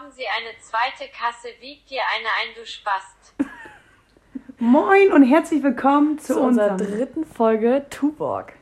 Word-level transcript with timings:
Haben 0.00 0.12
Sie 0.12 0.24
eine 0.24 0.58
zweite 0.60 1.12
Kasse? 1.12 1.48
Wiegt 1.60 1.90
dir 1.90 2.00
eine 2.16 2.26
ein, 2.26 2.54
du 2.54 2.64
Spast. 2.64 3.34
Moin 4.58 5.12
und 5.12 5.24
herzlich 5.24 5.62
willkommen 5.62 6.18
zu, 6.18 6.34
zu 6.34 6.40
unserer 6.40 6.78
dritten 6.78 7.26
Folge 7.26 7.84
Tuborg. 7.90 8.54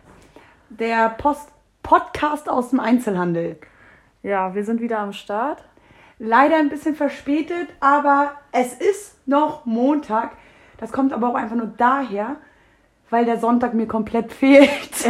der 0.68 1.10
Post 1.10 1.52
Podcast 1.84 2.48
aus 2.48 2.70
dem 2.70 2.80
Einzelhandel. 2.80 3.56
Ja, 4.24 4.56
wir 4.56 4.64
sind 4.64 4.80
wieder 4.80 4.98
am 4.98 5.12
Start. 5.12 5.62
Leider 6.18 6.56
ein 6.56 6.70
bisschen 6.70 6.96
verspätet, 6.96 7.68
aber 7.78 8.32
es 8.50 8.72
ist 8.72 9.28
noch 9.28 9.64
Montag. 9.64 10.36
Das 10.78 10.90
kommt 10.90 11.12
aber 11.12 11.28
auch 11.28 11.36
einfach 11.36 11.56
nur 11.56 11.72
daher, 11.76 12.34
weil 13.10 13.24
der 13.24 13.38
Sonntag 13.38 13.74
mir 13.74 13.86
komplett 13.86 14.32
fehlt. 14.32 15.06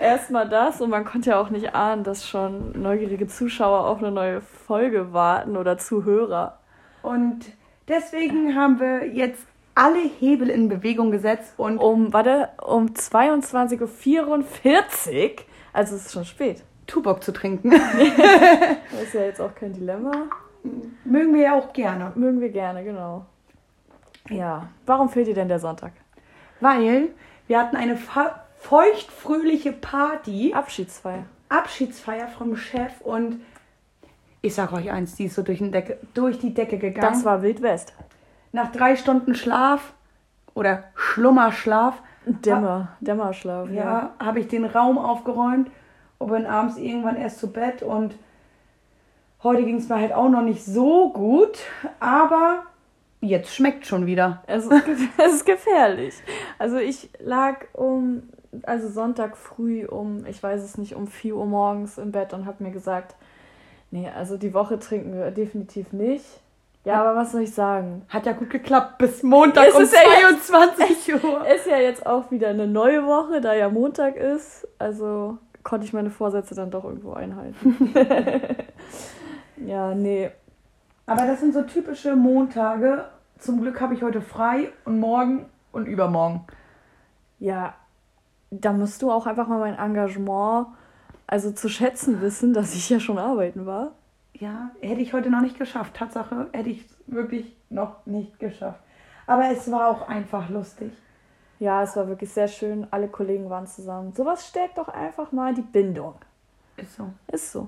Erstmal 0.00 0.48
das 0.48 0.80
und 0.80 0.90
man 0.90 1.04
konnte 1.04 1.30
ja 1.30 1.40
auch 1.40 1.50
nicht 1.50 1.74
ahnen, 1.74 2.04
dass 2.04 2.28
schon 2.28 2.80
neugierige 2.80 3.26
Zuschauer 3.26 3.86
auf 3.86 3.98
eine 3.98 4.10
neue 4.10 4.40
Folge 4.40 5.12
warten 5.12 5.56
oder 5.56 5.78
Zuhörer. 5.78 6.58
Und 7.02 7.46
deswegen 7.88 8.54
haben 8.54 8.78
wir 8.80 9.06
jetzt 9.08 9.42
alle 9.74 10.00
Hebel 10.20 10.50
in 10.50 10.68
Bewegung 10.68 11.10
gesetzt 11.10 11.54
und 11.56 11.78
Um, 11.78 12.12
warte, 12.12 12.50
um 12.62 12.88
22.44 12.88 14.26
Uhr, 14.28 14.44
also 15.72 15.96
es 15.96 16.06
ist 16.06 16.12
schon 16.12 16.24
spät. 16.26 16.62
Tuborg 16.86 17.22
zu 17.22 17.32
trinken. 17.32 17.72
Das 18.92 19.02
ist 19.04 19.14
ja 19.14 19.22
jetzt 19.22 19.40
auch 19.40 19.54
kein 19.54 19.72
Dilemma. 19.72 20.12
Mögen 21.04 21.32
wir 21.34 21.42
ja 21.42 21.54
auch 21.58 21.72
gerne. 21.72 22.12
Mögen 22.14 22.40
wir 22.40 22.50
gerne, 22.50 22.84
genau. 22.84 23.24
Ja, 24.28 24.68
warum 24.86 25.08
fehlt 25.08 25.26
dir 25.26 25.34
denn 25.34 25.48
der 25.48 25.58
Sonntag? 25.58 25.92
Weil 26.62 27.08
wir 27.48 27.58
hatten 27.58 27.76
eine 27.76 27.98
feuchtfröhliche 28.58 29.72
Party. 29.72 30.54
Abschiedsfeier. 30.54 31.24
Abschiedsfeier 31.48 32.28
vom 32.28 32.56
Chef 32.56 33.00
und 33.00 33.42
ich 34.40 34.54
sag 34.54 34.72
euch 34.72 34.90
eins, 34.90 35.14
die 35.14 35.26
ist 35.26 35.34
so 35.34 35.42
durch, 35.42 35.58
den 35.58 35.70
Decke, 35.70 35.98
durch 36.14 36.38
die 36.38 36.54
Decke 36.54 36.78
gegangen. 36.78 37.12
Das 37.12 37.24
war 37.24 37.42
Wild 37.42 37.62
West. 37.62 37.92
Nach 38.52 38.72
drei 38.72 38.96
Stunden 38.96 39.34
Schlaf 39.34 39.92
oder 40.54 40.84
Schlummerschlaf, 40.94 42.00
Dämmer, 42.26 42.88
Dämmerschlaf, 43.00 43.68
ja. 43.70 43.74
ja, 43.74 44.14
habe 44.18 44.40
ich 44.40 44.48
den 44.48 44.64
Raum 44.64 44.98
aufgeräumt 44.98 45.70
und 46.18 46.30
bin 46.30 46.46
abends 46.46 46.76
irgendwann 46.76 47.16
erst 47.16 47.38
zu 47.38 47.52
Bett 47.52 47.82
und 47.82 48.14
heute 49.42 49.64
ging 49.64 49.76
es 49.76 49.88
mir 49.88 49.96
halt 49.96 50.12
auch 50.12 50.28
noch 50.28 50.42
nicht 50.42 50.64
so 50.64 51.12
gut, 51.12 51.58
aber 52.00 52.64
jetzt 53.22 53.54
schmeckt 53.54 53.86
schon 53.86 54.04
wieder. 54.06 54.42
Es 54.46 54.66
ist, 54.66 54.72
es 55.18 55.32
ist 55.32 55.46
gefährlich. 55.46 56.14
Also 56.58 56.76
ich 56.76 57.08
lag 57.20 57.56
um, 57.72 58.24
also 58.64 58.88
Sonntag 58.88 59.36
früh 59.36 59.86
um, 59.86 60.26
ich 60.26 60.42
weiß 60.42 60.62
es 60.62 60.76
nicht, 60.76 60.94
um 60.94 61.06
4 61.06 61.34
Uhr 61.36 61.46
morgens 61.46 61.96
im 61.98 62.12
Bett 62.12 62.34
und 62.34 62.44
habe 62.44 62.62
mir 62.62 62.70
gesagt, 62.72 63.14
nee, 63.90 64.10
also 64.14 64.36
die 64.36 64.52
Woche 64.52 64.78
trinken 64.78 65.14
wir 65.14 65.30
definitiv 65.30 65.92
nicht. 65.92 66.24
Ja, 66.84 67.00
aber 67.00 67.14
was 67.14 67.30
soll 67.30 67.42
ich 67.42 67.54
sagen? 67.54 68.02
Hat 68.08 68.26
ja 68.26 68.32
gut 68.32 68.50
geklappt 68.50 68.98
bis 68.98 69.22
Montag 69.22 69.68
Es 69.68 69.74
um 69.76 69.82
ist 69.82 69.94
ja 69.94 70.00
jetzt- 70.28 70.48
22 70.48 71.14
Uhr. 71.24 71.46
Ist 71.46 71.66
ja 71.66 71.76
jetzt 71.78 72.04
auch 72.04 72.32
wieder 72.32 72.48
eine 72.48 72.66
neue 72.66 73.06
Woche, 73.06 73.40
da 73.40 73.54
ja 73.54 73.68
Montag 73.68 74.16
ist. 74.16 74.66
Also 74.80 75.38
konnte 75.62 75.86
ich 75.86 75.92
meine 75.92 76.10
Vorsätze 76.10 76.56
dann 76.56 76.72
doch 76.72 76.82
irgendwo 76.82 77.12
einhalten. 77.12 77.94
ja, 79.64 79.94
nee. 79.94 80.30
Aber 81.06 81.26
das 81.26 81.38
sind 81.40 81.54
so 81.54 81.62
typische 81.62 82.16
Montage. 82.16 83.04
Zum 83.42 83.60
Glück 83.60 83.80
habe 83.80 83.92
ich 83.94 84.04
heute 84.04 84.20
frei 84.20 84.72
und 84.84 85.00
morgen 85.00 85.46
und 85.72 85.86
übermorgen. 85.86 86.44
Ja, 87.40 87.74
da 88.52 88.72
musst 88.72 89.02
du 89.02 89.10
auch 89.10 89.26
einfach 89.26 89.48
mal 89.48 89.58
mein 89.58 89.76
Engagement, 89.76 90.68
also 91.26 91.50
zu 91.50 91.68
schätzen 91.68 92.20
wissen, 92.20 92.54
dass 92.54 92.72
ich 92.72 92.88
ja 92.88 93.00
schon 93.00 93.18
arbeiten 93.18 93.66
war. 93.66 93.94
Ja, 94.34 94.70
hätte 94.80 95.00
ich 95.00 95.12
heute 95.12 95.28
noch 95.28 95.40
nicht 95.40 95.58
geschafft. 95.58 95.94
Tatsache, 95.94 96.50
hätte 96.52 96.68
ich 96.68 96.88
wirklich 97.08 97.56
noch 97.68 98.06
nicht 98.06 98.38
geschafft. 98.38 98.78
Aber 99.26 99.50
es 99.50 99.68
war 99.72 99.88
auch 99.88 100.08
einfach 100.08 100.48
lustig. 100.48 100.92
Ja, 101.58 101.82
es 101.82 101.96
war 101.96 102.06
wirklich 102.06 102.30
sehr 102.30 102.46
schön. 102.46 102.86
Alle 102.92 103.08
Kollegen 103.08 103.50
waren 103.50 103.66
zusammen. 103.66 104.12
Sowas 104.14 104.46
stärkt 104.46 104.78
doch 104.78 104.88
einfach 104.88 105.32
mal 105.32 105.52
die 105.52 105.62
Bindung. 105.62 106.14
Ist 106.76 106.94
so. 106.94 107.10
Ist 107.26 107.50
so. 107.50 107.66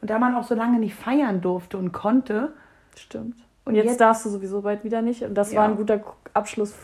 Und 0.00 0.10
da 0.10 0.18
man 0.18 0.34
auch 0.34 0.44
so 0.44 0.56
lange 0.56 0.80
nicht 0.80 0.96
feiern 0.96 1.40
durfte 1.40 1.78
und 1.78 1.92
konnte, 1.92 2.52
Stimmt. 2.96 3.36
Und 3.64 3.74
jetzt, 3.74 3.86
jetzt- 3.86 4.00
darfst 4.00 4.24
du 4.24 4.30
sowieso 4.30 4.62
bald 4.62 4.84
wieder 4.84 5.02
nicht. 5.02 5.22
Und 5.22 5.34
das 5.34 5.52
Ja. 5.52 5.60
war 5.60 5.68
ein 5.68 5.76
guter 5.76 6.00
Abschluss 6.34 6.74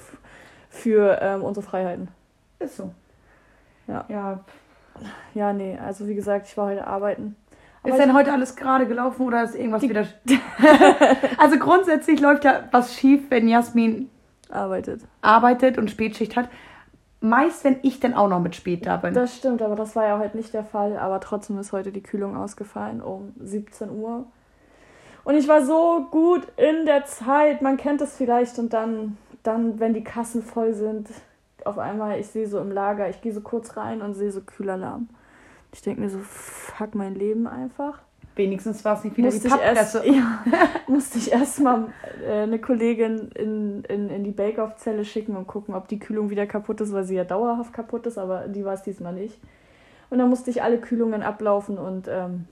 für 0.71 1.19
ähm, 1.21 1.43
unsere 1.43 1.65
Freiheiten. 1.67 2.09
ist 2.61 2.77
so. 2.77 2.93
Ja. 3.87 4.05
Ja. 4.09 4.41
Ja, 5.35 5.53
nee, 5.53 5.79
also 5.79 6.09
wie 6.09 6.15
gesagt, 6.15 6.47
ich 6.49 6.57
war 6.57 6.67
heute 6.67 6.87
arbeiten. 6.87 7.37
Aber 7.83 7.93
Ist 7.93 7.99
denn 8.01 8.15
heute 8.15 8.33
alles 8.33 8.57
gerade 8.57 8.87
gelaufen 8.87 9.25
oder 9.27 9.45
ist 9.45 9.55
irgendwas 9.55 9.83
wieder. 9.83 10.05
also 11.39 11.59
grundsätzlich 11.59 12.21
läuft 12.21 12.45
ja 12.45 12.65
was 12.73 12.95
schief, 12.97 13.31
wenn 13.31 13.47
Jasmin 13.49 14.11
arbeitet. 14.51 15.03
arbeitet 15.23 15.79
und 15.79 15.91
Spätschicht 15.91 16.37
hat. 16.37 16.49
Meist, 17.21 17.65
wenn 17.65 17.79
ich 17.83 17.99
dann 18.01 18.15
auch 18.15 18.29
noch 18.29 18.41
mit 18.41 18.55
spät 18.57 18.87
da 18.87 18.97
bin. 18.97 19.15
Das 19.15 19.37
stimmt, 19.37 19.63
aber 19.63 19.75
das 19.77 19.95
war 19.97 20.07
ja 20.07 20.19
heute 20.19 20.37
nicht 20.37 20.53
der 20.55 20.65
Fall. 20.65 20.97
Aber 20.99 21.21
trotzdem 21.21 21.59
ist 21.59 21.73
heute 21.73 21.91
die 21.93 22.03
Kühlung 22.03 22.37
ausgefallen 22.37 23.01
um 23.01 23.33
17 23.41 23.91
Uhr. 23.91 24.27
Und 25.29 25.35
ich 25.35 25.47
war 25.47 25.63
so 25.63 26.07
gut 26.11 26.47
in 26.57 26.87
der 26.87 27.05
Zeit. 27.05 27.61
Man 27.61 27.77
kennt 27.77 28.01
es 28.01 28.17
vielleicht. 28.17 28.59
Und 28.59 28.73
dann, 28.73 29.19
dann, 29.43 29.79
wenn 29.79 29.93
die 29.93 30.03
Kassen 30.03 30.43
voll 30.43 30.73
sind, 30.73 31.07
auf 31.67 31.77
einmal, 31.77 32.19
ich 32.19 32.29
sehe 32.29 32.49
so 32.49 32.59
im 32.59 32.73
Lager, 32.73 33.11
ich 33.11 33.21
gehe 33.21 33.35
so 33.35 33.43
kurz 33.43 33.77
rein 33.77 34.01
und 34.01 34.15
sehe 34.15 34.33
so 34.33 34.41
Kühlerlamm. 34.41 35.11
Ich 35.75 35.83
denke 35.83 36.01
mir 36.01 36.09
so, 36.09 36.19
fuck 36.23 36.95
mein 36.95 37.15
Leben 37.15 37.47
einfach. 37.47 37.99
Wenigstens 38.37 38.83
war 38.87 38.97
es 38.97 39.05
nicht 39.05 39.19
wieder 39.19 39.27
Musste 39.27 39.49
die 39.49 39.55
ich, 39.55 39.61
erst, 39.61 39.93
Papppresse. 39.93 40.11
ja, 40.17 40.41
musste 40.87 41.19
ich 41.19 41.31
erstmal 41.31 41.89
äh, 42.27 42.45
eine 42.45 42.59
Kollegin 42.59 43.31
in, 43.35 43.85
in, 43.85 44.09
in 44.09 44.25
die 44.25 44.31
Bake-Off-Zelle 44.31 45.05
schicken 45.05 45.37
und 45.37 45.47
gucken, 45.47 45.75
ob 45.75 45.89
die 45.89 45.99
Kühlung 45.99 46.31
wieder 46.31 46.47
kaputt 46.47 46.81
ist, 46.81 46.95
weil 46.95 47.05
sie 47.05 47.17
ja 47.17 47.25
dauerhaft 47.25 47.75
kaputt 47.75 48.07
ist, 48.07 48.17
aber 48.17 48.49
die 48.49 48.65
war 48.65 48.73
es 48.73 48.83
diesmal 48.83 49.13
nicht. 49.13 49.39
Und 50.09 50.21
dann 50.21 50.31
musste 50.31 50.49
ich 50.49 50.63
alle 50.63 50.79
Kühlungen 50.79 51.23
ablaufen 51.23 51.77
und 51.77 52.09
ähm, 52.09 52.47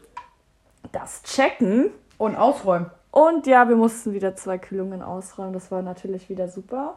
das 0.92 1.22
checken. 1.22 1.90
Und 2.18 2.36
ausräumen. 2.36 2.90
Und 3.10 3.46
ja, 3.46 3.68
wir 3.68 3.76
mussten 3.76 4.12
wieder 4.12 4.36
zwei 4.36 4.58
Kühlungen 4.58 5.02
ausräumen. 5.02 5.52
Das 5.52 5.70
war 5.70 5.82
natürlich 5.82 6.28
wieder 6.28 6.48
super. 6.48 6.94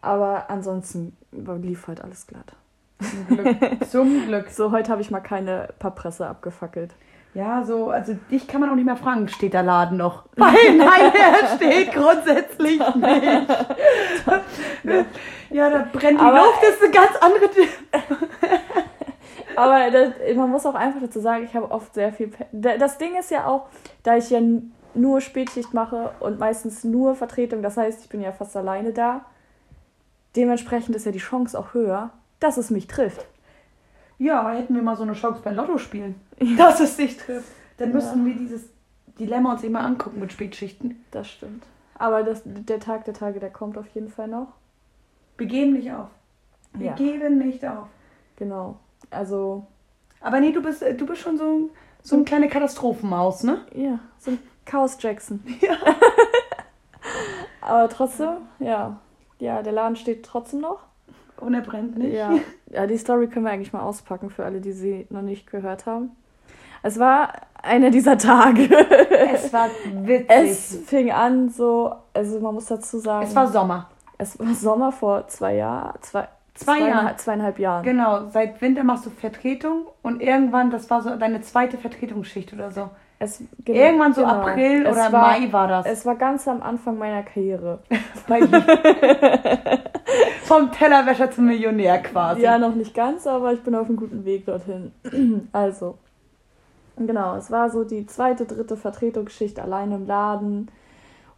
Aber 0.00 0.50
ansonsten 0.50 1.16
lief 1.32 1.86
halt 1.88 2.02
alles 2.02 2.26
glatt. 2.26 2.54
Zum 3.00 3.26
Glück. 3.26 3.56
Zum 3.90 4.26
Glück. 4.26 4.48
So, 4.50 4.70
heute 4.70 4.90
habe 4.92 5.02
ich 5.02 5.10
mal 5.10 5.20
keine 5.20 5.68
Papppresse 5.78 6.26
abgefackelt. 6.26 6.94
Ja, 7.34 7.64
so, 7.64 7.90
also 7.90 8.14
dich 8.30 8.46
kann 8.46 8.60
man 8.60 8.70
auch 8.70 8.76
nicht 8.76 8.84
mehr 8.84 8.96
fragen, 8.96 9.26
steht 9.28 9.54
der 9.54 9.64
Laden 9.64 9.98
noch? 9.98 10.24
Weil 10.36 10.76
nein, 10.76 11.12
er 11.12 11.56
steht 11.56 11.92
grundsätzlich 11.92 12.78
nicht. 12.78 13.48
ja, 15.50 15.68
da 15.70 15.88
brennt 15.92 16.20
die 16.20 16.24
Aber- 16.24 16.38
Luft, 16.38 16.62
das 16.62 16.70
ist 16.76 16.82
eine 16.82 16.92
ganz 16.92 17.16
andere. 17.20 17.50
Aber 19.56 19.90
das, 19.90 20.12
man 20.36 20.50
muss 20.50 20.66
auch 20.66 20.74
einfach 20.74 21.00
dazu 21.00 21.20
sagen, 21.20 21.44
ich 21.44 21.54
habe 21.54 21.70
oft 21.70 21.94
sehr 21.94 22.12
viel. 22.12 22.28
Pe 22.28 22.46
Da- 22.52 22.76
Das 22.76 22.98
Ding 22.98 23.16
ist 23.18 23.30
ja 23.30 23.46
auch, 23.46 23.66
da 24.02 24.16
ich 24.16 24.30
ja 24.30 24.40
nur 24.94 25.20
Spätschicht 25.20 25.74
mache 25.74 26.10
und 26.20 26.38
meistens 26.38 26.84
nur 26.84 27.14
Vertretung, 27.14 27.62
das 27.62 27.76
heißt, 27.76 28.02
ich 28.04 28.08
bin 28.08 28.20
ja 28.20 28.32
fast 28.32 28.56
alleine 28.56 28.92
da. 28.92 29.24
Dementsprechend 30.36 30.96
ist 30.96 31.06
ja 31.06 31.12
die 31.12 31.18
Chance 31.18 31.58
auch 31.58 31.74
höher, 31.74 32.10
dass 32.40 32.56
es 32.56 32.70
mich 32.70 32.86
trifft. 32.86 33.26
Ja, 34.18 34.50
hätten 34.50 34.74
wir 34.74 34.82
mal 34.82 34.96
so 34.96 35.02
eine 35.02 35.12
Chance 35.14 35.40
bei 35.44 35.50
Lotto 35.52 35.78
spielen, 35.78 36.20
dass 36.56 36.80
es 36.80 36.96
dich 36.96 37.16
trifft. 37.16 37.48
Dann 37.78 37.92
müssten 37.92 38.24
wir 38.24 38.34
dieses 38.34 38.62
Dilemma 39.18 39.52
uns 39.52 39.62
immer 39.64 39.80
angucken 39.80 40.20
mit 40.20 40.32
Spätschichten. 40.32 41.04
Das 41.10 41.28
stimmt. 41.28 41.64
Aber 41.96 42.22
das, 42.24 42.42
der 42.44 42.80
Tag 42.80 43.04
der 43.04 43.14
Tage, 43.14 43.38
der 43.40 43.50
kommt 43.50 43.76
auf 43.78 43.86
jeden 43.88 44.08
Fall 44.08 44.28
noch. 44.28 44.48
Wir 45.36 45.46
geben 45.46 45.72
nicht 45.74 45.92
auf. 45.92 46.08
Wir 46.72 46.88
Ja. 46.88 46.92
geben 46.94 47.38
nicht 47.38 47.64
auf. 47.64 47.86
Genau. 48.36 48.76
Also, 49.10 49.66
Aber 50.20 50.40
nee, 50.40 50.52
du 50.52 50.62
bist, 50.62 50.82
äh, 50.82 50.94
du 50.94 51.06
bist 51.06 51.20
schon 51.20 51.38
so, 51.38 51.70
so 52.02 52.16
eine 52.16 52.24
kleine 52.24 52.48
Katastrophenmaus, 52.48 53.42
ne? 53.42 53.64
ja, 53.74 53.98
so 54.18 54.32
ein 54.32 54.38
Chaos 54.64 54.96
Jackson. 55.00 55.42
Aber 57.60 57.88
trotzdem, 57.88 58.36
ja. 58.58 58.98
Ja, 59.38 59.62
der 59.62 59.72
Laden 59.72 59.96
steht 59.96 60.24
trotzdem 60.24 60.60
noch. 60.60 60.80
Und 61.40 61.54
er 61.54 61.62
brennt 61.62 61.98
nicht. 61.98 62.14
Ja. 62.14 62.32
ja, 62.70 62.86
die 62.86 62.96
Story 62.96 63.28
können 63.28 63.44
wir 63.44 63.52
eigentlich 63.52 63.72
mal 63.72 63.82
auspacken 63.82 64.30
für 64.30 64.44
alle, 64.44 64.60
die 64.60 64.72
sie 64.72 65.06
noch 65.10 65.22
nicht 65.22 65.50
gehört 65.50 65.86
haben. 65.86 66.10
Es 66.82 66.98
war 66.98 67.32
einer 67.62 67.90
dieser 67.90 68.18
Tage. 68.18 68.68
Es 69.32 69.52
war 69.52 69.68
witzig. 69.94 70.30
Es 70.30 70.76
fing 70.86 71.10
an 71.10 71.48
so, 71.48 71.94
also 72.12 72.38
man 72.40 72.54
muss 72.54 72.66
dazu 72.66 72.98
sagen, 72.98 73.26
es 73.26 73.34
war 73.34 73.48
Sommer. 73.48 73.90
es 74.18 74.38
war 74.38 74.54
Sommer 74.54 74.92
vor 74.92 75.26
zwei 75.28 75.56
Jahren, 75.56 75.94
zwei, 76.02 76.28
Zwei 76.54 76.78
zweieinhalb- 76.78 77.04
Jahren. 77.04 77.18
zweieinhalb 77.18 77.58
Jahren. 77.58 77.82
Genau, 77.84 78.28
seit 78.30 78.60
Winter 78.62 78.84
machst 78.84 79.06
du 79.06 79.10
Vertretung 79.10 79.86
und 80.02 80.20
irgendwann, 80.22 80.70
das 80.70 80.88
war 80.90 81.02
so 81.02 81.16
deine 81.16 81.40
zweite 81.42 81.78
Vertretungsschicht 81.78 82.52
oder 82.52 82.70
so. 82.70 82.90
Es, 83.18 83.42
genau, 83.64 83.78
Irgendwann 83.78 84.12
so 84.12 84.22
genau. 84.22 84.34
April 84.34 84.86
oder 84.86 85.12
war, 85.12 85.38
Mai 85.38 85.52
war 85.52 85.68
das. 85.68 85.86
Es 85.86 86.04
war 86.06 86.16
ganz 86.16 86.46
am 86.48 86.62
Anfang 86.62 86.98
meiner 86.98 87.22
Karriere. 87.22 87.80
Vom 90.44 90.70
Tellerwäscher 90.72 91.30
zum 91.30 91.46
Millionär 91.46 91.98
quasi. 92.02 92.42
Ja, 92.42 92.58
noch 92.58 92.74
nicht 92.74 92.94
ganz, 92.94 93.26
aber 93.26 93.52
ich 93.52 93.62
bin 93.62 93.74
auf 93.74 93.86
einem 93.88 93.96
guten 93.96 94.24
Weg 94.24 94.46
dorthin. 94.46 94.92
Also, 95.52 95.98
Genau, 96.96 97.34
es 97.36 97.50
war 97.50 97.70
so 97.70 97.82
die 97.82 98.06
zweite, 98.06 98.44
dritte 98.44 98.76
Vertretungsschicht 98.76 99.58
allein 99.58 99.90
im 99.90 100.06
Laden. 100.06 100.70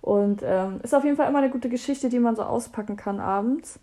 Und 0.03 0.43
ähm, 0.45 0.81
ist 0.83 0.95
auf 0.95 1.03
jeden 1.05 1.17
Fall 1.17 1.29
immer 1.31 1.39
eine 1.39 1.49
gute 1.51 1.71
Geschichte, 1.71 2.11
die 2.11 2.19
man 2.19 2.37
so 2.37 2.43
auspacken 2.43 2.97
kann 2.97 3.21
abends. 3.21 3.81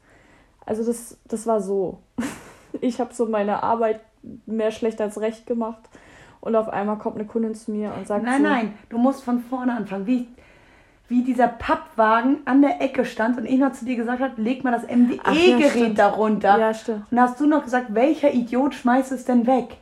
Also 0.65 0.85
das, 0.85 1.17
das 1.25 1.47
war 1.47 1.61
so. 1.61 1.99
Ich 2.81 2.99
habe 2.99 3.13
so 3.13 3.27
meine 3.27 3.61
Arbeit 3.61 4.01
mehr 4.47 4.71
schlecht 4.71 4.99
als 4.99 5.21
recht 5.21 5.45
gemacht. 5.45 5.81
Und 6.41 6.55
auf 6.55 6.69
einmal 6.69 6.97
kommt 6.97 7.17
eine 7.17 7.25
Kundin 7.25 7.53
zu 7.53 7.71
mir 7.71 7.93
und 7.95 8.07
sagt 8.07 8.25
Nein, 8.25 8.41
so, 8.41 8.43
nein, 8.43 8.73
du 8.89 8.97
musst 8.97 9.23
von 9.23 9.39
vorne 9.39 9.73
anfangen. 9.73 10.07
Wie, 10.07 10.27
wie 11.07 11.23
dieser 11.23 11.47
Pappwagen 11.47 12.39
an 12.45 12.61
der 12.61 12.81
Ecke 12.81 13.05
stand 13.05 13.37
und 13.37 13.45
ich 13.45 13.59
noch 13.59 13.73
zu 13.73 13.85
dir 13.85 13.95
gesagt 13.95 14.21
habe, 14.21 14.41
leg 14.41 14.63
mal 14.63 14.71
das 14.71 14.89
ja, 14.89 14.95
MDE-Gerät 14.97 15.69
stimmt. 15.69 15.99
darunter. 15.99 16.57
Ja, 16.57 16.73
stimmt. 16.73 17.03
Und 17.11 17.19
hast 17.19 17.39
du 17.39 17.45
noch 17.45 17.63
gesagt, 17.63 17.93
welcher 17.93 18.33
Idiot 18.33 18.73
schmeißt 18.73 19.11
es 19.11 19.23
denn 19.23 19.45
weg? 19.45 19.77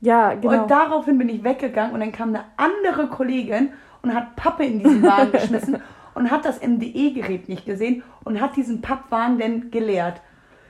Ja, 0.00 0.34
genau. 0.34 0.62
Und 0.62 0.70
daraufhin 0.70 1.18
bin 1.18 1.28
ich 1.28 1.42
weggegangen 1.42 1.92
und 1.92 2.00
dann 2.00 2.12
kam 2.12 2.28
eine 2.28 2.44
andere 2.56 3.08
Kollegin 3.08 3.70
und 4.02 4.14
hat 4.14 4.36
Pappe 4.36 4.64
in 4.64 4.78
diesen 4.78 5.02
Wagen 5.02 5.32
geschmissen 5.32 5.82
und 6.14 6.30
hat 6.30 6.44
das 6.44 6.62
MDE-Gerät 6.62 7.48
nicht 7.48 7.66
gesehen 7.66 8.02
und 8.24 8.40
hat 8.40 8.56
diesen 8.56 8.80
Pappwagen 8.80 9.38
dann 9.38 9.70
geleert. 9.70 10.20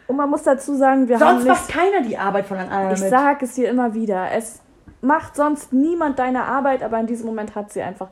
Und 0.06 0.16
man 0.16 0.30
muss 0.30 0.42
dazu 0.44 0.74
sagen, 0.76 1.08
wir 1.08 1.18
haben 1.18 1.42
Sonst 1.42 1.48
macht 1.48 1.68
keiner 1.68 2.02
die 2.02 2.16
Arbeit 2.16 2.46
von 2.46 2.58
anderen 2.58 2.92
Ich 2.92 3.00
sage 3.00 3.44
es 3.44 3.54
dir 3.54 3.68
immer 3.68 3.94
wieder. 3.94 4.30
Es 4.32 4.60
macht 5.00 5.36
sonst 5.36 5.72
niemand 5.72 6.18
deine 6.18 6.44
Arbeit, 6.44 6.82
aber 6.82 6.98
in 7.00 7.06
diesem 7.06 7.26
Moment 7.26 7.54
hat 7.54 7.72
sie 7.72 7.82
einfach 7.82 8.08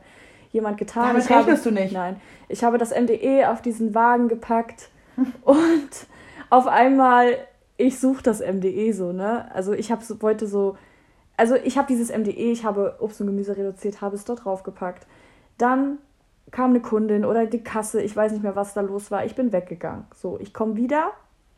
jemand 0.51 0.77
getan. 0.77 1.07
Damit 1.07 1.23
Ich 1.23 1.29
habe- 1.29 1.39
rechnest 1.41 1.65
du 1.65 1.71
nicht. 1.71 1.93
Nein. 1.93 2.19
Ich 2.49 2.63
habe 2.63 2.77
das 2.77 2.91
MDE 2.91 3.49
auf 3.49 3.61
diesen 3.61 3.95
Wagen 3.95 4.27
gepackt 4.27 4.89
und 5.43 5.89
auf 6.49 6.67
einmal, 6.67 7.37
ich 7.77 7.99
suche 7.99 8.23
das 8.23 8.39
MDE 8.41 8.93
so, 8.93 9.11
ne? 9.11 9.49
Also 9.53 9.73
ich 9.73 9.91
habe 9.91 10.03
so, 10.03 10.21
wollte 10.21 10.47
so, 10.47 10.77
also 11.37 11.55
ich 11.55 11.77
habe 11.77 11.87
dieses 11.87 12.09
MDE, 12.15 12.51
ich 12.51 12.63
habe 12.65 12.97
Obst 12.99 13.19
und 13.21 13.27
Gemüse 13.27 13.57
reduziert, 13.57 14.01
habe 14.01 14.15
es 14.15 14.25
dort 14.25 14.45
draufgepackt. 14.45 15.07
Dann 15.57 15.97
kam 16.51 16.69
eine 16.71 16.81
Kundin 16.81 17.25
oder 17.25 17.45
die 17.45 17.63
Kasse, 17.63 18.01
ich 18.01 18.15
weiß 18.15 18.31
nicht 18.33 18.43
mehr, 18.43 18.55
was 18.55 18.73
da 18.73 18.81
los 18.81 19.09
war. 19.11 19.25
Ich 19.25 19.35
bin 19.35 19.51
weggegangen. 19.51 20.05
So, 20.13 20.37
ich 20.39 20.53
komme 20.53 20.75
wieder, 20.75 21.11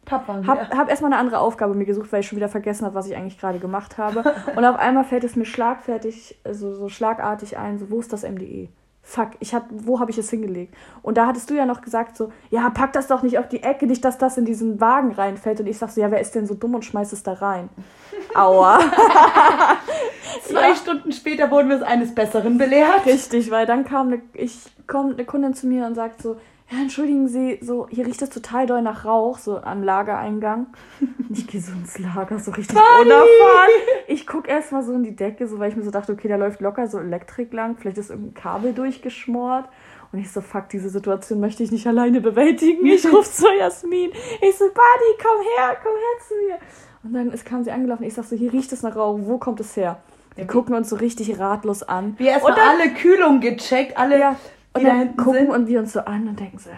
Pappwagen. 0.08 0.48
hab, 0.48 0.74
hab 0.76 0.90
erstmal 0.90 1.12
eine 1.14 1.20
andere 1.22 1.40
Aufgabe 1.40 1.76
mir 1.76 1.86
gesucht, 1.86 2.12
weil 2.12 2.22
ich 2.22 2.28
schon 2.28 2.38
wieder 2.38 2.50
vergessen 2.50 2.86
habe, 2.86 2.96
was 2.96 3.08
ich 3.08 3.16
eigentlich 3.16 3.38
gerade 3.40 3.60
gemacht 3.60 3.98
habe. 3.98 4.24
Und 4.56 4.66
auf 4.66 4.78
einmal 4.78 5.04
fällt 5.04 5.24
es 5.24 5.36
mir 5.36 5.46
schlagfertig, 5.46 6.38
also 6.44 6.74
so 6.74 6.90
schlagartig 6.90 7.58
ein, 7.58 7.78
so, 7.78 7.90
wo 7.92 8.00
ist 8.00 8.12
das 8.14 8.24
MDE? 8.24 8.70
Fuck, 9.04 9.30
ich 9.40 9.54
hab, 9.54 9.68
wo 9.72 10.02
habe 10.02 10.12
ich 10.12 10.18
es 10.18 10.30
hingelegt? 10.30 10.76
Und 11.02 11.18
da 11.18 11.28
hattest 11.28 11.50
du 11.50 11.54
ja 11.54 11.66
noch 11.66 11.80
gesagt 11.80 12.18
so, 12.18 12.32
ja, 12.50 12.70
pack 12.70 12.92
das 12.92 13.08
doch 13.08 13.24
nicht 13.24 13.40
auf 13.40 13.48
die 13.48 13.64
Ecke, 13.64 13.88
nicht, 13.88 14.04
dass 14.04 14.18
das 14.18 14.38
in 14.38 14.44
diesen 14.44 14.82
Wagen 14.82 15.14
reinfällt. 15.14 15.62
Und 15.62 15.68
ich 15.68 15.78
sag 15.78 15.92
so, 15.92 16.02
ja, 16.02 16.12
wer 16.12 16.20
ist 16.20 16.36
denn 16.36 16.46
so 16.46 16.56
dumm 16.56 16.76
und 16.76 16.84
schmeißt 16.84 17.14
es 17.14 17.24
da 17.24 17.34
rein? 17.34 17.70
Aua. 18.36 18.80
Zwei 20.44 20.70
Ja. 20.70 20.76
Stunden 20.76 21.12
später 21.14 21.50
wurden 21.52 21.70
wir 21.70 21.78
es 21.78 21.84
eines 21.84 22.14
Besseren 22.14 22.58
belehrt. 22.58 23.06
Richtig, 23.06 23.50
weil 23.52 23.66
dann 23.66 23.86
kam 23.86 24.08
eine, 24.08 24.22
ich 24.34 24.60
kommt 24.88 25.14
eine 25.14 25.26
Kundin 25.26 25.54
zu 25.54 25.68
mir 25.68 25.86
und 25.86 25.96
sagt 25.96 26.22
so, 26.22 26.38
ja, 26.70 26.78
entschuldigen 26.82 27.28
Sie, 27.28 27.60
so, 27.62 27.88
hier 27.90 28.06
riecht 28.06 28.22
es 28.22 28.30
total 28.30 28.66
doll 28.68 28.82
nach 28.82 29.06
Rauch, 29.06 29.38
so 29.38 29.58
am 29.62 29.84
Lagereingang. 29.84 30.68
Ich 31.30 31.46
gehe 31.46 31.60
so 31.60 31.74
ins 31.74 32.00
Lager, 32.00 32.40
so 32.40 32.52
richtig 32.52 32.78
unerfahren. 32.78 33.72
Ich 34.08 34.26
gucke 34.26 34.50
erstmal 34.50 34.82
so 34.82 34.94
in 34.94 35.04
die 35.04 35.14
Decke, 35.14 35.46
so 35.46 35.60
weil 35.60 35.70
ich 35.70 35.76
mir 35.76 35.84
so 35.84 35.92
dachte, 35.92 36.14
okay, 36.14 36.30
da 36.30 36.38
läuft 36.38 36.62
locker 36.62 36.88
so 36.88 37.00
Elektrik 37.00 37.52
lang, 37.52 37.76
vielleicht 37.78 37.98
ist 37.98 38.10
irgendein 38.12 38.34
Kabel 38.34 38.72
durchgeschmort. 38.74 39.66
Und 40.14 40.20
ich 40.20 40.32
so, 40.32 40.40
fuck, 40.40 40.70
diese 40.70 40.88
Situation 40.90 41.42
möchte 41.42 41.64
ich 41.64 41.72
nicht 41.74 41.86
alleine 41.86 42.22
bewältigen. 42.22 42.86
Ich 42.86 43.06
rufe 43.12 43.30
zu 43.30 43.46
Jasmin. 43.60 44.12
Ich 44.42 44.56
so, 44.58 44.66
Buddy, 44.68 45.22
komm 45.22 45.42
her, 45.58 45.76
komm 45.84 45.92
her 45.92 46.26
zu 46.26 46.34
mir. 46.48 46.58
Und 47.04 47.14
dann 47.14 47.32
ist, 47.34 47.46
kam 47.46 47.66
sie 47.66 47.72
angelaufen. 47.72 48.04
Ich 48.06 48.14
sag 48.14 48.24
so, 48.24 48.38
hier 48.38 48.54
riecht 48.54 48.72
es 48.72 48.82
nach 48.82 48.96
Rauch, 48.96 49.20
wo 49.22 49.38
kommt 49.38 49.60
es 49.60 49.76
her? 49.76 50.00
Wir 50.36 50.48
gucken 50.48 50.76
uns 50.76 50.88
so 50.90 50.96
richtig 50.96 51.40
ratlos 51.40 51.84
an. 51.84 52.16
Wir 52.20 52.30
erstmal 52.32 52.56
dann- 52.56 52.80
alle 52.80 52.94
Kühlung 52.94 53.42
gecheckt, 53.42 53.98
alle, 53.98 54.18
ja, 54.18 54.36
und 54.78 54.84
da 54.86 54.90
dann 54.90 55.18
gucken 55.18 55.34
sind. 55.42 55.50
und 55.52 55.68
wir 55.68 55.80
uns 55.80 55.94
so 55.94 56.00
an 56.02 56.28
und 56.28 56.40
denken 56.40 56.58
so, 56.60 56.70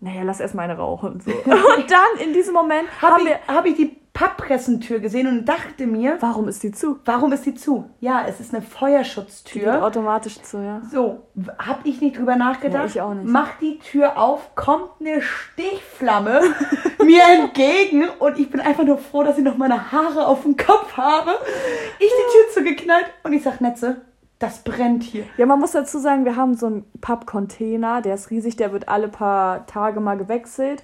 naja, 0.00 0.22
lass 0.24 0.40
erst 0.40 0.54
mal 0.54 0.62
eine 0.62 0.78
rauchen. 0.78 1.20
So. 1.20 1.30
Und 1.50 1.90
dann 1.90 2.26
in 2.26 2.32
diesem 2.32 2.54
Moment 2.54 2.88
Habe 3.02 3.14
haben 3.16 3.20
ich, 3.22 3.28
wir. 3.28 3.54
hab 3.54 3.66
ich 3.66 3.74
die 3.74 3.96
Papppressentür 4.14 4.98
gesehen 4.98 5.26
und 5.28 5.44
dachte 5.44 5.86
mir, 5.86 6.16
Warum 6.20 6.48
ist 6.48 6.62
die 6.62 6.72
zu? 6.72 6.98
warum 7.04 7.32
ist 7.32 7.44
die 7.46 7.54
zu? 7.54 7.88
Ja, 8.00 8.24
es 8.26 8.40
ist 8.40 8.52
eine 8.54 8.62
Die 8.62 8.66
geht 8.68 8.78
Feuerschutztür. 8.78 9.84
automatisch 9.84 10.40
zu, 10.42 10.56
ja. 10.64 10.80
So, 10.90 11.26
w- 11.34 11.50
hab 11.58 11.80
ich 11.84 12.00
nicht 12.00 12.18
drüber 12.18 12.36
nachgedacht. 12.36 12.84
Nee, 12.84 12.90
ich 12.90 13.00
auch 13.02 13.12
nicht. 13.14 13.26
Mach 13.28 13.58
die 13.60 13.78
Tür 13.78 14.18
auf, 14.18 14.54
kommt 14.56 14.88
eine 15.00 15.20
Stichflamme 15.22 16.40
mir 17.04 17.22
entgegen 17.38 18.08
und 18.18 18.38
ich 18.38 18.50
bin 18.50 18.60
einfach 18.60 18.84
nur 18.84 18.98
froh, 18.98 19.22
dass 19.22 19.38
ich 19.38 19.44
noch 19.44 19.56
meine 19.58 19.92
Haare 19.92 20.26
auf 20.26 20.42
dem 20.42 20.56
Kopf 20.56 20.96
habe. 20.96 21.32
Ich 21.98 22.08
die 22.10 22.32
Tür 22.32 22.64
zugeknallt 22.64 23.06
und 23.22 23.32
ich 23.34 23.42
sag, 23.42 23.60
Netze, 23.60 24.00
das 24.40 24.64
brennt 24.64 25.04
hier. 25.04 25.24
Ja, 25.36 25.46
man 25.46 25.60
muss 25.60 25.70
dazu 25.72 25.98
sagen, 26.00 26.24
wir 26.24 26.34
haben 26.34 26.54
so 26.56 26.66
einen 26.66 26.84
Pappcontainer, 27.00 28.00
der 28.02 28.14
ist 28.14 28.30
riesig, 28.30 28.56
der 28.56 28.72
wird 28.72 28.88
alle 28.88 29.06
paar 29.08 29.66
Tage 29.66 30.00
mal 30.00 30.16
gewechselt. 30.16 30.82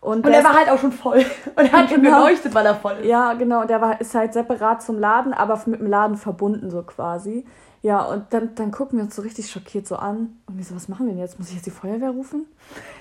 Und, 0.00 0.18
Und 0.24 0.26
der 0.26 0.40
er 0.40 0.44
war 0.44 0.54
halt 0.54 0.68
auch 0.68 0.78
schon 0.78 0.92
voll. 0.92 1.18
Und 1.56 1.64
er 1.64 1.72
hat 1.72 1.88
schon 1.90 2.02
Genau. 2.02 2.18
geleuchtet, 2.24 2.54
weil 2.54 2.66
er 2.66 2.74
voll 2.74 2.96
ist. 3.00 3.06
Ja, 3.06 3.32
genau, 3.34 3.64
der 3.64 3.80
war, 3.80 4.00
ist 4.00 4.14
halt 4.14 4.32
separat 4.34 4.82
zum 4.82 4.98
Laden, 4.98 5.32
aber 5.32 5.60
mit 5.66 5.80
dem 5.80 5.86
Laden 5.88 6.16
verbunden 6.16 6.70
so 6.70 6.82
quasi. 6.82 7.46
Ja, 7.80 8.02
und 8.02 8.24
dann, 8.30 8.56
dann 8.56 8.72
gucken 8.72 8.98
wir 8.98 9.04
uns 9.04 9.14
so 9.14 9.22
richtig 9.22 9.48
schockiert 9.50 9.86
so 9.86 9.94
an. 9.94 10.36
Und 10.48 10.58
wir 10.58 10.64
so, 10.64 10.74
was 10.74 10.88
machen 10.88 11.06
wir 11.06 11.12
denn 11.12 11.22
jetzt? 11.22 11.38
Muss 11.38 11.48
ich 11.50 11.54
jetzt 11.54 11.66
die 11.66 11.70
Feuerwehr 11.70 12.10
rufen? 12.10 12.44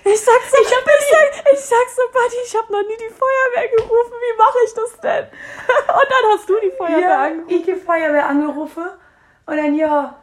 Ich 0.05 0.19
sag 0.21 0.39
so, 0.51 0.57
ich, 0.61 0.67
sag, 0.69 1.53
ich 1.53 1.59
sag 1.59 1.87
so, 1.95 2.01
Buddy, 2.13 2.35
ich 2.45 2.55
habe 2.55 2.71
noch 2.71 2.81
nie 2.87 2.97
die 2.99 3.13
Feuerwehr 3.13 3.69
gerufen. 3.75 4.13
Wie 4.21 4.37
mache 4.37 4.57
ich 4.65 4.73
das 4.75 4.99
denn? 5.01 5.25
Und 5.87 6.07
dann 6.11 6.31
hast 6.37 6.47
du 6.49 6.53
die 6.63 6.71
Feuerwehr 6.77 6.99
Ja, 7.09 7.23
angerufen. 7.23 7.49
ich 7.55 7.63
die 7.63 7.73
Feuerwehr 7.75 8.27
angerufen 8.29 8.83
und 9.47 9.57
dann, 9.57 9.73
ja, 9.75 10.15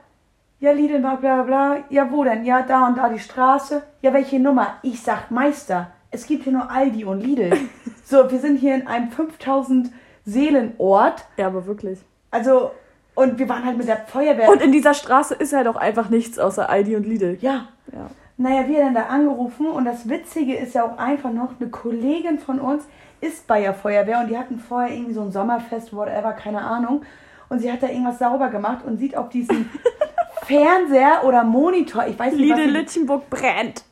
ja, 0.60 0.72
Liedenbach, 0.72 1.18
bla, 1.18 1.42
bla, 1.42 1.42
bla. 1.42 1.84
Ja, 1.90 2.10
wo 2.10 2.24
denn? 2.24 2.44
Ja, 2.44 2.62
da 2.62 2.86
und 2.86 2.96
da 2.96 3.08
die 3.08 3.18
Straße. 3.18 3.82
Ja, 4.02 4.12
welche 4.14 4.38
Nummer? 4.38 4.74
Ich 4.82 5.02
sag, 5.02 5.30
Meister, 5.30 5.90
es 6.10 6.26
gibt 6.26 6.44
hier 6.44 6.52
nur 6.52 6.70
Aldi 6.70 7.04
und 7.04 7.20
Lidl. 7.20 7.50
so, 8.04 8.30
wir 8.30 8.38
sind 8.38 8.56
hier 8.58 8.74
in 8.76 8.86
einem 8.86 9.10
5000 9.10 9.90
Seelenort. 10.24 11.24
Ja, 11.36 11.48
aber 11.48 11.66
wirklich. 11.66 11.98
Also, 12.30 12.70
und 13.14 13.38
wir 13.38 13.48
waren 13.48 13.64
halt 13.64 13.76
mit 13.76 13.88
der 13.88 13.98
Feuerwehr. 14.06 14.48
Und 14.48 14.62
in 14.62 14.72
dieser 14.72 14.94
Straße 14.94 15.34
ist 15.34 15.52
halt 15.52 15.68
auch 15.68 15.76
einfach 15.76 16.08
nichts 16.08 16.38
außer 16.38 16.68
Aldi 16.68 16.96
und 16.96 17.06
Lidl. 17.06 17.38
ja, 17.40 17.68
Ja. 17.92 18.06
naja, 18.36 18.66
wir 18.68 18.78
dann 18.80 18.94
da 18.94 19.04
angerufen 19.06 19.66
und 19.66 19.84
das 19.84 20.08
Witzige 20.08 20.54
ist 20.56 20.74
ja 20.74 20.84
auch 20.84 20.98
einfach 20.98 21.30
noch, 21.32 21.50
eine 21.60 21.70
Kollegin 21.70 22.38
von 22.38 22.58
uns 22.60 22.84
ist 23.20 23.46
bei 23.46 23.60
der 23.60 23.74
Feuerwehr 23.74 24.20
und 24.20 24.28
die 24.28 24.36
hatten 24.36 24.58
vorher 24.58 24.92
irgendwie 24.94 25.14
so 25.14 25.22
ein 25.22 25.32
Sommerfest, 25.32 25.94
whatever, 25.94 26.32
keine 26.32 26.60
Ahnung. 26.62 27.02
Und 27.48 27.60
sie 27.60 27.70
hat 27.70 27.82
da 27.82 27.88
irgendwas 27.88 28.18
sauber 28.18 28.48
gemacht 28.48 28.84
und 28.84 28.96
sieht 28.98 29.16
auf 29.16 29.28
diesen 29.28 29.68
Fernseher 30.46 31.24
oder 31.24 31.44
Monitor, 31.44 32.06
ich 32.06 32.18
weiß 32.18 32.34
nicht, 32.34 32.50
was 32.50 32.58
Lidl 32.58 32.70
sie, 32.72 32.78
Lütchenburg 32.78 33.30
brennt. 33.30 33.84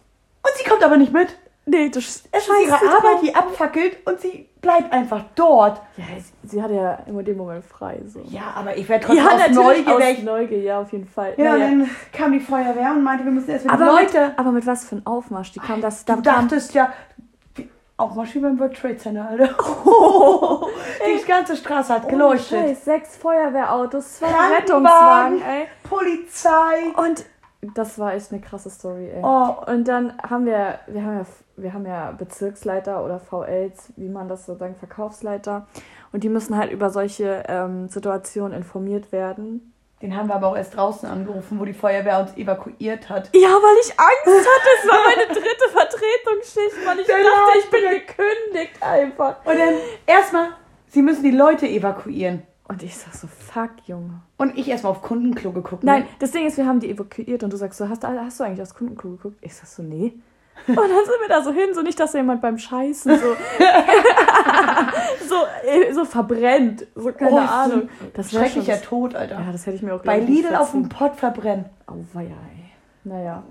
und 0.43 0.53
sie 0.57 0.69
kommt 0.69 0.83
aber 0.85 0.97
nicht 0.97 1.13
mit. 1.13 1.37
Nee, 1.65 1.89
das 1.91 2.25
Es 2.33 2.49
ist 2.49 2.51
ihre 2.67 2.75
Arbeit, 2.75 3.23
die 3.23 3.35
abfackelt 3.35 3.99
und 4.05 4.21
sie 4.21 4.49
bleibt 4.61 4.93
einfach 4.93 5.23
dort. 5.37 5.81
Ja, 5.97 6.05
sie, 6.19 6.49
sie 6.49 6.61
hatte 6.63 6.75
ja 6.75 6.99
immer 7.07 7.23
den 7.23 7.37
Moment 7.37 7.65
frei. 7.65 8.01
So. 8.07 8.21
Ja, 8.31 8.53
aber 8.57 8.77
ich 8.77 8.89
werde 8.89 9.07
trotzdem 9.07 9.25
Ja, 9.25 9.31
aus 9.47 9.51
Neugier. 9.51 9.95
aus 9.97 10.23
Neugier, 10.25 10.59
ja, 10.61 10.81
auf 10.81 10.91
jeden 10.93 11.07
Fall. 11.07 11.35
Ja, 11.37 11.53
und 11.55 11.61
Naja. 11.61 11.71
dann 11.71 11.91
kam 12.13 12.33
die 12.33 12.41
Feuerwehr 12.41 12.91
und 12.91 13.05
meinte, 13.05 13.25
wir 13.25 13.31
müssen 13.31 13.51
erst 13.51 13.65
mit 13.65 13.73
aber, 13.75 13.87
Leute. 13.87 14.29
Mit, 14.29 14.39
aber 14.41 14.51
mit 14.51 14.67
was 14.67 14.85
für 14.85 14.97
ein 14.97 15.07
Aufmarsch? 15.07 15.53
Die 15.53 15.61
kam 15.61 15.81
das, 15.81 16.05
da 16.05 16.17
Du 16.17 16.23
dachtest 16.23 16.75
ja, 16.75 16.93
auch 18.03 18.15
mal 18.15 18.27
schön 18.27 18.43
beim 18.43 18.59
World 18.59 18.77
Trade 18.77 18.97
Center, 18.97 19.29
Alter. 19.29 19.49
die 21.23 21.27
ganze 21.27 21.57
Straße 21.57 21.95
hat 21.95 22.09
geleuchtet. 22.09 22.59
Scheiß, 22.59 22.85
sechs 22.85 23.17
Feuerwehrautos, 23.17 24.19
zwei. 24.19 24.57
Rettungswagen, 24.57 25.41
ey. 25.43 25.67
Polizei. 25.89 26.93
Und 26.97 27.25
das 27.75 27.99
war 27.99 28.15
echt 28.15 28.33
eine 28.33 28.41
krasse 28.41 28.71
Story, 28.71 29.09
ey. 29.09 29.23
Oh. 29.23 29.55
Und 29.67 29.87
dann 29.87 30.15
haben 30.19 30.47
wir, 30.47 30.81
wir 30.89 31.05
haben 31.05 31.19
ja, 31.19 31.27
wir 31.57 31.73
haben 31.73 31.87
ja 31.87 32.11
Bezirksleiter 32.11 33.05
oder 33.05 33.21
VLs, 33.21 33.93
wie 33.97 34.09
man 34.09 34.29
das 34.29 34.47
so 34.47 34.57
sagt, 34.57 34.79
Verkaufsleiter. 34.79 35.67
Und 36.13 36.25
die 36.25 36.29
müssen 36.29 36.57
halt 36.57 36.73
über 36.73 36.91
solche 36.91 37.45
ähm, 37.49 37.89
Situationen 37.89 38.57
informiert 38.57 39.13
werden. 39.13 39.72
Den 40.03 40.17
haben 40.17 40.29
wir 40.29 40.35
aber 40.35 40.49
auch 40.49 40.57
erst 40.57 40.77
draußen 40.77 41.09
angerufen, 41.09 41.61
wo 41.61 41.65
die 41.65 41.73
Feuerwehr 41.73 42.19
uns 42.21 42.37
evakuiert 42.37 43.09
hat. 43.09 43.31
Ja, 43.35 43.49
weil 43.51 43.77
ich 43.81 43.93
Angst 43.99 44.27
hatte. 44.27 44.69
Es 44.83 44.89
war 44.91 44.99
meine 45.05 45.27
dritte 45.29 45.69
Vertretungsschicht, 45.71 46.87
weil 46.87 46.99
ich 47.01 47.07
Der 47.07 47.19
dachte, 47.19 47.59
ich 47.59 47.71
bin 47.71 47.81
gekündigt 47.83 48.83
einfach. 48.83 49.37
Und 49.45 49.59
dann 49.59 49.75
erstmal, 50.07 50.49
sie 50.89 51.03
müssen 51.03 51.23
die 51.23 51.31
Leute 51.31 51.69
evakuieren. 51.69 52.43
Und 52.69 52.83
ich 52.83 52.97
sag 52.97 53.15
so, 53.15 53.27
fuck, 53.29 53.71
Junge. 53.87 54.23
Und 54.39 54.59
ich 54.59 54.69
erstmal 54.69 54.93
auf 54.93 55.03
Kundenklo 55.03 55.53
geguckt. 55.53 55.85
Nein, 55.85 56.03
Ne? 56.03 56.09
das 56.19 56.31
Ding 56.33 56.47
ist, 56.47 56.57
wir 56.57 56.67
haben 56.67 56.81
die 56.81 56.91
evakuiert 56.91 57.43
und 57.45 57.53
du 57.53 57.57
sagst 57.57 57.79
so, 57.79 57.89
hast, 57.89 58.03
hast 58.05 58.41
du 58.41 58.45
eigentlich 58.45 58.63
aufs 58.63 58.75
Kundenklo 58.75 59.11
geguckt? 59.11 59.39
Ich 59.41 59.55
sag 59.55 59.67
so, 59.67 59.83
nee. 59.83 60.15
Und 60.69 60.77
dann 60.77 60.87
sind 60.89 61.21
wir 61.21 61.29
da 61.29 61.43
so 61.43 61.51
hin, 61.51 61.75
so 61.75 61.83
nicht, 61.83 61.99
dass 61.99 62.13
da 62.13 62.19
jemand 62.19 62.41
beim 62.41 62.57
Scheißen 62.57 63.19
so, 63.19 63.27
so, 65.29 65.35
äh, 65.67 65.93
so 65.93 66.05
verbrennt. 66.05 66.87
So, 66.95 67.13
keine 67.13 67.33
Oh, 67.33 67.39
Ahnung. 67.39 67.89
Das 68.15 68.31
Schrecklicher 68.31 68.75
schon- 68.77 68.83
Tod, 68.85 69.15
Alter. 69.17 69.41
Ja, 69.41 69.53
das 69.53 69.67
hätte 69.67 69.77
ich 69.77 69.83
mir 69.83 69.95
auch 69.95 70.03
Bei 70.03 70.19
Lidl 70.21 70.55
auf 70.55 70.73
dem 70.73 70.89
Pott 70.89 71.17
verbrennen. 71.17 71.67
Auweia, 71.87 72.31
ey. 72.31 72.71
Naja. 73.05 73.43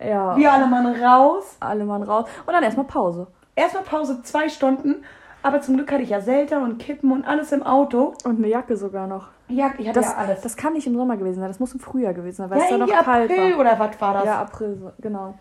Ja. 0.00 0.36
Wir 0.36 0.52
alle 0.52 0.66
Mann 0.66 0.86
raus. 1.02 1.56
Alle 1.60 1.84
Mann 1.84 2.02
raus. 2.02 2.28
Und 2.46 2.52
dann 2.52 2.62
erstmal 2.62 2.86
Pause. 2.86 3.26
Erstmal 3.56 3.82
Pause, 3.84 4.22
zwei 4.22 4.48
Stunden. 4.48 5.02
Aber 5.42 5.60
zum 5.60 5.76
Glück 5.76 5.90
hatte 5.90 6.02
ich 6.02 6.10
ja 6.10 6.20
Selter 6.20 6.60
und 6.62 6.78
Kippen 6.78 7.10
und 7.12 7.24
alles 7.26 7.52
im 7.52 7.62
Auto. 7.62 8.14
Und 8.24 8.38
eine 8.38 8.48
Jacke 8.48 8.76
sogar 8.76 9.06
noch. 9.06 9.28
Ja, 9.48 9.70
ich 9.78 9.88
hatte 9.88 10.00
Das, 10.00 10.12
ja 10.12 10.18
alles. 10.18 10.40
das 10.42 10.56
kann 10.56 10.74
nicht 10.74 10.86
im 10.86 10.94
Sommer 10.94 11.16
gewesen 11.16 11.40
sein, 11.40 11.48
das 11.48 11.58
muss 11.58 11.72
im 11.72 11.80
Frühjahr 11.80 12.12
gewesen 12.12 12.36
sein, 12.36 12.50
weil 12.50 12.58
ja, 12.58 12.64
es 12.64 12.70
da 12.70 12.76
noch 12.76 12.86
kalt 12.88 13.30
April 13.30 13.52
war. 13.54 13.60
oder 13.60 13.78
was 13.78 14.00
war 14.00 14.12
das? 14.14 14.24
Ja, 14.26 14.40
April, 14.42 14.92
genau. 15.00 15.34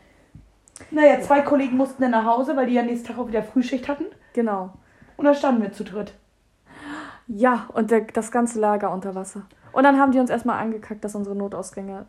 Naja, 0.91 1.19
zwei 1.21 1.41
Kollegen 1.41 1.75
mussten 1.77 2.01
dann 2.01 2.11
nach 2.11 2.25
Hause, 2.25 2.55
weil 2.55 2.67
die 2.67 2.73
ja 2.73 2.83
nächsten 2.83 3.07
Tag 3.07 3.17
auch 3.19 3.27
wieder 3.27 3.43
Frühschicht 3.43 3.87
hatten. 3.87 4.05
Genau. 4.33 4.71
Und 5.17 5.25
da 5.25 5.33
standen 5.33 5.61
wir 5.61 5.71
zu 5.71 5.83
dritt. 5.83 6.13
Ja, 7.27 7.65
und 7.73 7.91
der, 7.91 8.01
das 8.01 8.31
ganze 8.31 8.59
Lager 8.59 8.91
unter 8.91 9.15
Wasser. 9.15 9.41
Und 9.73 9.83
dann 9.83 9.99
haben 9.99 10.11
die 10.11 10.19
uns 10.19 10.29
erstmal 10.29 10.59
angekackt, 10.59 11.03
dass 11.03 11.15
unsere 11.15 11.35
Notausgänge 11.35 12.05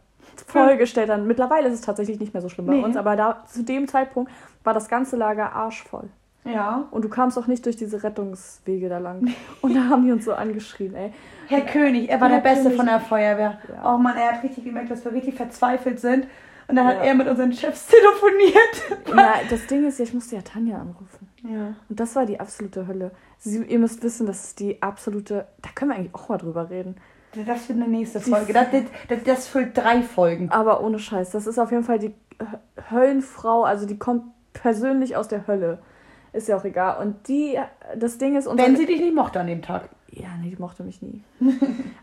vollgestellt 0.47 1.11
haben. 1.11 1.27
Mittlerweile 1.27 1.69
ist 1.69 1.75
es 1.75 1.81
tatsächlich 1.81 2.21
nicht 2.21 2.33
mehr 2.35 2.41
so 2.43 2.49
schlimm 2.49 2.67
bei 2.67 2.75
Nee. 2.75 2.85
uns, 2.85 2.97
aber 2.97 3.17
da 3.17 3.45
zu 3.47 3.65
dem 3.65 3.89
Zeitpunkt 3.89 4.31
war 4.65 4.75
das 4.75 4.89
ganze 4.89 5.17
Lager 5.17 5.53
arschvoll. 5.53 6.09
Ja. 6.45 6.85
Und 6.93 7.05
du 7.05 7.09
kamst 7.09 7.37
auch 7.39 7.47
nicht 7.47 7.67
durch 7.67 7.77
diese 7.77 8.03
Rettungswege 8.03 8.89
da 8.89 8.99
lang. 8.99 9.29
Und 9.61 9.75
da 9.75 9.85
haben 9.89 10.05
die 10.05 10.13
uns 10.13 10.25
so 10.25 10.33
angeschrien, 10.33 10.95
ey. 10.95 11.13
Herr 11.49 11.63
König, 11.63 12.09
er 12.09 12.21
war 12.21 12.29
Herr 12.29 12.37
der 12.41 12.43
Beste 12.49 12.63
König. 12.65 12.77
von 12.77 12.87
der 12.87 13.01
Feuerwehr. 13.01 13.59
Ja. 13.69 13.95
Oh 13.95 13.99
Mann, 13.99 14.17
er 14.17 14.33
hat 14.35 14.45
richtig 14.45 14.65
gemerkt, 14.65 14.91
dass 14.91 15.05
wir 15.05 15.13
richtig 15.13 15.35
verzweifelt 15.35 15.99
sind. 16.01 16.27
Und 16.69 16.77
dann 16.77 16.87
hat 16.87 16.97
Ja. 16.99 17.05
er 17.05 17.15
mit 17.15 17.27
unseren 17.27 17.53
Chefs 17.53 17.87
telefoniert. 17.87 19.05
Na, 19.15 19.35
das 19.49 19.67
Ding 19.67 19.87
ist, 19.87 19.99
ja, 19.99 20.05
ich 20.05 20.13
musste 20.15 20.37
ja 20.37 20.43
Tanja 20.43 20.77
anrufen. 20.79 21.29
Ja. 21.43 21.75
Und 21.89 21.99
das 22.01 22.15
war 22.15 22.27
die 22.27 22.39
absolute 22.41 22.87
Hölle. 22.87 23.11
Sie, 23.39 23.63
ihr 23.63 23.79
müsst 23.79 24.03
wissen, 24.03 24.27
das 24.27 24.45
ist 24.45 24.61
die 24.61 24.83
absolute. 24.83 25.47
Da 25.63 25.71
können 25.75 25.91
wir 25.93 25.97
eigentlich 25.97 26.15
auch 26.15 26.29
mal 26.29 26.37
drüber 26.39 26.69
reden. 26.71 26.97
Das 27.47 27.69
wird 27.69 27.79
eine 27.81 27.89
nächste 27.89 28.21
Folge. 28.21 28.53
Das, 28.53 28.67
das, 29.09 29.19
das, 29.25 29.49
füllt 29.49 29.77
drei 29.77 30.03
Folgen. 30.03 30.51
Aber 30.51 30.83
ohne 30.83 30.99
Scheiß. 30.99 31.31
Das 31.31 31.47
ist 31.47 31.59
auf 31.59 31.71
jeden 31.71 31.85
Fall 31.85 31.99
die 31.99 32.15
Hö- 32.41 32.91
Höllenfrau. 32.91 33.65
Also 33.65 33.87
die 33.87 33.99
kommt 33.99 34.25
persönlich 34.55 35.17
aus 35.17 35.29
der 35.29 35.47
Hölle. 35.47 35.79
Ist 36.33 36.49
ja 36.49 36.57
auch 36.57 36.65
egal. 36.65 37.01
Und 37.01 37.29
die. 37.29 37.59
Das 37.97 38.19
Ding 38.19 38.37
ist. 38.37 38.47
Wenn 38.55 38.77
sie 38.77 38.87
dich 38.87 39.01
nicht 39.01 39.15
mochte 39.15 39.41
an 39.41 39.47
dem 39.47 39.63
Tag. 39.63 39.89
Ja, 40.21 40.29
nee, 40.41 40.51
die 40.51 40.61
mochte 40.61 40.83
mich 40.83 41.01
nie. 41.03 41.23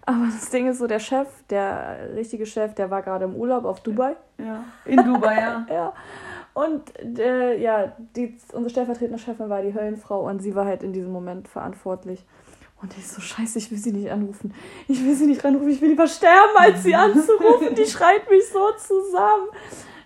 Aber 0.06 0.26
das 0.26 0.50
Ding 0.50 0.68
ist 0.68 0.80
so, 0.80 0.88
der 0.88 1.00
Chef, 1.00 1.28
der 1.50 2.16
richtige 2.16 2.46
Chef, 2.46 2.74
der 2.74 2.90
war 2.90 3.02
gerade 3.02 3.26
im 3.26 3.36
Urlaub 3.36 3.66
auf 3.66 3.82
Dubai. 3.82 4.16
Ja. 4.38 4.64
In 4.86 5.04
Dubai, 5.04 5.40
ja. 5.40 5.66
Ja. 5.70 5.94
Und 6.54 6.94
äh, 7.20 7.58
ja, 7.62 7.92
die, 8.16 8.38
unsere 8.54 8.70
stellvertretende 8.70 9.20
Chefin 9.20 9.50
war 9.50 9.62
die 9.62 9.74
Höllenfrau 9.74 10.26
und 10.30 10.42
sie 10.42 10.56
war 10.56 10.66
halt 10.66 10.84
in 10.84 10.94
diesem 10.94 11.12
Moment 11.12 11.50
verantwortlich. 11.50 12.24
Und 12.82 12.98
ich 12.98 13.08
so, 13.08 13.20
scheiße, 13.20 13.58
ich 13.58 13.72
will 13.72 13.78
sie 13.78 13.92
nicht 13.92 14.10
anrufen. 14.10 14.54
Ich 14.88 15.04
will 15.04 15.16
sie 15.16 15.26
nicht 15.26 15.44
anrufen, 15.44 15.70
ich 15.70 15.82
will 15.82 15.90
lieber 15.90 16.08
sterben, 16.08 16.56
als 16.56 16.84
sie 16.84 16.96
anzurufen. 16.96 17.76
Die 17.76 17.86
schreit 17.86 18.30
mich 18.30 18.48
so 18.48 18.72
zusammen. 18.78 19.48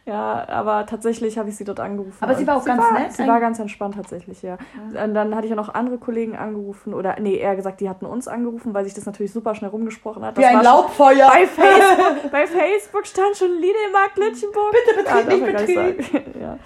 Ja, 0.10 0.46
aber 0.50 0.86
tatsächlich 0.86 1.38
habe 1.38 1.50
ich 1.50 1.56
sie 1.56 1.63
dort 1.63 1.80
angerufen. 1.80 2.18
Aber 2.20 2.36
sie 2.36 2.46
war 2.48 2.58
auch 2.58 2.66
ganz 2.66 2.84
nett 2.92 3.13
Sie 3.13 3.28
war 3.28 3.39
ganz 3.39 3.60
entspannt 3.60 3.96
tatsächlich, 3.96 4.42
ja. 4.42 4.58
Und 5.04 5.13
dann 5.13 5.36
hatte 5.36 5.46
ich 5.46 5.50
ja 5.51 5.56
noch 5.56 5.74
andere 5.74 5.98
Kollegen 5.98 6.36
angerufen 6.36 6.94
oder, 6.94 7.16
nee, 7.20 7.36
eher 7.36 7.56
gesagt, 7.56 7.80
die 7.80 7.89
hatten 7.89 8.06
uns 8.06 8.28
angerufen, 8.28 8.74
weil 8.74 8.84
sich 8.86 8.94
das 8.94 9.06
natürlich 9.06 9.32
super 9.32 9.54
schnell 9.56 9.70
rumgesprochen 9.70 10.24
hat. 10.25 10.38
Wie 10.38 10.42
Das 10.42 10.50
ein 10.51 10.58
war 10.58 10.63
schon- 10.63 10.74
Laubfeuer. 10.74 11.28
bei 11.30 11.46
Facebook, 11.48 12.32
bei 12.32 12.48
Facebook 12.48 13.06
stand 13.08 13.38
schon 13.38 13.51
Lidl-Markt 13.51 14.18
Litchenburg. 14.18 14.72
Bitte 14.72 14.98
betrieb, 15.04 15.30
Ja, 15.30 15.63
nicht 15.66 16.06
betrieb. 16.06 16.36
Ja. 16.42 16.58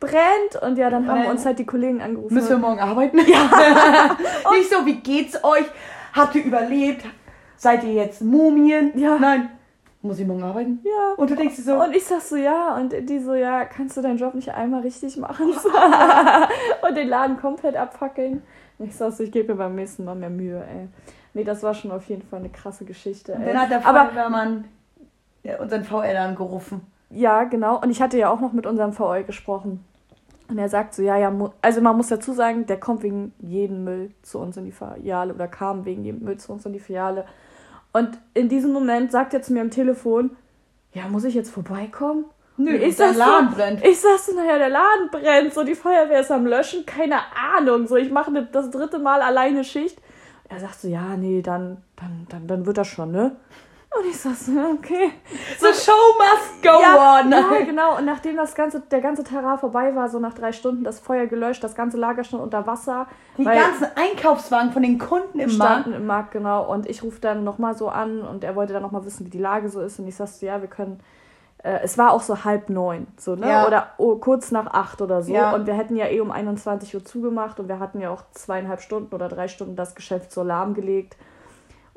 Brennt 0.00 0.62
und 0.62 0.76
ja, 0.78 0.90
dann 0.90 1.06
haben 1.08 1.26
uns 1.26 1.46
halt 1.46 1.58
die 1.58 1.66
Kollegen 1.66 2.00
angerufen. 2.02 2.34
Müssen 2.34 2.48
wir 2.50 2.58
morgen 2.58 2.80
arbeiten? 2.80 3.18
Ja. 3.26 4.16
nicht 4.52 4.70
so, 4.70 4.84
wie 4.84 4.96
geht's 5.00 5.42
euch? 5.44 5.64
Habt 6.12 6.34
ihr 6.34 6.44
überlebt? 6.44 7.04
Seid 7.56 7.84
ihr 7.84 7.92
jetzt 7.92 8.20
Mumien? 8.20 8.92
Ja. 8.96 9.16
Nein. 9.18 9.48
Muss 10.02 10.18
ich 10.18 10.26
morgen 10.26 10.42
arbeiten? 10.42 10.80
ja. 10.82 11.14
Und 11.16 11.30
du 11.30 11.36
denkst 11.36 11.56
dir 11.56 11.62
so, 11.62 11.74
Und 11.74 11.94
ich 11.94 12.04
sag 12.04 12.20
so, 12.20 12.34
ja, 12.36 12.74
und 12.76 12.92
die 13.08 13.20
so, 13.20 13.34
ja, 13.34 13.64
kannst 13.64 13.96
du 13.96 14.02
deinen 14.02 14.18
Job 14.18 14.34
nicht 14.34 14.52
einmal 14.52 14.82
richtig 14.82 15.16
machen? 15.16 15.46
und 16.88 16.96
den 16.96 17.08
Laden 17.08 17.36
komplett 17.36 17.76
abfackeln. 17.76 18.42
Und 18.78 18.86
ich 18.88 18.96
sag 18.96 19.12
so, 19.12 19.22
ich 19.22 19.30
gebe 19.30 19.52
mir 19.52 19.58
beim 19.58 19.76
nächsten 19.76 20.04
Mal 20.04 20.16
mehr 20.16 20.30
Mühe, 20.30 20.58
ey. 20.58 20.88
Nee, 21.34 21.44
das 21.44 21.62
war 21.62 21.72
schon 21.72 21.92
auf 21.92 22.04
jeden 22.08 22.22
Fall 22.22 22.40
eine 22.40 22.50
krasse 22.50 22.84
Geschichte, 22.84 23.32
ey. 23.32 23.46
dann 23.46 23.60
hat 23.62 23.70
der 23.70 23.80
Feuerwehrmann 23.80 24.64
ja, 25.44 25.60
unseren 25.60 25.84
VR 25.84 26.20
angerufen. 26.20 26.82
Ja, 27.10 27.44
genau. 27.44 27.80
Und 27.80 27.90
ich 27.90 28.02
hatte 28.02 28.18
ja 28.18 28.30
auch 28.30 28.40
noch 28.40 28.52
mit 28.52 28.66
unserem 28.66 28.98
VO 28.98 29.22
gesprochen. 29.24 29.84
Und 30.48 30.58
er 30.58 30.68
sagt 30.68 30.94
so, 30.94 31.02
ja, 31.02 31.16
ja, 31.16 31.32
also 31.62 31.80
man 31.80 31.96
muss 31.96 32.08
dazu 32.08 32.32
sagen, 32.32 32.66
der 32.66 32.78
kommt 32.78 33.02
wegen 33.02 33.32
jedem 33.38 33.84
Müll 33.84 34.10
zu 34.22 34.38
uns 34.38 34.56
in 34.56 34.64
die 34.64 34.72
Filiale 34.72 35.32
oder 35.32 35.48
kam 35.48 35.84
wegen 35.84 36.04
jedem 36.04 36.24
Müll 36.24 36.38
zu 36.38 36.52
uns 36.52 36.66
in 36.66 36.72
die 36.72 36.80
Filiale. 36.80 37.24
Und 37.92 38.18
in 38.34 38.48
diesem 38.48 38.72
Moment 38.72 39.12
sagt 39.12 39.34
er 39.34 39.42
zu 39.42 39.52
mir 39.52 39.60
am 39.60 39.70
Telefon, 39.70 40.36
ja, 40.94 41.08
muss 41.08 41.24
ich 41.24 41.34
jetzt 41.34 41.50
vorbeikommen? 41.50 42.24
Nö, 42.56 42.70
ich 42.74 42.96
der 42.96 43.14
sag 43.14 43.16
Laden 43.16 43.50
so, 43.50 43.56
brennt. 43.56 43.84
Ich 43.84 44.00
sag 44.00 44.18
so, 44.18 44.34
naja, 44.34 44.58
der 44.58 44.68
Laden 44.68 45.10
brennt, 45.10 45.54
so 45.54 45.64
die 45.64 45.74
Feuerwehr 45.74 46.20
ist 46.20 46.30
am 46.30 46.46
Löschen, 46.46 46.84
keine 46.86 47.16
Ahnung. 47.56 47.86
So, 47.86 47.96
ich 47.96 48.10
mache 48.10 48.30
ne- 48.30 48.48
das 48.50 48.70
dritte 48.70 48.98
Mal 48.98 49.22
alleine 49.22 49.64
Schicht. 49.64 49.98
Er 50.48 50.60
sagt 50.60 50.80
so, 50.80 50.88
ja, 50.88 51.16
nee, 51.16 51.40
dann, 51.40 51.78
dann, 51.96 52.26
dann, 52.28 52.46
dann 52.46 52.66
wird 52.66 52.76
das 52.76 52.88
schon, 52.88 53.10
ne? 53.10 53.36
Und 53.98 54.06
ich 54.08 54.18
sag 54.18 54.34
so, 54.34 54.52
okay. 54.52 55.12
The 55.58 55.66
show 55.74 55.92
must 56.18 56.62
go 56.62 56.80
Ja, 56.80 57.20
on. 57.20 57.30
ja, 57.30 57.64
genau. 57.64 57.98
Und 57.98 58.06
nachdem 58.06 58.36
das 58.36 58.54
ganze, 58.54 58.80
der 58.80 59.00
ganze 59.00 59.22
Terrain 59.22 59.58
vorbei 59.58 59.94
war, 59.94 60.08
so 60.08 60.18
nach 60.18 60.32
drei 60.32 60.52
Stunden, 60.52 60.82
das 60.82 60.98
Feuer 60.98 61.26
gelöscht, 61.26 61.62
das 61.62 61.74
ganze 61.74 61.98
Lager 61.98 62.24
stand 62.24 62.42
unter 62.42 62.66
Wasser. 62.66 63.06
Die 63.36 63.44
ganzen 63.44 63.86
Einkaufswagen 63.94 64.72
von 64.72 64.82
den 64.82 64.98
Kunden 64.98 65.38
im 65.38 65.56
Markt. 65.58 65.88
im 65.88 66.06
Markt, 66.06 66.32
genau. 66.32 66.72
Und 66.72 66.88
ich 66.88 67.02
rufe 67.02 67.20
dann 67.20 67.44
nochmal 67.44 67.76
so 67.76 67.88
an 67.88 68.22
und 68.22 68.44
er 68.44 68.56
wollte 68.56 68.72
dann 68.72 68.82
nochmal 68.82 69.04
wissen, 69.04 69.26
wie 69.26 69.30
die 69.30 69.38
Lage 69.38 69.68
so 69.68 69.80
ist. 69.80 69.98
Und 69.98 70.08
ich 70.08 70.16
sagte, 70.16 70.32
so, 70.34 70.46
ja, 70.46 70.60
wir 70.60 70.68
können. 70.68 71.00
Äh, 71.62 71.80
es 71.82 71.98
war 71.98 72.12
auch 72.12 72.22
so 72.22 72.44
halb 72.44 72.70
neun, 72.70 73.06
so, 73.18 73.36
ne? 73.36 73.48
Ja. 73.48 73.66
Oder 73.66 73.88
oh, 73.98 74.16
kurz 74.16 74.50
nach 74.50 74.66
acht 74.66 75.00
oder 75.02 75.22
so. 75.22 75.32
Ja. 75.32 75.52
Und 75.54 75.66
wir 75.66 75.74
hätten 75.74 75.96
ja 75.96 76.06
eh 76.06 76.20
um 76.20 76.30
21 76.30 76.94
Uhr 76.94 77.04
zugemacht 77.04 77.60
und 77.60 77.68
wir 77.68 77.78
hatten 77.78 78.00
ja 78.00 78.10
auch 78.10 78.22
zweieinhalb 78.32 78.80
Stunden 78.80 79.14
oder 79.14 79.28
drei 79.28 79.48
Stunden 79.48 79.76
das 79.76 79.94
Geschäft 79.94 80.32
so 80.32 80.42
lahmgelegt. 80.42 81.16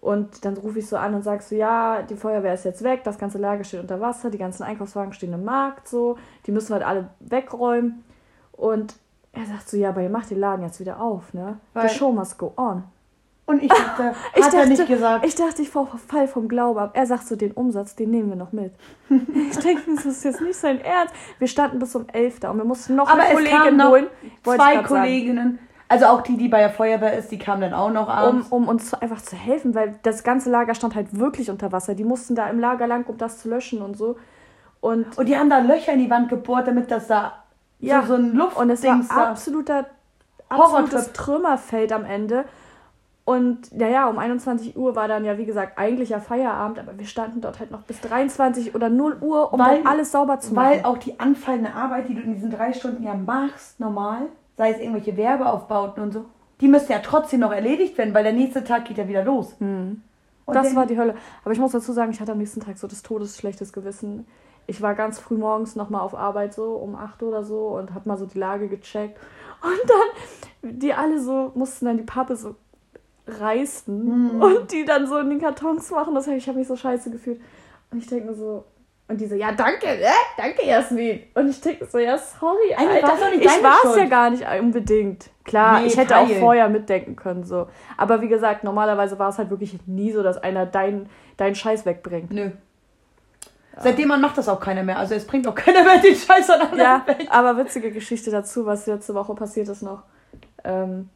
Und 0.05 0.45
dann 0.45 0.55
rufe 0.55 0.77
ich 0.77 0.87
so 0.87 0.97
an 0.97 1.15
und 1.15 1.23
sag 1.23 1.41
so, 1.41 1.55
ja, 1.55 2.03
die 2.03 2.15
Feuerwehr 2.15 2.53
ist 2.53 2.63
jetzt 2.63 2.83
weg, 2.83 3.03
das 3.03 3.17
ganze 3.17 3.39
Lager 3.39 3.63
steht 3.63 3.79
unter 3.79 3.99
Wasser, 3.99 4.29
die 4.29 4.37
ganzen 4.37 4.61
Einkaufswagen 4.61 5.13
stehen 5.13 5.33
im 5.33 5.43
Markt 5.43 5.87
so, 5.87 6.15
die 6.45 6.51
müssen 6.51 6.69
wir 6.69 6.75
halt 6.75 6.85
alle 6.85 7.09
wegräumen. 7.21 8.03
Und 8.51 8.93
er 9.33 9.45
sagt 9.47 9.67
so, 9.67 9.77
ja, 9.77 9.89
aber 9.89 10.01
ihr 10.03 10.11
macht 10.11 10.29
den 10.29 10.39
Laden 10.39 10.63
jetzt 10.63 10.79
wieder 10.79 11.01
auf, 11.01 11.33
ne? 11.33 11.57
Weil- 11.73 11.89
The 11.89 11.95
show 11.95 12.11
must 12.11 12.37
go 12.37 12.53
on. 12.55 12.83
Und 13.47 13.63
ich 13.63 13.69
dachte, 13.81 14.13
Ich 14.35 14.43
hat 14.43 14.53
dachte, 14.53 14.57
er 14.57 14.65
nicht 14.67 14.87
gesagt. 14.87 15.25
Ich 15.25 15.33
dachte, 15.33 15.61
ich 15.63 15.69
fall 15.71 16.27
vom 16.27 16.47
Glauben 16.49 16.77
ab. 16.79 16.91
Er 16.93 17.07
sagt 17.07 17.25
so, 17.27 17.35
den 17.35 17.53
Umsatz, 17.53 17.95
den 17.95 18.11
nehmen 18.11 18.29
wir 18.29 18.35
noch 18.35 18.51
mit. 18.51 18.73
ich 19.09 19.57
denke, 19.57 19.81
das 19.95 20.05
ist 20.05 20.23
jetzt 20.23 20.41
nicht 20.41 20.55
sein 20.55 20.81
Ernst. 20.81 21.15
Wir 21.39 21.47
standen 21.47 21.79
bis 21.79 21.95
um 21.95 22.05
11 22.13 22.41
da 22.41 22.51
und 22.51 22.57
wir 22.57 22.65
mussten 22.65 22.93
noch 22.95 23.09
Aber 23.09 23.23
eine 23.23 23.33
Kollegin 23.33 23.87
holen. 23.87 24.05
ich 24.21 24.31
Zwei 24.43 24.55
grad 24.57 24.87
sagen, 24.87 24.87
Kolleginnen, 24.87 25.59
also 25.87 26.05
auch 26.07 26.21
die, 26.21 26.37
die 26.37 26.47
bei 26.47 26.59
der 26.59 26.69
Feuerwehr 26.69 27.17
ist, 27.17 27.31
die 27.31 27.37
kamen 27.37 27.61
dann 27.61 27.73
auch 27.73 27.91
noch 27.91 28.07
Um, 28.07 28.13
abends. 28.13 28.47
um 28.49 28.67
uns 28.67 28.89
zu, 28.89 29.01
einfach 29.01 29.21
zu 29.21 29.35
helfen, 29.35 29.75
weil 29.75 29.95
das 30.03 30.23
ganze 30.23 30.49
Lager 30.49 30.73
stand 30.75 30.95
halt 30.95 31.17
wirklich 31.17 31.49
unter 31.49 31.71
Wasser. 31.71 31.95
Die 31.95 32.03
mussten 32.03 32.35
da 32.35 32.47
im 32.49 32.59
Lager 32.59 32.87
lang, 32.87 33.05
um 33.07 33.17
das 33.17 33.39
zu 33.39 33.49
löschen 33.49 33.81
und 33.81 33.97
so. 33.97 34.17
Und 34.81 35.17
Und 35.17 35.25
die 35.27 35.37
haben 35.37 35.49
da 35.49 35.59
Löcher 35.59 35.93
in 35.93 35.99
die 35.99 36.09
Wand 36.09 36.29
gebohrt, 36.29 36.67
damit 36.67 36.91
das 36.91 37.07
da 37.07 37.33
Ja, 37.79 38.01
so, 38.01 38.07
so 38.09 38.13
ein 38.15 38.33
Luft 38.33 38.57
Und 38.57 38.69
es 38.69 38.83
war 38.83 38.99
absoluter, 39.29 39.85
absolutes 40.49 41.13
Trümmerfeld 41.13 41.91
am 41.91 42.05
Ende. 42.05 42.45
Und 43.23 43.75
naja, 43.75 44.07
um 44.07 44.19
21 44.19 44.77
Uhr 44.77 44.95
war 44.95 45.07
dann 45.07 45.25
ja, 45.25 45.39
wie 45.39 45.45
gesagt, 45.45 45.79
eigentlich 45.79 46.09
ja 46.09 46.19
Feierabend, 46.19 46.77
aber 46.77 46.97
wir 46.99 47.07
standen 47.07 47.41
dort 47.41 47.59
halt 47.59 47.71
noch 47.71 47.81
bis 47.81 47.99
23 48.01 48.75
oder 48.75 48.89
0 48.89 49.17
Uhr, 49.21 49.51
um 49.51 49.59
Weil- 49.59 49.77
dann 49.81 49.87
alles 49.87 50.11
sauber 50.11 50.39
zu 50.39 50.53
machen. 50.53 50.67
Weil 50.69 50.83
auch 50.85 50.99
die 50.99 51.19
anfallende 51.19 51.73
Arbeit, 51.73 52.07
die 52.07 52.13
du 52.13 52.21
in 52.21 52.35
diesen 52.35 52.51
drei 52.51 52.71
Stunden 52.73 53.01
ja 53.01 53.15
machst, 53.15 53.79
normal, 53.79 54.27
sei 54.57 54.71
es 54.71 54.79
irgendwelche 54.79 55.17
Werbeaufbauten 55.17 56.01
und 56.03 56.11
so, 56.13 56.25
die 56.61 56.67
müsste 56.67 56.93
ja 56.93 56.99
trotzdem 56.99 57.41
noch 57.41 57.51
erledigt 57.51 57.97
werden, 57.97 58.13
weil 58.13 58.23
der 58.23 58.33
nächste 58.33 58.63
Tag 58.63 58.85
geht 58.85 58.97
ja 58.97 59.07
wieder 59.07 59.23
los. 59.23 59.55
Und 60.45 60.55
das 60.55 60.75
war 60.75 60.85
die 60.85 60.97
Hölle. 60.97 61.15
Aber 61.43 61.51
ich 61.53 61.59
muss 61.59 61.71
dazu 61.71 61.91
sagen, 61.91 62.11
ich 62.11 62.19
hatte 62.21 62.31
am 62.31 62.37
nächsten 62.37 62.61
Tag 62.61 62.77
so 62.77 62.87
das 62.87 63.03
todesschlechtes 63.03 63.73
Gewissen. 63.73 64.25
Ich 64.67 64.81
war 64.81 64.95
ganz 64.95 65.19
früh 65.19 65.35
morgens 65.37 65.75
nochmal 65.75 66.01
auf 66.01 66.15
Arbeit 66.15 66.53
so, 66.53 66.75
um 66.75 66.95
8 66.95 67.23
oder 67.23 67.43
so 67.43 67.67
und 67.67 67.93
hab 67.93 68.05
mal 68.05 68.17
so 68.17 68.25
die 68.25 68.39
Lage 68.39 68.67
gecheckt. 68.67 69.19
Und 69.61 69.89
dann, 69.89 70.79
die 70.79 70.93
alle 70.93 71.19
so, 71.19 71.51
mussten 71.55 71.85
dann 71.85 71.97
die 71.97 72.03
Pappe 72.03 72.35
so 72.35 72.55
reißen 73.27 74.39
und 74.39 74.71
die 74.71 74.85
dann 74.85 75.07
so 75.07 75.17
in 75.17 75.29
den 75.29 75.41
Kartons 75.41 75.89
machen. 75.91 76.15
Das 76.15 76.27
hab 76.27 76.35
ich 76.35 76.47
habe 76.47 76.59
mich 76.59 76.67
so 76.67 76.75
scheiße 76.75 77.11
gefühlt. 77.11 77.41
Und 77.91 77.97
ich 77.97 78.07
denke 78.07 78.27
mir 78.27 78.35
so, 78.35 78.63
und 79.07 79.21
die 79.21 79.27
so, 79.27 79.35
ja, 79.35 79.51
danke, 79.51 79.85
äh, 79.85 80.07
danke, 80.37 80.65
Jasmin. 80.65 81.21
Und 81.35 81.49
ich 81.49 81.61
denke 81.61 81.85
so, 81.85 81.99
ja, 81.99 82.17
sorry, 82.17 82.73
Eigentlich 82.75 83.03
Alter. 83.03 83.29
nicht 83.31 83.45
ich 83.45 83.63
war 83.63 83.77
es 83.85 83.95
ja 83.97 84.05
gar 84.05 84.29
nicht 84.31 84.43
unbedingt. 84.59 85.29
Klar, 85.43 85.81
Nee, 85.81 85.87
ich 85.87 85.97
hätte 85.97 86.17
auch 86.17 86.27
Teil. 86.27 86.39
vorher 86.39 86.69
mitdenken 86.69 87.15
können, 87.15 87.43
so. 87.43 87.67
Aber 87.97 88.21
wie 88.21 88.27
gesagt, 88.27 88.63
normalerweise 88.63 89.19
war 89.19 89.29
es 89.29 89.37
halt 89.37 89.51
wirklich 89.51 89.77
nie 89.85 90.11
so, 90.11 90.23
dass 90.23 90.37
einer 90.37 90.65
deinen 90.65 91.07
deinen 91.37 91.53
Scheiß 91.55 91.85
wegbringt. 91.85 92.31
Nö. 92.31 92.49
Seitdem 93.77 94.07
man 94.07 94.21
macht 94.21 94.37
das 94.37 94.47
auch 94.47 94.59
keiner 94.61 94.83
mehr. 94.83 94.97
Also 94.97 95.15
es 95.15 95.27
bringt 95.27 95.45
auch 95.47 95.53
keiner 95.55 95.83
mehr 95.83 95.97
den 95.99 96.15
Scheiß 96.15 96.49
an 96.49 96.61
anderen 96.61 96.79
Ja, 96.79 97.03
weg. 97.05 97.27
aber 97.29 97.57
witzige 97.57 97.91
Geschichte 97.91 98.31
dazu, 98.31 98.65
was 98.65 98.87
letzte 98.87 99.13
Woche 99.13 99.35
passiert 99.35 99.67
ist 99.67 99.81
noch. 99.81 100.03
Ähm, 100.63 101.09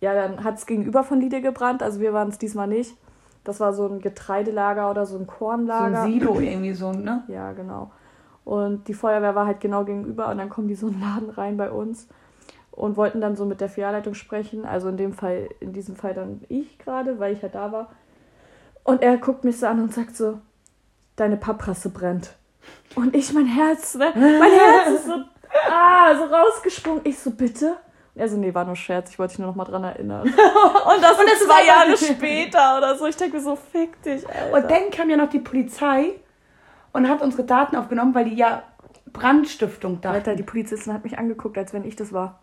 ja, 0.00 0.12
dann 0.14 0.44
hat 0.44 0.58
es 0.58 0.66
gegenüber 0.66 1.02
von 1.04 1.20
Lidl 1.22 1.40
gebrannt, 1.40 1.82
also 1.82 1.98
wir 2.00 2.12
waren 2.12 2.28
es 2.28 2.36
diesmal 2.38 2.66
nicht. 2.68 2.94
Das 3.46 3.60
war 3.60 3.72
so 3.72 3.86
ein 3.86 4.00
Getreidelager 4.00 4.90
oder 4.90 5.06
so 5.06 5.16
ein 5.16 5.26
So 5.26 5.32
Kornlager. 5.32 6.02
ein 6.02 6.12
Silo 6.12 6.40
irgendwie 6.40 6.74
so, 6.74 6.92
ne? 6.92 7.24
Ja, 7.28 7.52
genau. 7.52 7.90
Und 8.44 8.86
die 8.88 8.94
Feuerwehr 8.94 9.34
war 9.34 9.46
halt 9.46 9.60
genau 9.60 9.84
gegenüber 9.84 10.28
und 10.28 10.38
dann 10.38 10.48
kommen 10.48 10.68
die 10.68 10.74
so 10.76 10.86
einen 10.86 11.00
Laden 11.00 11.30
rein 11.30 11.56
bei 11.56 11.70
uns. 11.70 12.08
und 12.70 12.96
wollten 12.98 13.20
dann 13.22 13.36
so 13.36 13.46
mit 13.46 13.60
der 13.62 13.68
Filialleitung 13.70 14.12
sprechen. 14.14 14.64
Also 14.66 14.88
in 14.88 14.96
dem 14.98 15.12
Fall, 15.14 15.48
in 15.60 15.72
diesem 15.72 15.96
Fall 15.96 16.12
dann 16.12 16.42
ich 16.48 16.78
gerade, 16.78 17.18
weil 17.18 17.32
ich 17.32 17.42
halt 17.42 17.54
da 17.54 17.72
war. 17.72 17.88
Und 18.84 19.02
er 19.02 19.16
guckt 19.16 19.44
mich 19.44 19.58
so 19.58 19.66
an 19.66 19.80
und 19.82 19.94
sagt 19.94 20.14
so, 20.14 20.38
deine 21.16 21.36
Papprasse 21.38 21.88
brennt. 21.88 22.36
Und 22.94 23.16
ich, 23.16 23.32
mein 23.32 23.46
Herz, 23.46 23.94
ne? 23.94 24.12
Mein 24.14 24.52
Herz 24.52 24.88
ist 24.94 25.06
so, 25.06 25.14
ah, 25.70 26.14
so 26.16 26.24
rausgesprungen. 26.24 27.00
Ich 27.04 27.18
so, 27.18 27.30
bitte? 27.30 27.76
Und 28.16 28.22
er 28.22 28.28
so, 28.30 28.38
nee, 28.38 28.54
war 28.54 28.64
nur 28.64 28.76
Scherz, 28.76 29.10
ich 29.10 29.18
wollte 29.18 29.32
dich 29.32 29.40
nur 29.40 29.48
noch 29.48 29.56
mal 29.56 29.66
dran 29.66 29.84
erinnern. 29.84 30.22
Und 30.26 30.32
das, 30.32 30.38
Und 30.38 31.02
das 31.02 31.34
ist 31.34 31.44
zwei 31.44 31.60
einfach 31.60 31.66
Jahre 31.66 31.96
später 31.98 32.78
oder 32.78 32.96
so. 32.96 33.04
Ich 33.04 33.16
denke 33.16 33.36
mir 33.36 33.42
so, 33.42 33.56
fick 33.56 34.02
dich, 34.04 34.26
Alter. 34.26 34.56
Und 34.56 34.70
dann 34.70 34.90
kam 34.90 35.10
ja 35.10 35.18
noch 35.18 35.28
die 35.28 35.38
Polizei 35.38 36.14
und 36.92 37.10
hat 37.10 37.20
unsere 37.20 37.44
Daten 37.44 37.76
aufgenommen, 37.76 38.14
weil 38.14 38.24
die 38.24 38.36
ja 38.36 38.62
Brandstiftung 39.12 40.00
dachten. 40.00 40.14
Alter, 40.14 40.34
die 40.34 40.44
Polizistin 40.44 40.94
hat 40.94 41.04
mich 41.04 41.18
angeguckt, 41.18 41.58
als 41.58 41.74
wenn 41.74 41.84
ich 41.84 41.94
das 41.94 42.14
war. 42.14 42.40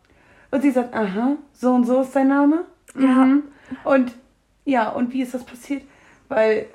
Und 0.51 0.61
sie 0.61 0.69
sagt, 0.69 0.93
aha, 0.93 1.37
so 1.53 1.73
und 1.73 1.85
so 1.85 2.01
ist 2.01 2.15
dein 2.15 2.27
Name. 2.27 2.65
Ja. 2.93 3.25
Mhm. 3.25 3.43
Und 3.83 4.11
ja, 4.65 4.89
und 4.89 5.11
wie 5.11 5.23
ist 5.23 5.33
das 5.33 5.43
passiert? 5.43 5.81
Weil 6.29 6.67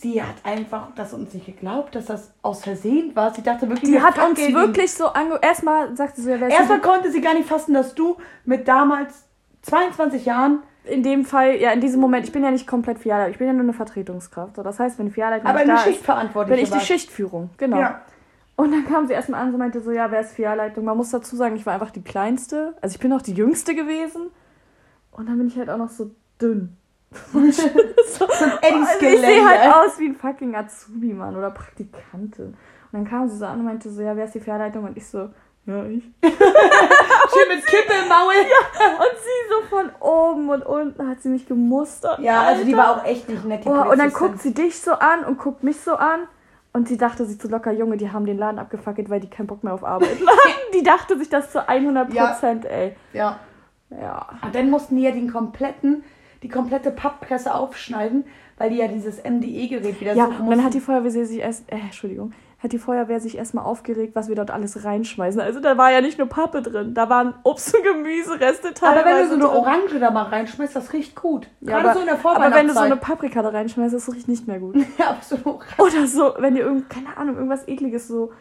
sie 0.00 0.22
hat 0.22 0.34
einfach 0.44 0.88
das 0.96 1.12
uns 1.12 1.32
nicht 1.34 1.46
geglaubt, 1.46 1.94
dass 1.94 2.06
das 2.06 2.32
aus 2.42 2.62
Versehen 2.62 3.14
war. 3.14 3.32
Sie 3.32 3.42
dachte 3.42 3.68
wirklich, 3.68 3.90
Die 3.90 3.94
wir 3.94 4.02
hat 4.02 4.18
uns 4.18 4.38
wirklich 4.38 4.92
so 4.92 5.06
ange... 5.06 5.38
Erstmal 5.42 5.96
sagte 5.96 6.20
sie, 6.20 6.28
wer 6.28 6.48
ist 6.48 6.54
Erstmal 6.54 6.80
konnte 6.80 7.10
sie 7.10 7.20
gar 7.20 7.34
nicht 7.34 7.48
fassen, 7.48 7.74
dass 7.74 7.94
du 7.94 8.16
mit 8.44 8.68
damals 8.68 9.24
22 9.62 10.26
Jahren, 10.26 10.62
in 10.84 11.02
dem 11.02 11.24
Fall, 11.24 11.56
ja, 11.56 11.70
in 11.70 11.80
diesem 11.80 12.00
Moment, 12.00 12.26
ich 12.26 12.32
bin 12.32 12.42
ja 12.42 12.50
nicht 12.50 12.66
komplett 12.66 12.98
Filialleitung, 12.98 13.32
ich 13.32 13.38
bin 13.38 13.46
ja 13.46 13.52
nur 13.52 13.62
eine 13.62 13.72
Vertretungskraft. 13.72 14.56
So, 14.56 14.62
das 14.62 14.78
heißt, 14.78 14.98
wenn 14.98 15.06
die 15.06 15.12
Filialleitung 15.12 15.46
aber 15.46 15.60
nicht 15.60 15.68
eine 15.70 15.78
da 15.78 15.84
ist, 15.84 15.88
Schichtverantwortliche 15.88 16.56
bin 16.56 16.64
ich 16.64 16.70
die. 16.70 16.84
Schichtführung. 16.84 17.50
Genau. 17.56 17.78
Ja. 17.78 18.02
Und 18.56 18.70
dann 18.70 18.86
kam 18.86 19.06
sie 19.06 19.14
erstmal 19.14 19.40
an 19.40 19.52
und 19.52 19.58
meinte 19.58 19.80
so, 19.80 19.90
ja, 19.90 20.10
wer 20.10 20.20
ist 20.20 20.32
Filialleitung? 20.32 20.84
Man 20.84 20.96
muss 20.96 21.10
dazu 21.10 21.34
sagen, 21.34 21.56
ich 21.56 21.66
war 21.66 21.74
einfach 21.74 21.90
die 21.90 22.04
Kleinste. 22.04 22.74
Also 22.80 22.94
ich 22.94 23.00
bin 23.00 23.12
auch 23.12 23.22
die 23.22 23.32
Jüngste 23.32 23.74
gewesen. 23.74 24.30
Und 25.10 25.28
dann 25.28 25.38
bin 25.38 25.48
ich 25.48 25.56
halt 25.56 25.70
auch 25.70 25.78
noch 25.78 25.90
so 25.90 26.10
dünn. 26.40 26.76
So, 27.32 27.40
ich 27.40 29.20
sehe 29.20 29.48
halt 29.48 29.64
ja. 29.64 29.82
aus 29.82 29.98
wie 29.98 30.08
ein 30.08 30.16
fucking 30.16 30.54
Azubi, 30.54 31.12
Mann, 31.12 31.36
oder 31.36 31.50
Praktikantin. 31.50 32.46
Und 32.46 32.56
dann 32.92 33.04
kam 33.04 33.28
sie 33.28 33.36
so 33.36 33.46
an 33.46 33.60
und 33.60 33.64
meinte 33.64 33.90
so, 33.90 34.02
ja, 34.02 34.16
wer 34.16 34.24
ist 34.24 34.34
die 34.34 34.40
Filialleitung? 34.40 34.84
Und 34.84 34.96
ich 34.96 35.06
so, 35.06 35.30
ja, 35.66 35.84
ich. 35.86 36.04
Schön 36.22 37.48
mit 37.48 37.66
Kippe 37.66 37.92
im 38.02 38.08
Maul. 38.08 38.34
Und 38.34 39.18
sie 39.18 39.48
so 39.48 39.68
von 39.68 39.90
oben 40.00 40.50
und 40.50 40.66
unten 40.66 41.08
hat 41.08 41.22
sie 41.22 41.30
mich 41.30 41.46
gemustert. 41.46 42.18
Ja, 42.18 42.42
also 42.42 42.64
die 42.64 42.74
Alter. 42.74 42.88
war 42.88 42.96
auch 42.96 43.04
echt 43.04 43.28
nicht 43.28 43.44
nett, 43.44 43.64
die 43.64 43.68
Oh, 43.68 43.90
und 43.90 43.98
dann 43.98 44.12
guckt 44.12 44.42
sie 44.42 44.52
dich 44.52 44.80
so 44.80 44.92
an 44.92 45.24
und 45.24 45.38
guckt 45.38 45.62
mich 45.62 45.80
so 45.80 45.94
an. 45.94 46.28
Und 46.74 46.88
sie 46.88 46.96
dachte 46.96 47.24
sich 47.24 47.40
so 47.40 47.48
locker, 47.48 47.70
Junge, 47.70 47.96
die 47.96 48.10
haben 48.10 48.26
den 48.26 48.36
Laden 48.36 48.58
abgefackelt, 48.58 49.08
weil 49.08 49.20
die 49.20 49.30
keinen 49.30 49.46
Bock 49.46 49.62
mehr 49.62 49.72
auf 49.72 49.84
Arbeit 49.84 50.08
haben. 50.20 50.52
die 50.74 50.82
dachte 50.82 51.16
sich 51.16 51.28
das 51.28 51.52
zu 51.52 51.66
100 51.66 52.10
Prozent, 52.10 52.64
ey. 52.66 52.96
Ja. 53.12 53.38
Ja. 53.90 54.26
Und 54.42 54.54
dann 54.54 54.70
mussten 54.70 54.96
die 54.96 55.02
ja 55.02 55.12
den 55.12 55.32
kompletten, 55.32 56.04
die 56.44 56.48
komplette 56.48 56.92
Papppresse 56.92 57.52
aufschneiden, 57.54 58.24
weil 58.58 58.70
die 58.70 58.76
ja 58.76 58.86
dieses 58.86 59.24
MDE-Gerät 59.24 60.00
wieder 60.00 60.14
Ja, 60.14 60.26
suchen 60.26 60.42
und 60.42 60.50
dann 60.50 60.58
hat 60.58 60.66
mussten. 60.66 60.72
die 60.78 60.80
Feuerwehr 60.80 61.10
sich 61.10 61.38
erst, 61.40 61.72
äh, 61.72 61.76
Entschuldigung, 61.76 62.32
hat 62.62 62.72
die 62.72 62.78
Feuerwehr 62.78 63.18
sich 63.20 63.36
erstmal 63.36 63.64
aufgeregt, 63.64 64.14
was 64.14 64.28
wir 64.28 64.36
dort 64.36 64.50
alles 64.50 64.84
reinschmeißen. 64.84 65.40
Also 65.40 65.60
da 65.60 65.76
war 65.76 65.90
ja 65.90 66.00
nicht 66.00 66.18
nur 66.18 66.28
Pappe 66.28 66.62
drin, 66.62 66.94
da 66.94 67.08
waren 67.10 67.34
Obst- 67.42 67.74
und 67.76 67.82
Gemüsereste 67.82 68.72
teilweise 68.72 69.00
Aber 69.06 69.16
wenn 69.18 69.40
du 69.40 69.44
so 69.46 69.50
eine. 69.50 69.58
Orange 69.58 69.98
da 69.98 70.10
mal 70.10 70.22
reinschmeißt, 70.24 70.76
das 70.76 70.92
riecht 70.92 71.16
gut. 71.16 71.48
Ja, 71.60 71.72
Gerade 71.80 71.84
aber, 71.90 71.94
so 71.94 72.00
in 72.00 72.06
der 72.06 72.14
aber 72.14 72.24
wenn 72.24 72.66
du 72.68 72.72
so 72.72 72.78
Vorweihnachtszeit. 72.78 72.84
eine 72.84 72.96
Paprika 72.96 73.42
da 73.42 73.48
reinschmeißt, 73.50 73.94
das 73.94 74.12
riecht 74.14 74.28
nicht 74.28 74.46
mehr 74.46 74.60
gut. 74.60 74.76
ja, 74.98 75.16
so 75.22 75.36
Orange. 75.44 75.64
Oder 75.78 76.06
so, 76.06 76.34
wenn 76.38 76.54
dir 76.54 76.62
irgend, 76.62 76.88
keine 76.88 77.16
Ahnung, 77.16 77.36
irgendwas 77.36 77.66
ekliges 77.66 78.06
so, 78.08 78.32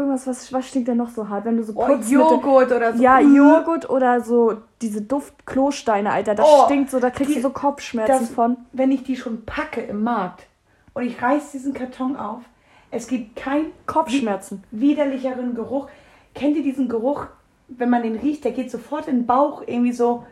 irgendwas, 0.00 0.26
was, 0.26 0.52
was 0.52 0.66
stinkt 0.68 0.88
denn 0.88 0.96
noch 0.96 1.10
so 1.10 1.28
hart? 1.28 1.44
Wenn 1.44 1.56
du 1.56 1.62
so 1.62 1.72
Oh, 1.76 1.88
Joghurt 1.94 2.72
oder 2.72 2.92
so. 2.96 3.02
Ja, 3.02 3.20
Mm. 3.20 3.34
Joghurt 3.34 3.88
oder 3.88 4.20
so 4.20 4.56
diese 4.82 5.02
Duft-Klosteine, 5.02 6.10
Alter, 6.12 6.34
das 6.34 6.46
Oh, 6.48 6.64
stinkt 6.64 6.90
so, 6.90 6.98
da 7.00 7.10
kriegst 7.10 7.30
die- 7.30 7.36
du 7.36 7.42
so 7.42 7.50
Kopfschmerzen 7.50 8.26
das- 8.26 8.30
von. 8.30 8.56
Wenn 8.72 8.90
ich 8.92 9.02
die 9.04 9.16
schon 9.16 9.44
packe 9.44 9.80
im 9.80 10.02
Markt 10.02 10.46
und 10.94 11.04
ich 11.04 11.20
reiß 11.22 11.52
diesen 11.52 11.72
Karton 11.74 12.16
auf, 12.16 12.42
es 12.90 13.06
gibt 13.06 13.36
keinen 13.36 13.72
Kopfschmerzen. 13.86 14.64
widerlicheren 14.70 15.54
Geruch. 15.54 15.88
Kennt 16.34 16.56
ihr 16.56 16.62
diesen 16.62 16.88
Geruch, 16.88 17.26
wenn 17.68 17.88
man 17.90 18.02
den 18.02 18.16
riecht, 18.16 18.44
der 18.44 18.52
geht 18.52 18.70
sofort 18.70 19.06
in 19.06 19.18
den 19.20 19.26
Bauch, 19.26 19.62
irgendwie 19.66 19.92
so. 19.92 20.24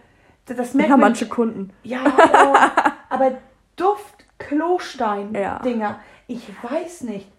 Das 0.47 0.75
merkt 0.75 0.90
Ja, 0.90 0.97
man. 0.97 1.11
manche 1.11 1.27
Kunden. 1.29 1.71
Ja, 1.83 2.01
oh, 2.05 2.57
aber 3.11 3.33
Duft, 3.77 4.14
Ja. 4.19 4.25
Klostein-Dinger. 4.38 5.99
Ich 6.27 6.49
weiß 6.62 7.03
nicht, 7.03 7.31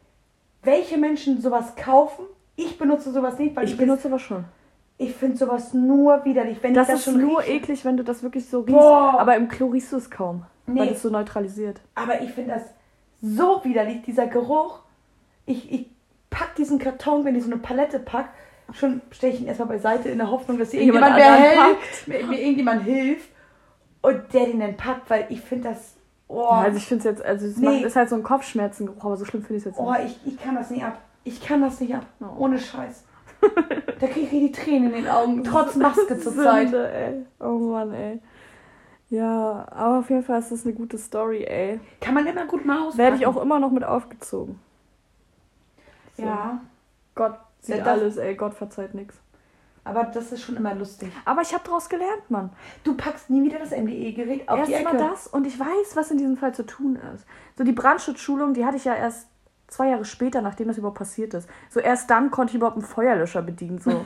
welche 0.64 0.98
Menschen 0.98 1.42
sowas 1.42 1.76
kaufen. 1.76 2.26
Ich 2.56 2.78
benutze 2.78 3.12
sowas 3.12 3.40
nicht, 3.40 3.56
weil 3.56 3.66
Ich 3.66 3.72
ich, 3.72 3.78
benutze 3.78 4.08
aber 4.10 4.20
schon. 4.20 4.46
ich 4.98 5.14
finde 5.16 5.38
sowas 5.38 5.74
nur 5.74 6.26
widerlich. 6.26 6.58
Wenn 6.62 6.74
Das 6.74 6.88
das 6.88 7.00
ist 7.00 7.06
schon 7.06 7.22
nur 7.22 7.40
rieche. 7.40 7.52
eklig, 7.54 7.86
wenn 7.86 7.98
du 7.98 8.04
das 8.04 8.22
wirklich 8.24 8.46
so 8.50 8.60
riechst. 8.60 8.74
Boah. 8.74 9.16
Aber 9.20 9.36
im 9.36 9.48
Klo 9.48 9.68
riechst 9.68 9.92
du 9.94 9.98
es 9.98 10.10
kaum. 10.12 10.46
Nee. 10.68 10.82
Weil 10.82 10.90
es 10.90 11.02
so 11.02 11.10
neutralisiert. 11.10 11.82
Aber 11.96 12.22
ich 12.22 12.32
finde 12.32 12.52
das 12.56 12.64
so 13.22 13.62
widerlich, 13.64 14.02
dieser 14.04 14.28
Geruch. 14.28 14.80
Ich, 15.46 15.72
ich 15.72 15.88
pack 16.30 16.56
diesen 16.56 16.78
Karton, 16.80 17.26
wenn 17.26 17.36
ich 17.36 17.44
so 17.44 17.50
eine 17.52 17.60
Palette 17.60 18.00
pack, 18.00 18.30
schon 18.74 19.02
stelle 19.12 19.34
ich 19.34 19.42
ihn 19.42 19.48
erstmal 19.48 19.70
beiseite 19.70 20.10
in 20.10 20.20
der 20.20 20.30
Hoffnung, 20.30 20.60
dass 20.60 20.74
irgendjemand 20.74 21.16
wer 21.16 21.32
anderen 21.34 21.66
hilft, 21.76 22.08
mir, 22.08 22.26
mir 22.28 22.40
irgendjemand 22.40 22.84
hilft 22.84 23.30
und 24.04 24.22
der 24.34 24.46
den 24.46 24.60
dann 24.60 24.78
packt, 24.78 25.10
weil 25.10 25.26
ich 25.30 25.42
finde 25.42 25.70
das. 25.70 25.96
Oh, 26.32 26.44
Ja, 26.44 26.62
also 26.62 26.78
ich 26.78 26.86
finde 26.86 27.00
es 27.00 27.06
jetzt, 27.18 27.26
also 27.26 27.46
es 27.48 27.58
Nee. 27.58 27.66
macht, 27.66 27.82
ist 27.86 27.96
halt 27.96 28.08
so 28.10 28.16
ein 28.16 28.24
Kopfschmerzengeruch, 28.24 29.04
aber 29.04 29.18
so 29.18 29.26
schlimm 29.26 29.42
finde 29.44 29.56
ich 29.58 29.66
es 29.66 29.72
jetzt 29.72 29.80
oh 29.80 29.92
nicht. 29.92 30.20
ich, 30.26 30.34
ich 30.36 30.40
kann 30.40 30.56
das 30.56 30.70
nicht 30.70 30.84
ab. 30.84 31.00
Ich 31.24 31.42
kann 31.42 31.62
das 31.62 31.80
nicht 31.82 31.94
ab. 31.96 32.06
Oh. 32.22 32.44
Ohne 32.46 32.58
Scheiß. 32.60 33.04
da 34.00 34.08
kriege 34.08 34.22
ich 34.22 34.30
die 34.30 34.52
Tränen 34.52 34.94
in 34.94 35.04
den 35.04 35.08
Augen, 35.12 35.44
trotz 35.46 35.76
Maske 35.76 36.18
zur 36.20 36.36
Zeit. 36.36 36.72
Ey. 36.74 37.26
Oh 37.40 37.58
Mann, 37.58 37.94
ey. 37.94 38.20
Ja, 39.10 39.66
aber 39.72 40.00
auf 40.00 40.10
jeden 40.12 40.24
Fall 40.24 40.40
ist 40.40 40.52
das 40.52 40.66
eine 40.66 40.76
gute 40.76 40.98
Story, 41.00 41.44
ey. 41.46 41.80
Kann 42.00 42.14
man 42.14 42.28
immer 42.28 42.46
gut 42.46 42.64
mal 42.64 42.78
auspacken. 42.78 42.98
Werde 43.00 43.16
ich 43.18 43.26
auch 43.26 43.42
immer 43.42 43.60
noch 43.60 43.72
mit 43.72 43.84
aufgezogen. 43.84 44.60
So. 46.16 46.24
Ja, 46.24 46.62
Gott 47.16 47.40
sieht 47.62 47.80
das- 47.80 47.88
alles, 47.88 48.18
ey. 48.18 48.36
Gott 48.36 48.54
verzeiht 48.54 48.94
nichts. 48.94 49.16
Aber 49.90 50.06
das 50.06 50.32
ist 50.32 50.42
schon 50.42 50.56
immer 50.56 50.74
lustig. 50.76 51.12
Aber 51.26 51.42
ich 51.42 51.54
habe 51.54 51.64
daraus 51.66 51.90
gelernt, 51.90 52.30
Mann. 52.30 52.52
Du 52.84 52.96
packst 52.96 53.30
nie 53.30 53.44
wieder 53.44 53.60
das 53.60 53.72
MDE-Gerät 53.72 54.48
auf 54.48 54.66
die 54.66 54.72
Erstmal 54.72 54.96
Ecke. 54.96 55.10
das 55.10 55.28
und 55.28 55.48
ich 55.48 55.60
weiß, 55.60 55.96
was 55.96 56.12
in 56.12 56.18
diesem 56.18 56.38
Fall 56.38 56.54
zu 56.54 56.66
tun 56.66 56.98
ist. 57.14 57.26
So 57.58 57.64
die 57.64 57.72
Brandschutzschulung, 57.72 58.54
die 58.54 58.66
hatte 58.66 58.78
ich 58.78 58.86
ja 58.86 58.96
erst 58.96 59.28
zwei 59.68 59.90
Jahre 59.90 60.06
später, 60.06 60.42
nachdem 60.42 60.68
das 60.68 60.78
überhaupt 60.78 60.98
passiert 60.98 61.34
ist. 61.34 61.50
So 61.70 61.80
erst 61.80 62.10
dann 62.10 62.32
konnte 62.32 62.52
ich 62.52 62.56
überhaupt 62.56 62.78
einen 62.78 62.86
Feuerlöscher 62.86 63.42
bedienen. 63.42 63.80
So. 63.80 64.06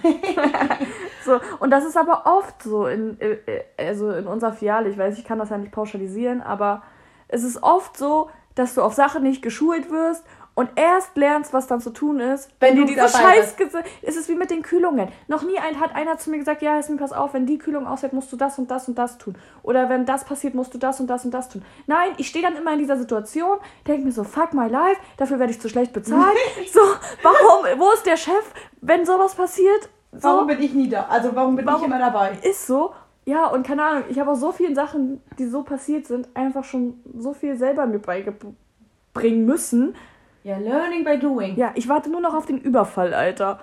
so 1.26 1.40
und 1.60 1.72
das 1.72 1.86
ist 1.86 1.98
aber 1.98 2.24
oft 2.26 2.62
so 2.64 2.88
in, 2.88 3.20
äh, 3.20 3.38
äh, 3.46 3.64
also 3.78 4.12
in 4.12 4.28
unserer 4.28 4.54
Filiale. 4.54 4.90
Ich 4.90 4.98
weiß, 4.98 5.18
ich 5.18 5.26
kann 5.26 5.40
das 5.40 5.50
ja 5.50 5.58
nicht 5.58 5.72
pauschalisieren, 5.72 6.42
aber 6.42 6.84
es 7.28 7.44
ist 7.44 7.64
oft 7.64 7.98
so, 7.98 8.30
dass 8.56 8.76
du 8.76 8.82
auf 8.82 8.94
Sachen 8.94 9.24
nicht 9.24 9.42
geschult 9.42 9.90
wirst 9.90 10.24
und 10.56 10.70
erst 10.76 11.16
lernst, 11.18 11.52
was 11.52 11.66
dann 11.68 11.82
zu 11.82 11.90
tun 11.90 12.20
ist, 12.20 12.50
Wenn 12.60 12.72
wenn, 12.78 12.82
du 12.82 12.86
diese 12.86 13.10
Scheiß 13.10 13.56
ist 14.04 14.18
es 14.18 14.30
wie 14.30 14.36
mit 14.36 14.52
den 14.52 14.62
Kühlungen. 14.62 15.08
Noch 15.28 15.42
nie 15.44 15.58
ein, 15.58 15.80
hat 15.80 15.96
einer 15.96 16.18
zu 16.20 16.30
mir 16.30 16.38
gesagt, 16.38 16.62
ja, 16.62 16.76
Jasmin, 16.76 17.00
pass 17.00 17.12
auf, 17.12 17.34
wenn 17.34 17.46
die 17.48 17.58
Kühlung 17.58 17.88
ausfällt, 17.88 18.14
musst 18.14 18.32
du 18.32 18.38
das 18.38 18.60
und 18.60 18.70
das 18.70 18.88
und 18.88 18.98
das 18.98 19.18
tun. 19.18 19.36
Oder 19.64 19.90
wenn 19.90 20.06
das 20.06 20.26
passiert, 20.26 20.54
musst 20.54 20.74
du 20.74 20.78
das 20.78 21.00
und 21.00 21.08
das 21.08 21.26
und 21.26 21.32
das 21.34 21.50
tun. 21.50 21.64
Nein, 21.88 22.10
ich 22.18 22.28
stehe 22.28 22.44
dann 22.46 22.56
immer 22.56 22.74
in 22.74 22.80
dieser 22.80 22.98
Situation, 22.98 23.58
denke 23.88 24.06
mir 24.06 24.12
so, 24.12 24.24
fuck 24.24 24.54
my 24.54 24.68
life, 24.68 25.00
dafür 25.18 25.40
werde 25.40 25.52
ich 25.54 25.60
zu 25.60 25.70
schlecht 25.70 25.92
bezahlt. 25.92 26.38
so, 26.72 26.82
warum, 27.24 27.80
wo 27.80 27.92
ist 27.94 28.06
der 28.06 28.18
Chef, 28.18 28.52
wenn 28.82 29.06
sowas 29.06 29.34
passiert? 29.36 29.90
So, 30.12 30.28
Warum 30.28 30.46
bin 30.46 30.62
ich 30.62 30.74
nie 30.76 30.88
da? 30.90 31.08
Also 31.10 31.34
warum 31.36 31.56
bin 31.56 31.66
ich 31.66 31.72
Warum- 31.72 31.86
immer 31.86 31.98
dabei? 31.98 32.38
ist 32.44 32.68
so. 32.68 32.94
Ja, 33.26 33.48
und 33.48 33.66
keine 33.66 33.84
Ahnung, 33.84 34.04
ich 34.10 34.20
habe 34.20 34.30
auch 34.32 34.36
so 34.36 34.52
vielen 34.52 34.76
Sachen, 34.76 35.22
die 35.40 35.48
so 35.48 35.64
passiert 35.64 36.06
sind, 36.06 36.28
einfach 36.36 36.64
schon 36.66 37.00
so 37.18 37.34
viel 37.34 37.56
selber 37.58 37.88
mir 37.88 38.00
beibringen 38.00 39.46
müssen. 39.46 39.96
Ja, 40.44 40.58
learning 40.58 41.04
by 41.04 41.18
doing. 41.18 41.56
Ja, 41.58 41.72
ich 41.76 41.88
warte 41.88 42.10
nur 42.10 42.22
noch 42.22 42.34
auf 42.34 42.46
den 42.46 42.60
Überfall, 42.60 43.14
Alter. 43.14 43.60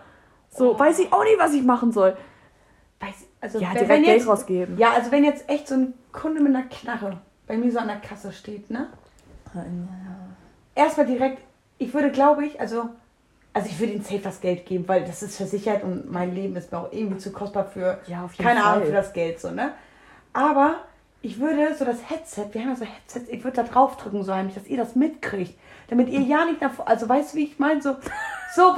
So, 0.49 0.75
Oh. 0.75 0.79
weiß 0.79 0.99
ich 1.01 1.13
auch 1.13 1.23
nicht, 1.25 1.39
was 1.39 1.53
ich 1.53 1.63
machen 1.63 1.93
soll. 1.93 2.17
Weiß, 3.01 3.15
also 3.41 3.59
Ja, 3.59 3.71
direkt 3.73 3.89
wenn 3.89 4.03
Geld 4.03 4.19
jetzt, 4.19 4.29
rausgeben. 4.29 4.79
Ja, 4.79 4.93
also 4.93 5.11
wenn 5.13 5.25
jetzt 5.25 5.49
echt 5.49 5.69
so 5.69 5.75
ein 5.75 5.95
Kunde 6.13 6.41
mit 6.43 6.55
einer 6.55 6.67
Knarre 6.67 7.19
bei 7.47 7.57
mir 7.57 7.71
so 7.71 7.79
an 7.79 7.89
der 7.89 7.97
Kasse 7.97 8.33
steht, 8.33 8.71
ne? 8.71 8.89
Erstmal 10.75 11.07
direkt, 11.07 11.43
ich 11.79 11.93
würde, 11.93 12.11
glaube 12.11 12.45
ich, 12.47 12.61
also, 12.61 12.89
also 13.53 13.69
ich 13.69 13.79
würde 13.81 13.93
ihm 13.95 14.03
safe 14.03 14.21
das 14.21 14.41
Geld 14.41 14.67
geben, 14.67 14.87
weil 14.89 15.05
das 15.05 15.23
ist 15.23 15.37
versichert 15.37 15.83
und 15.83 16.11
mein 16.11 16.35
Leben 16.35 16.57
ist 16.57 16.71
mir 16.73 16.79
auch 16.79 16.93
irgendwie 16.93 17.19
zu 17.19 17.33
kostbar 17.33 17.65
für, 17.67 18.01
Ja, 18.07 18.25
auf 18.25 18.33
jeden 18.35 18.49
keine 18.49 18.61
Fall. 18.61 18.73
Ahnung, 18.77 18.87
für 18.87 18.93
das 18.93 19.13
Geld, 19.13 19.41
so, 19.41 19.51
ne? 19.51 19.73
Aber 20.33 20.77
ich 21.23 21.39
würde 21.41 21.75
so 21.75 21.85
das 21.85 22.09
Headset, 22.09 22.47
wir 22.53 22.63
haben 22.63 22.71
ja 22.71 22.77
so 22.77 22.85
Headsets, 22.85 23.29
ich 23.29 23.43
würde 23.45 23.57
da 23.57 23.63
draufdrücken, 23.65 24.23
so 24.23 24.33
heimlich, 24.35 24.55
dass 24.55 24.67
ihr 24.67 24.77
das 24.79 24.95
mitkriegt. 24.95 25.59
Damit 25.91 26.09
ihr 26.09 26.21
ja 26.21 26.45
nicht 26.45 26.63
davor, 26.63 26.89
also 26.89 27.09
weißt 27.09 27.33
du, 27.35 27.39
wie 27.39 27.45
ich 27.45 27.59
meine? 27.59 27.83
So, 27.83 27.97
so, 28.55 28.75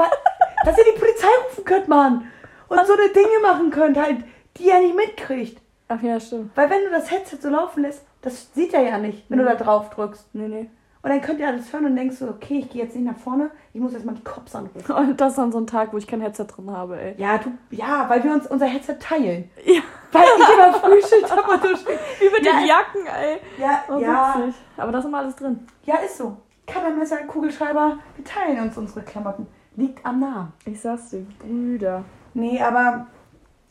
dass 0.65 0.79
ihr 0.79 0.85
die 0.93 0.99
Polizei 0.99 1.29
rufen 1.49 1.65
könnt, 1.65 1.89
Mann. 1.89 2.27
Und 2.69 2.87
so 2.87 2.95
eine 2.95 3.09
Dinge 3.11 3.39
machen 3.43 3.71
könnt, 3.71 3.97
halt, 3.99 4.25
die 4.57 4.65
ihr 4.69 4.81
nicht 4.81 4.97
mitkriegt. 4.97 5.61
Ach 5.89 6.01
ja, 6.03 6.19
stimmt. 6.19 6.51
Weil 6.57 6.71
wenn 6.71 6.85
du 6.85 6.91
das 6.91 7.11
Headset 7.11 7.37
so 7.41 7.51
laufen 7.51 7.83
lässt, 7.83 8.05
das 8.23 8.53
sieht 8.55 8.73
er 8.73 8.83
ja 8.83 8.99
nicht, 8.99 9.25
wenn 9.29 9.39
du 9.39 9.45
da 9.45 9.55
drauf 9.55 9.91
drückst. 9.91 10.27
Nee, 10.33 10.49
nee. 10.49 10.71
Und 11.05 11.11
dann 11.11 11.21
könnt 11.21 11.41
ihr 11.41 11.49
alles 11.49 11.73
hören 11.73 11.85
und 11.87 11.97
denkst 11.97 12.17
so, 12.19 12.29
okay, 12.29 12.61
ich 12.61 12.71
gehe 12.71 12.85
jetzt 12.85 12.95
nicht 12.95 13.05
nach 13.05 13.17
vorne, 13.19 13.51
ich 13.75 13.81
muss 13.81 13.93
erstmal 13.93 14.15
die 14.15 14.23
Cops 14.23 14.55
anrufen. 14.55 14.93
Und 14.97 15.21
das 15.21 15.31
ist 15.31 15.37
dann 15.39 15.51
so 15.51 15.59
ein 15.59 15.67
Tag, 15.67 15.93
wo 15.93 15.97
ich 15.97 16.07
kein 16.07 16.21
Headset 16.21 16.45
drin 16.45 16.71
habe, 16.71 16.97
ey. 17.01 17.15
Ja, 17.19 17.39
du, 17.39 17.51
ja, 17.71 18.09
weil 18.09 18.23
wir 18.23 18.33
uns 18.33 18.47
unser 18.47 18.67
Headset 18.67 18.95
teilen. 19.01 19.51
Ja. 19.65 19.81
Weil 20.13 20.23
ich 20.39 20.55
immer 20.55 20.73
Frühschicht 20.81 21.29
habe 21.29 21.51
und 21.55 21.65
du 21.65 21.69
mit 21.71 22.47
Ja. 22.47 22.53
den 22.53 22.67
Jacken, 22.69 23.07
ey. 23.21 23.39
Ja, 23.59 23.83
Oh, 23.89 23.99
ja, 23.99 24.35
witzig. 24.39 24.55
Aber 24.77 24.93
da 24.93 25.01
ist 25.01 25.05
immer 25.07 25.19
alles 25.19 25.35
drin. 25.35 25.67
ja, 25.85 25.97
ist 25.97 26.19
so. 26.19 26.37
Kammermesser, 26.67 27.19
Kugelschreiber, 27.27 27.99
wir 28.17 28.25
teilen 28.25 28.61
uns 28.61 28.77
unsere 28.77 29.03
Klamotten. 29.03 29.47
Liegt 29.77 30.05
am 30.05 30.21
Namen. 30.21 30.53
Ich 30.65 30.81
sag's 30.81 31.11
dir, 31.11 31.25
Brüder. 31.39 32.05
Nee, 32.35 32.61
aber, 32.61 33.07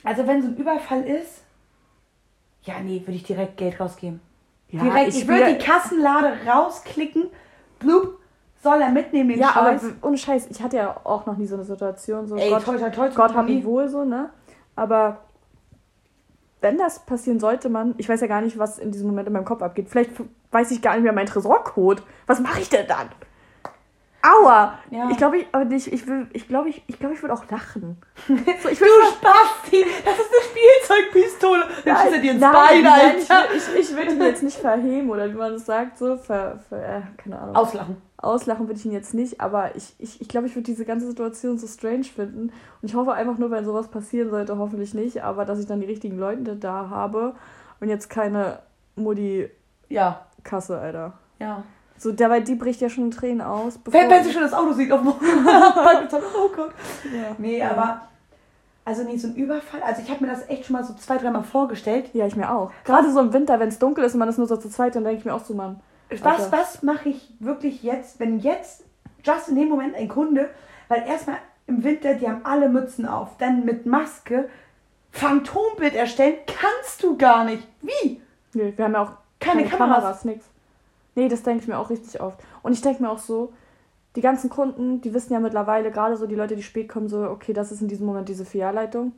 also 0.03 0.25
wenn 0.27 0.41
so 0.41 0.49
ein 0.49 0.57
Überfall 0.57 1.03
ist, 1.03 1.43
ja, 2.63 2.75
nee, 2.83 3.01
würde 3.01 3.13
ich 3.13 3.23
direkt 3.23 3.57
Geld 3.57 3.79
rausgeben. 3.79 4.19
Ja, 4.69 4.83
direkt, 4.83 5.09
ich, 5.15 5.27
will- 5.27 5.39
würde 5.39 5.53
die 5.57 5.63
Kassenlade 5.63 6.33
rausklicken, 6.47 7.27
blub, 7.79 8.19
soll 8.61 8.81
er 8.81 8.89
mitnehmen, 8.89 9.29
den 9.29 9.39
Ja, 9.39 9.55
aber 9.55 9.71
Scheiß. 9.79 9.93
ohne 10.01 10.17
Scheiß, 10.17 10.47
ich 10.51 10.61
hatte 10.61 10.77
ja 10.77 10.95
auch 11.03 11.25
noch 11.25 11.37
nie 11.37 11.47
so 11.47 11.55
eine 11.55 11.63
Situation. 11.63 12.27
So 12.27 12.35
Ey, 12.35 12.49
Gott, 12.49 12.63
toll, 12.63 12.79
toll, 12.79 12.91
toll. 12.91 13.11
Gott 13.15 13.33
hab 13.35 13.45
nie. 13.47 13.55
mich 13.55 13.65
wohl 13.65 13.87
so, 13.89 14.05
ne? 14.05 14.29
Aber 14.75 15.19
wenn 16.61 16.77
das 16.77 16.99
passieren 16.99 17.39
sollte, 17.39 17.69
man, 17.69 17.95
ich 17.97 18.07
weiß 18.07 18.21
ja 18.21 18.27
gar 18.27 18.41
nicht, 18.41 18.57
was 18.57 18.77
in 18.77 18.91
diesem 18.91 19.07
Moment 19.07 19.27
in 19.27 19.33
meinem 19.33 19.45
Kopf 19.45 19.61
abgeht. 19.61 19.89
Vielleicht 19.89 20.11
weiß 20.51 20.71
ich 20.71 20.81
gar 20.81 20.93
nicht 20.93 21.03
mehr 21.03 21.13
meinen 21.13 21.27
Tresorcode. 21.27 22.03
Was 22.27 22.39
mache 22.39 22.61
ich 22.61 22.69
denn 22.69 22.87
dann? 22.87 23.09
Aua! 24.23 24.77
Ja. 24.91 25.09
Ich 25.09 25.17
glaube, 25.17 25.37
ich, 25.37 25.91
ich 25.91 26.05
will, 26.05 26.27
ich 26.33 26.47
glaube, 26.47 26.69
ich, 26.69 26.83
ich 26.85 26.99
glaube, 26.99 27.15
ich 27.15 27.23
würde 27.23 27.33
auch 27.33 27.49
lachen. 27.49 27.97
So, 28.27 28.69
ich 28.69 28.79
Du 28.79 28.85
Spasti, 28.85 29.85
das 30.05 30.19
ist 30.19 30.29
eine 30.31 31.01
Spielzeugpistole. 31.01 31.65
Dann 31.83 31.97
schießt 31.97 32.13
er 32.13 32.19
dir 32.19 32.31
ins 32.33 32.41
nein, 32.41 32.53
Bein, 32.53 32.83
nein, 32.83 33.15
ich, 33.17 33.31
Alter. 33.31 33.53
ich, 33.55 33.79
ich 33.79 33.97
würde 33.97 34.11
ihn 34.11 34.21
jetzt 34.21 34.43
nicht 34.43 34.57
verheben 34.57 35.09
oder 35.09 35.27
wie 35.27 35.37
man 35.37 35.53
es 35.55 35.65
sagt, 35.65 35.97
so, 35.97 36.17
ver, 36.17 36.59
ver, 36.69 36.97
äh, 36.97 37.01
keine 37.17 37.39
Ahnung. 37.39 37.55
Auslachen. 37.55 37.97
Auslachen 38.21 38.67
würde 38.67 38.79
ich 38.79 38.85
ihn 38.85 38.91
jetzt 38.91 39.13
nicht, 39.13 39.41
aber 39.41 39.75
ich, 39.75 39.95
ich, 39.97 40.21
ich 40.21 40.27
glaube, 40.27 40.47
ich 40.47 40.55
würde 40.55 40.65
diese 40.65 40.85
ganze 40.85 41.07
Situation 41.07 41.57
so 41.57 41.65
strange 41.67 42.03
finden. 42.03 42.43
Und 42.43 42.53
ich 42.83 42.93
hoffe 42.95 43.13
einfach 43.13 43.37
nur, 43.37 43.49
wenn 43.51 43.65
sowas 43.65 43.87
passieren 43.87 44.29
sollte, 44.29 44.57
hoffentlich 44.57 44.93
nicht, 44.93 45.23
aber 45.23 45.45
dass 45.45 45.59
ich 45.59 45.65
dann 45.65 45.79
die 45.79 45.87
richtigen 45.87 46.17
Leute 46.19 46.55
da 46.55 46.89
habe 46.89 47.33
und 47.79 47.89
jetzt 47.89 48.09
keine 48.09 48.59
Mutti-Kasse, 48.95 50.73
Ja, 50.73 50.79
Alter. 50.79 51.13
ja. 51.39 51.63
So, 51.97 52.11
dabei, 52.11 52.39
die 52.39 52.55
bricht 52.55 52.81
ja 52.81 52.89
schon 52.89 53.11
Tränen 53.11 53.41
aus. 53.41 53.77
bevor- 53.77 54.01
Wenn, 54.01 54.09
wenn 54.09 54.23
sie 54.23 54.31
schon 54.31 54.41
das 54.41 54.53
Auto 54.53 54.73
sieht 54.73 54.91
auf 54.91 55.01
dem 55.01 55.09
Oh 55.13 56.49
Gott. 56.55 56.71
ja. 57.13 57.35
Nee, 57.37 57.59
ja. 57.59 57.69
aber, 57.71 58.01
also 58.85 59.03
nee, 59.03 59.17
so 59.17 59.27
ein 59.27 59.35
Überfall. 59.35 59.83
Also 59.83 60.01
ich 60.01 60.09
habe 60.09 60.25
mir 60.25 60.31
das 60.31 60.49
echt 60.49 60.65
schon 60.65 60.73
mal 60.73 60.83
so 60.83 60.95
zwei, 60.95 61.17
dreimal 61.19 61.43
vorgestellt. 61.43 62.09
Ja, 62.13 62.25
ich 62.25 62.35
mir 62.35 62.51
auch. 62.51 62.71
Gerade 62.85 63.11
so 63.11 63.19
im 63.19 63.33
Winter, 63.33 63.59
wenn 63.59 63.69
es 63.69 63.77
dunkel 63.77 64.03
ist 64.03 64.13
und 64.15 64.19
man 64.19 64.29
ist 64.29 64.39
nur 64.39 64.47
so 64.47 64.57
zu 64.57 64.67
zweit, 64.69 64.95
dann 64.95 65.03
denke 65.03 65.19
ich 65.19 65.25
mir 65.25 65.33
auch 65.35 65.43
so, 65.45 65.53
Mann. 65.53 65.79
Was, 66.19 66.51
was 66.51 66.83
mache 66.83 67.09
ich 67.09 67.33
wirklich 67.39 67.83
jetzt, 67.83 68.19
wenn 68.19 68.39
jetzt, 68.39 68.83
just 69.23 69.49
in 69.49 69.55
dem 69.55 69.69
Moment 69.69 69.95
ein 69.95 70.07
Kunde, 70.07 70.49
weil 70.87 71.07
erstmal 71.07 71.37
im 71.67 71.83
Winter, 71.83 72.15
die 72.15 72.27
haben 72.27 72.41
alle 72.43 72.69
Mützen 72.69 73.05
auf, 73.05 73.37
dann 73.37 73.63
mit 73.65 73.85
Maske, 73.85 74.49
Phantombild 75.11 75.95
erstellen, 75.95 76.35
kannst 76.47 77.03
du 77.03 77.17
gar 77.17 77.45
nicht. 77.45 77.65
Wie? 77.81 78.21
Nee, 78.53 78.73
wir 78.75 78.85
haben 78.85 78.93
ja 78.93 79.03
auch 79.03 79.11
Keine 79.39 79.63
keine, 79.63 79.77
Kameras. 79.77 79.97
Kameras, 79.97 80.25
nix. 80.25 80.45
Nee, 81.15 81.27
das 81.27 81.43
denke 81.43 81.63
ich 81.63 81.67
mir 81.67 81.77
auch 81.77 81.89
richtig 81.89 82.19
oft. 82.21 82.39
Und 82.63 82.73
ich 82.73 82.81
denke 82.81 83.03
mir 83.03 83.09
auch 83.09 83.19
so, 83.19 83.53
die 84.15 84.21
ganzen 84.21 84.49
Kunden, 84.49 85.01
die 85.01 85.13
wissen 85.13 85.33
ja 85.33 85.39
mittlerweile, 85.39 85.91
gerade 85.91 86.17
so 86.17 86.27
die 86.27 86.35
Leute, 86.35 86.55
die 86.55 86.63
spät 86.63 86.89
kommen, 86.89 87.07
so, 87.07 87.23
okay, 87.29 87.53
das 87.53 87.71
ist 87.71 87.81
in 87.81 87.87
diesem 87.87 88.05
Moment 88.05 88.27
diese 88.29 88.45
Filialleitung. 88.45 89.13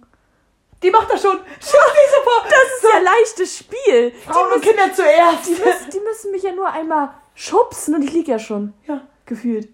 Die 0.84 0.92
macht 0.92 1.10
das 1.12 1.22
schon. 1.22 1.38
Schau 1.62 1.78
die 1.78 2.14
sofort. 2.14 2.46
Das 2.52 2.78
ist 2.78 2.94
ja 2.94 3.00
leichtes 3.00 3.58
Spiel. 3.58 4.12
Frauen 4.26 4.50
die, 4.52 4.56
und 4.56 4.62
Kinder 4.64 4.94
zuerst. 4.94 5.48
die, 5.48 5.52
müssen, 5.52 5.90
die 5.94 6.00
müssen 6.02 6.32
mich 6.32 6.44
ja 6.44 6.52
nur 6.52 6.70
einmal 6.70 7.10
schubsen 7.36 7.96
und 7.96 8.04
ich 8.04 8.12
lieg 8.14 8.28
ja 8.28 8.38
schon, 8.38 8.74
ja. 8.88 9.02
gefühlt. 9.26 9.70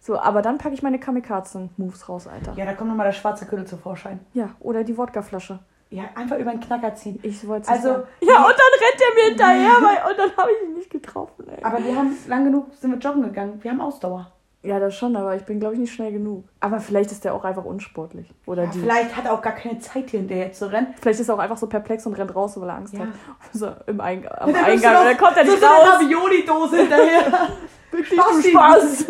So, 0.00 0.18
aber 0.18 0.40
dann 0.40 0.56
packe 0.56 0.74
ich 0.74 0.82
meine 0.82 0.98
Kamikazen-Moves 0.98 2.08
raus, 2.08 2.26
Alter. 2.26 2.54
ja, 2.56 2.64
da 2.64 2.72
kommt 2.72 2.88
nochmal 2.88 3.06
der 3.06 3.12
schwarze 3.12 3.44
Köder 3.44 3.66
zum 3.66 3.80
Vorschein. 3.80 4.20
Ja, 4.32 4.50
oder 4.60 4.82
die 4.82 4.96
Wodkaflasche. 4.96 5.58
Ja, 5.90 6.04
einfach 6.14 6.38
über 6.38 6.52
den 6.52 6.60
Knacker 6.60 6.94
ziehen. 6.94 7.18
Ich 7.22 7.46
wollte 7.46 7.68
Also, 7.68 7.88
sagen. 7.88 8.02
Ja, 8.20 8.36
und 8.46 8.52
dann 8.52 8.80
rennt 8.80 9.00
er 9.02 9.14
mir 9.14 9.24
hinterher, 9.28 9.76
weil, 9.82 10.10
und 10.10 10.18
dann 10.18 10.36
habe 10.36 10.50
ich 10.52 10.68
ihn 10.68 10.74
nicht 10.74 10.88
getroffen, 10.90 11.48
ey. 11.48 11.62
Aber 11.64 11.84
wir 11.84 11.94
haben 11.96 12.16
lang 12.28 12.44
genug, 12.44 12.68
sind 12.80 12.92
wir 12.92 12.98
joggen 12.98 13.22
gegangen. 13.24 13.58
Wir 13.62 13.72
haben 13.72 13.80
Ausdauer. 13.80 14.32
Ja, 14.62 14.78
das 14.78 14.94
schon, 14.94 15.16
aber 15.16 15.34
ich 15.36 15.44
bin, 15.44 15.58
glaube 15.58 15.74
ich, 15.74 15.80
nicht 15.80 15.92
schnell 15.94 16.12
genug. 16.12 16.44
Aber 16.60 16.80
vielleicht 16.80 17.10
ist 17.12 17.24
der 17.24 17.32
auch 17.34 17.44
einfach 17.44 17.64
unsportlich. 17.64 18.30
Oder 18.44 18.64
Ja, 18.64 18.70
die. 18.70 18.80
vielleicht 18.80 19.16
hat 19.16 19.24
er 19.24 19.32
auch 19.32 19.40
gar 19.40 19.54
keine 19.54 19.78
Zeit, 19.78 20.10
hier 20.10 20.20
hinterher 20.20 20.52
zu 20.52 20.70
rennen. 20.70 20.88
Vielleicht 21.00 21.18
ist 21.20 21.28
er 21.30 21.34
auch 21.36 21.38
einfach 21.38 21.56
so 21.56 21.66
perplex 21.66 22.04
und 22.04 22.12
rennt 22.12 22.34
raus, 22.36 22.60
weil 22.60 22.68
er 22.68 22.74
Angst 22.76 22.92
Ja. 22.92 23.00
hat. 23.00 23.08
So 23.54 23.70
im 23.86 24.00
Eing 24.02 24.26
am 24.38 24.52
Dann 24.52 24.62
Eingang. 24.64 24.96
Und 24.98 25.04
dann 25.06 25.16
kommt 25.16 25.36
er 25.38 25.44
nicht 25.44 25.58
so 25.58 25.64
eine 25.66 25.74
raus. 25.76 25.88
Ravioli-Dose 25.94 26.76
hinterher. 26.76 27.48
Wirklich, 27.90 28.20
Spaß, 28.20 28.44
Spaß. 28.50 29.06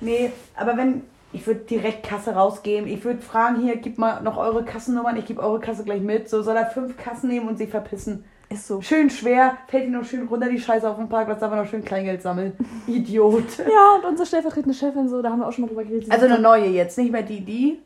nee, 0.00 0.32
aber 0.56 0.76
wenn, 0.76 1.02
ich 1.32 1.46
würde 1.46 1.60
direkt 1.60 2.04
Kasse 2.06 2.32
rausgeben. 2.32 2.88
Ich 2.88 3.04
würde 3.04 3.20
fragen, 3.20 3.60
hier, 3.60 3.76
gib 3.76 3.98
mal 3.98 4.22
noch 4.22 4.38
eure 4.38 4.64
Kassennummern. 4.64 5.16
Ich 5.18 5.26
gebe 5.26 5.42
eure 5.42 5.60
Kasse 5.60 5.84
gleich 5.84 6.00
mit. 6.00 6.28
So 6.30 6.42
soll 6.42 6.56
er 6.56 6.66
fünf 6.66 6.96
Kassen 6.96 7.28
nehmen 7.28 7.46
und 7.48 7.58
sie 7.58 7.66
verpissen. 7.66 8.24
Ist 8.50 8.66
so. 8.66 8.80
Schön 8.80 9.10
schwer, 9.10 9.58
fällt 9.66 9.84
ihm 9.84 9.92
noch 9.92 10.04
schön 10.04 10.26
runter 10.26 10.48
die 10.48 10.58
Scheiße 10.58 10.88
auf 10.88 10.96
dem 10.96 11.08
Parkplatz, 11.08 11.42
aber 11.42 11.56
noch 11.56 11.66
schön 11.66 11.84
Kleingeld 11.84 12.22
sammeln. 12.22 12.54
Idiot. 12.86 13.58
Ja, 13.58 13.96
und 13.96 14.04
unsere 14.06 14.26
stellvertretende 14.26 14.74
Chefin, 14.74 15.08
so, 15.08 15.20
da 15.20 15.30
haben 15.30 15.40
wir 15.40 15.48
auch 15.48 15.52
schon 15.52 15.62
mal 15.64 15.68
drüber 15.68 15.84
geredet. 15.84 16.10
Also 16.10 16.24
eine 16.26 16.38
neue 16.38 16.66
jetzt, 16.68 16.96
nicht 16.96 17.12
mehr 17.12 17.22
die, 17.22 17.42
die. 17.44 17.78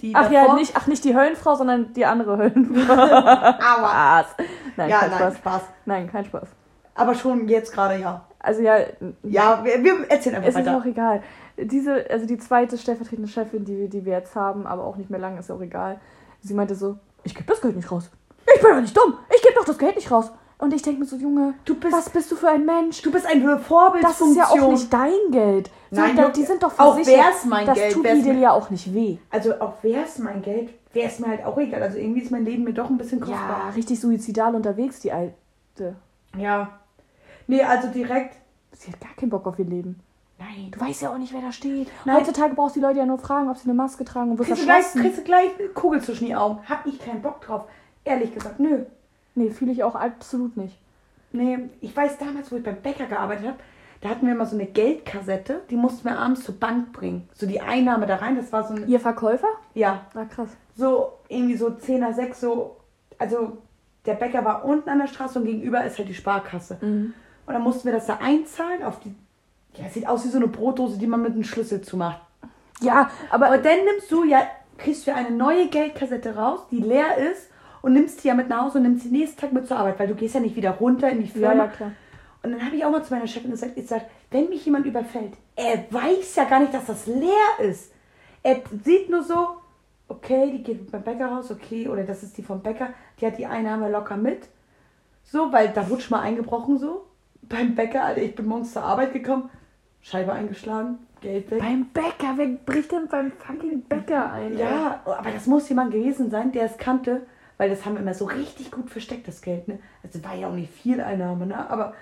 die 0.00 0.14
Ach 0.14 0.30
ja, 0.30 0.42
davor. 0.42 0.56
nicht, 0.56 0.76
ach, 0.76 0.86
nicht 0.86 1.02
die 1.04 1.14
Höllenfrau, 1.16 1.54
sondern 1.54 1.94
die 1.94 2.04
andere 2.04 2.36
Höllenfrau. 2.36 2.92
Aua. 2.94 3.54
Spaß. 3.58 4.26
Nein, 4.76 4.90
Ja, 4.90 4.98
kein 5.00 5.10
nein, 5.10 5.18
Spaß. 5.20 5.36
Spaß. 5.38 5.62
Nein, 5.86 6.10
kein 6.10 6.24
Spaß. 6.26 6.48
Aber 6.96 7.14
schon 7.14 7.48
jetzt 7.48 7.72
gerade, 7.72 7.98
ja. 7.98 8.26
Also 8.40 8.60
ja, 8.60 8.76
Ja, 9.22 9.64
wir, 9.64 9.82
wir 9.82 10.10
erzählen 10.10 10.36
einfach 10.36 10.48
es 10.50 10.54
ist 10.56 10.66
weiter. 10.66 10.76
auch 10.76 10.84
egal. 10.84 11.22
Diese, 11.56 12.04
also 12.10 12.26
die 12.26 12.36
zweite 12.38 12.76
stellvertretende 12.76 13.28
Chefin, 13.30 13.64
die, 13.64 13.88
die 13.88 14.04
wir 14.04 14.12
jetzt 14.12 14.34
haben, 14.36 14.66
aber 14.66 14.84
auch 14.84 14.96
nicht 14.96 15.08
mehr 15.08 15.20
lange, 15.20 15.38
ist 15.40 15.48
ja 15.48 15.54
auch 15.54 15.60
egal. 15.62 15.98
Sie 16.42 16.52
meinte 16.54 16.74
so, 16.74 16.98
ich 17.22 17.34
gebe 17.34 17.46
das 17.46 17.60
Geld 17.62 17.76
nicht 17.76 17.90
raus. 17.90 18.10
Ich 18.54 18.60
bin 18.62 18.70
doch 18.72 18.80
nicht 18.80 18.96
dumm. 18.96 19.14
Ich 19.34 19.42
gebe 19.42 19.54
doch 19.54 19.64
das 19.64 19.78
Geld 19.78 19.96
nicht 19.96 20.10
raus. 20.10 20.30
Und 20.58 20.74
ich 20.74 20.82
denke 20.82 21.00
mir 21.00 21.06
so, 21.06 21.16
Junge, 21.16 21.54
Du 21.64 21.74
bist- 21.74 21.92
was 21.96 22.10
bist 22.10 22.30
du 22.30 22.36
für 22.36 22.48
ein 22.50 22.66
Mensch? 22.66 23.00
Du 23.00 23.10
bist 23.10 23.24
eine 23.26 23.46
Das 23.56 23.66
Vorbildfunktion. 23.66 24.30
ist 24.30 24.36
ja 24.36 24.44
auch 24.50 24.70
nicht 24.70 24.92
dein 24.92 25.12
Geld. 25.30 25.70
So, 25.90 26.00
Nein, 26.02 26.16
da, 26.16 26.28
die 26.28 26.44
sind 26.44 26.62
doch 26.62 26.78
auch 26.78 26.94
versichert. 26.96 27.24
wär's 27.24 27.44
mein 27.46 27.66
das 27.66 27.78
Geld, 27.78 27.92
tut 27.94 28.04
wär's 28.04 28.16
Lidl 28.18 28.32
mein- 28.34 28.42
ja 28.42 28.52
auch 28.52 28.68
nicht 28.70 28.92
weh. 28.94 29.16
Also 29.30 29.54
auch 29.58 29.72
wär's 29.82 30.18
mein 30.18 30.42
Geld, 30.42 30.68
wär's 30.92 31.18
mir 31.18 31.28
halt 31.28 31.44
auch 31.46 31.56
egal. 31.56 31.82
Also 31.82 31.96
irgendwie 31.96 32.20
ist 32.20 32.30
mein 32.30 32.44
Leben 32.44 32.64
mir 32.64 32.74
doch 32.74 32.90
ein 32.90 32.98
bisschen 32.98 33.20
Ja, 33.20 33.24
kostbar. 33.26 33.72
richtig 33.74 34.00
suizidal 34.00 34.54
unterwegs, 34.54 35.00
die 35.00 35.12
Alte. 35.12 35.96
Ja. 36.36 36.78
Nee, 37.46 37.62
also 37.62 37.88
direkt. 37.88 38.36
Sie 38.72 38.92
hat 38.92 39.00
gar 39.00 39.14
keinen 39.16 39.30
Bock 39.30 39.46
auf 39.46 39.58
ihr 39.58 39.64
Leben. 39.64 39.98
Nein. 40.38 40.70
Du 40.70 40.80
weißt 40.80 41.02
ja 41.02 41.10
auch 41.12 41.18
nicht, 41.18 41.32
wer 41.32 41.40
da 41.40 41.52
steht. 41.52 41.88
Nein. 42.04 42.16
Heutzutage 42.16 42.54
brauchst 42.54 42.76
du 42.76 42.80
die 42.80 42.86
Leute 42.86 42.98
ja 42.98 43.06
nur 43.06 43.18
fragen, 43.18 43.48
ob 43.50 43.56
sie 43.56 43.64
eine 43.64 43.74
Maske 43.74 44.04
tragen 44.04 44.30
und 44.32 44.38
wirst 44.38 44.48
Kriegst 44.48 44.62
du, 44.62 44.66
gleich, 44.66 44.92
kriegst 44.92 45.18
du 45.18 45.22
gleich 45.22 45.50
eine 45.58 45.68
Kugel 45.68 46.02
zwischen 46.02 46.26
die 46.26 46.36
Augen. 46.36 46.60
Hab 46.68 46.86
ich 46.86 46.98
keinen 46.98 47.20
Bock 47.22 47.40
drauf. 47.40 47.62
Ehrlich 48.04 48.34
gesagt, 48.34 48.60
nö. 48.60 48.84
Nee, 49.34 49.50
fühle 49.50 49.72
ich 49.72 49.84
auch 49.84 49.94
absolut 49.94 50.56
nicht. 50.56 50.76
Nee, 51.32 51.58
ich 51.80 51.96
weiß 51.96 52.18
damals, 52.18 52.50
wo 52.50 52.56
ich 52.56 52.62
beim 52.64 52.76
Bäcker 52.82 53.06
gearbeitet 53.06 53.46
habe, 53.46 53.56
da 54.00 54.08
hatten 54.08 54.26
wir 54.26 54.32
immer 54.32 54.46
so 54.46 54.56
eine 54.56 54.66
Geldkassette, 54.66 55.60
die 55.70 55.76
mussten 55.76 56.08
wir 56.08 56.18
abends 56.18 56.42
zur 56.42 56.58
Bank 56.58 56.92
bringen. 56.92 57.28
So 57.34 57.46
die 57.46 57.60
Einnahme 57.60 58.06
da 58.06 58.16
rein, 58.16 58.36
das 58.36 58.52
war 58.52 58.66
so 58.66 58.74
ein, 58.74 58.88
Ihr 58.88 58.98
Verkäufer? 58.98 59.46
ja, 59.74 60.06
Na 60.14 60.24
krass. 60.24 60.48
so 60.74 61.12
irgendwie 61.28 61.56
so 61.56 61.68
10er, 61.68 62.14
6, 62.14 62.40
so, 62.40 62.76
also 63.18 63.58
der 64.06 64.14
Bäcker 64.14 64.44
war 64.44 64.64
unten 64.64 64.88
an 64.88 64.98
der 64.98 65.06
Straße 65.06 65.38
und 65.38 65.44
gegenüber 65.44 65.84
ist 65.84 65.98
halt 65.98 66.08
die 66.08 66.14
Sparkasse. 66.14 66.78
Mhm. 66.80 67.12
Und 67.46 67.52
dann 67.54 67.62
mussten 67.62 67.84
wir 67.84 67.92
das 67.92 68.06
da 68.06 68.18
einzahlen 68.22 68.82
auf 68.82 68.98
die, 69.00 69.14
ja, 69.74 69.88
sieht 69.90 70.08
aus 70.08 70.24
wie 70.24 70.28
so 70.28 70.38
eine 70.38 70.48
Brotdose, 70.48 70.98
die 70.98 71.06
man 71.06 71.20
mit 71.22 71.34
einem 71.34 71.44
Schlüssel 71.44 71.82
zumacht. 71.82 72.20
Ja, 72.80 73.10
aber 73.30 73.46
Aber 73.48 73.58
dann 73.58 73.84
nimmst 73.84 74.10
du 74.10 74.24
ja, 74.24 74.42
kriegst 74.78 75.06
du 75.06 75.14
eine 75.14 75.30
neue 75.30 75.68
Geldkassette 75.68 76.34
raus, 76.36 76.60
die 76.70 76.78
leer 76.80 77.18
ist 77.18 77.49
und 77.82 77.92
nimmst 77.92 78.22
die 78.22 78.28
ja 78.28 78.34
mit 78.34 78.48
nach 78.48 78.62
Hause 78.62 78.78
und 78.78 78.84
nimmst 78.84 79.04
die 79.04 79.10
nächsten 79.10 79.40
Tag 79.40 79.52
mit 79.52 79.66
zur 79.66 79.78
Arbeit, 79.78 79.98
weil 79.98 80.08
du 80.08 80.14
gehst 80.14 80.34
ja 80.34 80.40
nicht 80.40 80.56
wieder 80.56 80.72
runter 80.72 81.10
in 81.10 81.20
die 81.20 81.28
Firma. 81.28 81.64
ja, 81.64 81.68
klar. 81.68 81.92
Und 82.42 82.52
dann 82.52 82.64
habe 82.64 82.76
ich 82.76 82.84
auch 82.84 82.90
mal 82.90 83.04
zu 83.04 83.12
meiner 83.12 83.26
Chefin 83.26 83.50
gesagt, 83.50 83.72
ich 83.76 83.86
sag, 83.86 84.02
wenn 84.30 84.48
mich 84.48 84.64
jemand 84.64 84.86
überfällt, 84.86 85.34
er 85.56 85.84
weiß 85.90 86.36
ja 86.36 86.44
gar 86.44 86.60
nicht, 86.60 86.72
dass 86.72 86.86
das 86.86 87.06
leer 87.06 87.58
ist. 87.58 87.92
Er 88.42 88.62
sieht 88.82 89.10
nur 89.10 89.22
so, 89.22 89.48
okay, 90.08 90.50
die 90.50 90.62
geht 90.62 90.90
beim 90.90 91.02
Bäcker 91.02 91.26
raus, 91.26 91.50
okay, 91.50 91.88
oder 91.88 92.04
das 92.04 92.22
ist 92.22 92.38
die 92.38 92.42
vom 92.42 92.62
Bäcker, 92.62 92.90
die 93.20 93.26
hat 93.26 93.36
die 93.36 93.46
Einnahme 93.46 93.90
locker 93.90 94.16
mit. 94.16 94.48
So, 95.24 95.52
weil 95.52 95.68
da 95.68 95.88
wurde 95.88 96.02
schon 96.02 96.18
mal 96.18 96.24
eingebrochen 96.24 96.78
so. 96.78 97.06
Beim 97.42 97.74
Bäcker, 97.74 98.04
Alter, 98.04 98.22
ich 98.22 98.34
bin 98.34 98.46
morgens 98.46 98.72
zur 98.72 98.82
Arbeit 98.82 99.12
gekommen, 99.12 99.50
Scheibe 100.00 100.32
eingeschlagen, 100.32 100.98
Geld 101.20 101.50
weg. 101.50 101.60
Beim 101.60 101.86
Bäcker, 101.86 102.34
wer 102.36 102.46
bricht 102.46 102.92
denn 102.92 103.08
beim 103.08 103.32
fucking 103.32 103.82
Bäcker 103.82 104.32
ein? 104.32 104.56
Ja, 104.56 105.00
aber 105.04 105.30
das 105.30 105.46
muss 105.46 105.68
jemand 105.68 105.92
gewesen 105.92 106.30
sein, 106.30 106.52
der 106.52 106.64
es 106.64 106.78
kannte, 106.78 107.26
weil 107.60 107.68
das 107.68 107.84
haben 107.84 107.92
wir 107.94 108.00
immer 108.00 108.14
so 108.14 108.24
richtig 108.24 108.70
gut 108.70 108.88
versteckt, 108.88 109.28
das 109.28 109.42
Geld, 109.42 109.68
ne? 109.68 109.78
Also 110.02 110.24
war 110.24 110.34
ja 110.34 110.48
auch 110.48 110.54
nicht 110.54 110.72
viel 110.72 110.98
Einnahme, 110.98 111.44
ne? 111.44 111.70
Aber 111.70 111.92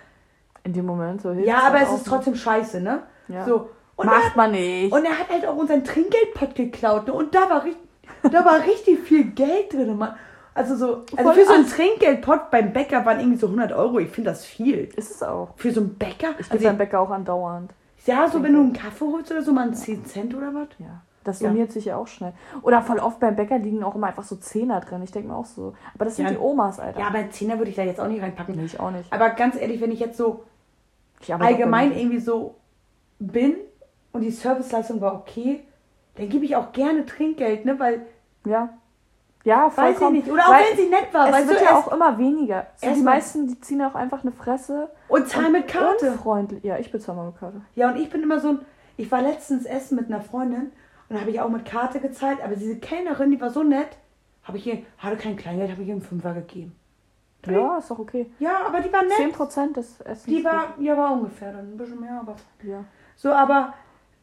In 0.63 0.73
dem 0.73 0.87
Moment 0.87 1.21
so 1.21 1.33
ja, 1.33 1.59
aber 1.67 1.81
halt 1.81 1.89
es 1.89 1.95
ist 1.97 2.07
trotzdem 2.07 2.37
scheiße, 2.37 2.81
ne? 2.81 3.03
Ja. 3.27 3.45
So. 3.45 3.69
Und 3.97 4.07
Macht 4.07 4.35
er, 4.35 4.37
man 4.37 4.53
nicht. 4.53 4.93
und 4.93 5.05
er 5.05 5.19
hat 5.19 5.29
halt 5.29 5.45
auch 5.45 5.57
unseren 5.57 5.83
Trinkgeldpott 5.83 6.55
geklaut, 6.55 7.09
ne? 7.09 7.13
Und 7.13 7.35
da 7.35 7.51
war 7.51 7.65
richtig, 7.65 7.83
da 8.31 8.45
war 8.45 8.61
richtig 8.65 9.01
viel 9.01 9.25
Geld 9.33 9.73
drin, 9.73 9.97
Mann. 9.99 10.15
Also 10.55 10.77
so, 10.77 11.03
also 11.17 11.17
Voll 11.25 11.35
für 11.35 11.45
so 11.47 11.53
einen 11.55 11.65
acht. 11.65 11.73
Trinkgeldpot 11.75 12.51
beim 12.53 12.73
Bäcker 12.73 13.05
waren 13.05 13.19
irgendwie 13.19 13.39
so 13.39 13.47
100 13.47 13.73
Euro. 13.73 13.99
Ich 13.99 14.11
finde 14.11 14.31
das 14.31 14.45
viel. 14.45 14.91
Ist 14.95 15.11
es 15.11 15.23
auch. 15.25 15.51
Für 15.57 15.73
so 15.73 15.81
einen 15.81 15.95
Bäcker? 15.97 16.35
Ich 16.39 16.51
Also, 16.53 16.65
beim 16.65 16.79
Bäcker 16.79 17.01
auch 17.01 17.11
andauernd. 17.11 17.73
ja, 18.07 18.29
so 18.29 18.41
wenn 18.45 18.53
du 18.53 18.61
einen 18.61 18.73
Kaffee 18.73 19.07
holst 19.07 19.33
oder 19.33 19.43
so, 19.43 19.53
mal 19.53 19.63
einen 19.63 19.75
10 19.75 20.05
Cent 20.07 20.35
oder 20.37 20.55
was? 20.55 20.69
Ja. 20.79 21.03
Das 21.25 21.41
Ja. 21.41 21.49
summiert 21.49 21.73
sich 21.73 21.85
ja 21.87 21.97
auch 21.97 22.07
schnell. 22.07 22.33
Oder 22.63 22.81
voll 22.83 22.99
oft 23.01 23.21
beim 23.21 23.37
Bäcker 23.37 23.59
liegen 23.59 23.83
auch 23.85 23.95
immer 23.95 24.07
einfach 24.07 24.23
so 24.23 24.37
Zehner 24.37 24.81
drin. 24.81 25.03
Ich 25.03 25.11
denke 25.13 25.29
mir 25.29 25.37
auch 25.37 25.45
so. 25.45 25.75
Aber 25.95 26.05
das 26.07 26.17
sind 26.17 26.27
Ja. 26.27 26.31
die 26.33 26.39
Omas, 26.39 26.81
Alter. 26.81 27.01
Ja, 27.01 27.09
aber 27.09 27.29
Zehner 27.31 27.59
würde 27.59 27.71
ich 27.71 27.77
da 27.77 27.83
jetzt 27.83 28.01
auch 28.01 28.07
nicht 28.09 28.23
reinpacken. 28.23 28.57
Nee, 28.57 28.65
ich 28.65 28.81
auch 28.81 28.91
nicht. 28.91 29.13
Aber 29.13 29.31
ganz 29.31 29.57
ehrlich, 29.61 29.81
wenn 29.81 29.91
ich 29.93 30.01
jetzt 30.01 30.17
so 30.17 30.45
Ich 31.21 31.35
allgemein 31.35 31.93
irgendwie 31.97 32.21
so 32.21 32.55
bin 33.19 33.57
und 34.13 34.21
die 34.23 34.31
Serviceleistung 34.31 35.01
war 35.01 35.15
okay, 35.15 35.65
dann 36.17 36.29
gebe 36.29 36.45
ich 36.45 36.55
auch 36.57 36.73
gerne 36.73 37.05
Trinkgeld, 37.05 37.65
ne? 37.65 37.79
Weil, 37.79 38.07
Ja. 38.45 38.71
Ja, 39.45 39.65
weiß 39.67 39.71
ich 39.71 39.75
vollkommen. 39.99 40.13
nicht. 40.17 40.31
Oder 40.31 40.43
auch 40.47 40.51
Weil 40.53 40.65
wenn 40.71 40.77
sie 40.77 40.89
nett 40.91 41.13
war, 41.13 41.27
es 41.29 41.33
weißt 41.35 41.49
wird 41.49 41.61
du, 41.61 41.65
ja 41.65 41.77
auch 41.79 41.93
immer 41.93 42.19
weniger. 42.19 42.67
So, 42.77 42.93
die 42.93 43.03
meisten, 43.03 43.47
die 43.49 43.61
ziehen 43.61 43.81
auch 43.83 43.95
einfach 43.95 44.23
eine 44.23 44.33
Fresse. 44.33 44.91
Und 45.09 45.29
zahlen 45.29 45.53
mit 45.53 45.69
Karte. 45.69 46.11
Unfreundlich. 46.13 46.63
Ja, 46.65 46.77
ich 46.79 46.91
bezahle 46.93 47.19
mal 47.19 47.27
mit 47.27 47.39
Karte. 47.39 47.61
Ja, 47.75 47.91
und 47.91 47.97
ich 47.97 48.11
bin 48.11 48.23
immer 48.23 48.41
so 48.41 48.49
ein. 48.51 48.59
Ich 48.97 49.11
war 49.13 49.23
letztens 49.23 49.65
essen 49.65 49.97
mit 49.97 50.07
einer 50.07 50.21
Freundin 50.21 50.73
und 51.09 51.17
da 51.17 51.21
habe 51.21 51.31
ich 51.31 51.41
auch 51.41 51.49
mit 51.49 51.65
Karte 51.65 52.01
gezahlt, 52.01 52.41
aber 52.43 52.57
diese 52.57 52.79
Kellnerin, 52.79 53.31
die 53.31 53.41
war 53.41 53.51
so 53.51 53.63
nett, 53.63 53.97
habe 54.43 54.59
ich 54.59 54.67
ihr, 54.67 54.83
hatte 54.99 55.17
kein 55.17 55.37
Kleingeld, 55.37 55.71
habe 55.71 55.83
ich 55.83 55.89
ihr 55.89 55.95
einen 55.95 56.03
Fünfer 56.03 56.35
gegeben. 56.35 56.75
Ja, 57.47 57.79
ist 57.79 57.91
doch 57.91 57.99
okay. 57.99 58.31
Ja, 58.39 58.67
aber 58.67 58.81
die 58.81 58.93
war 58.93 59.03
nett. 59.03 59.35
10% 59.35 59.75
des 59.75 60.01
Essens. 60.01 60.25
Die 60.25 60.45
war, 60.45 60.75
ja, 60.81 60.97
war 60.97 61.13
ungefähr 61.13 61.53
dann 61.53 61.73
ein 61.73 61.77
bisschen 61.77 62.01
mehr, 62.01 62.21
aber. 62.21 62.37
Ja. 62.63 62.85
So, 63.17 63.33
aber 63.33 63.75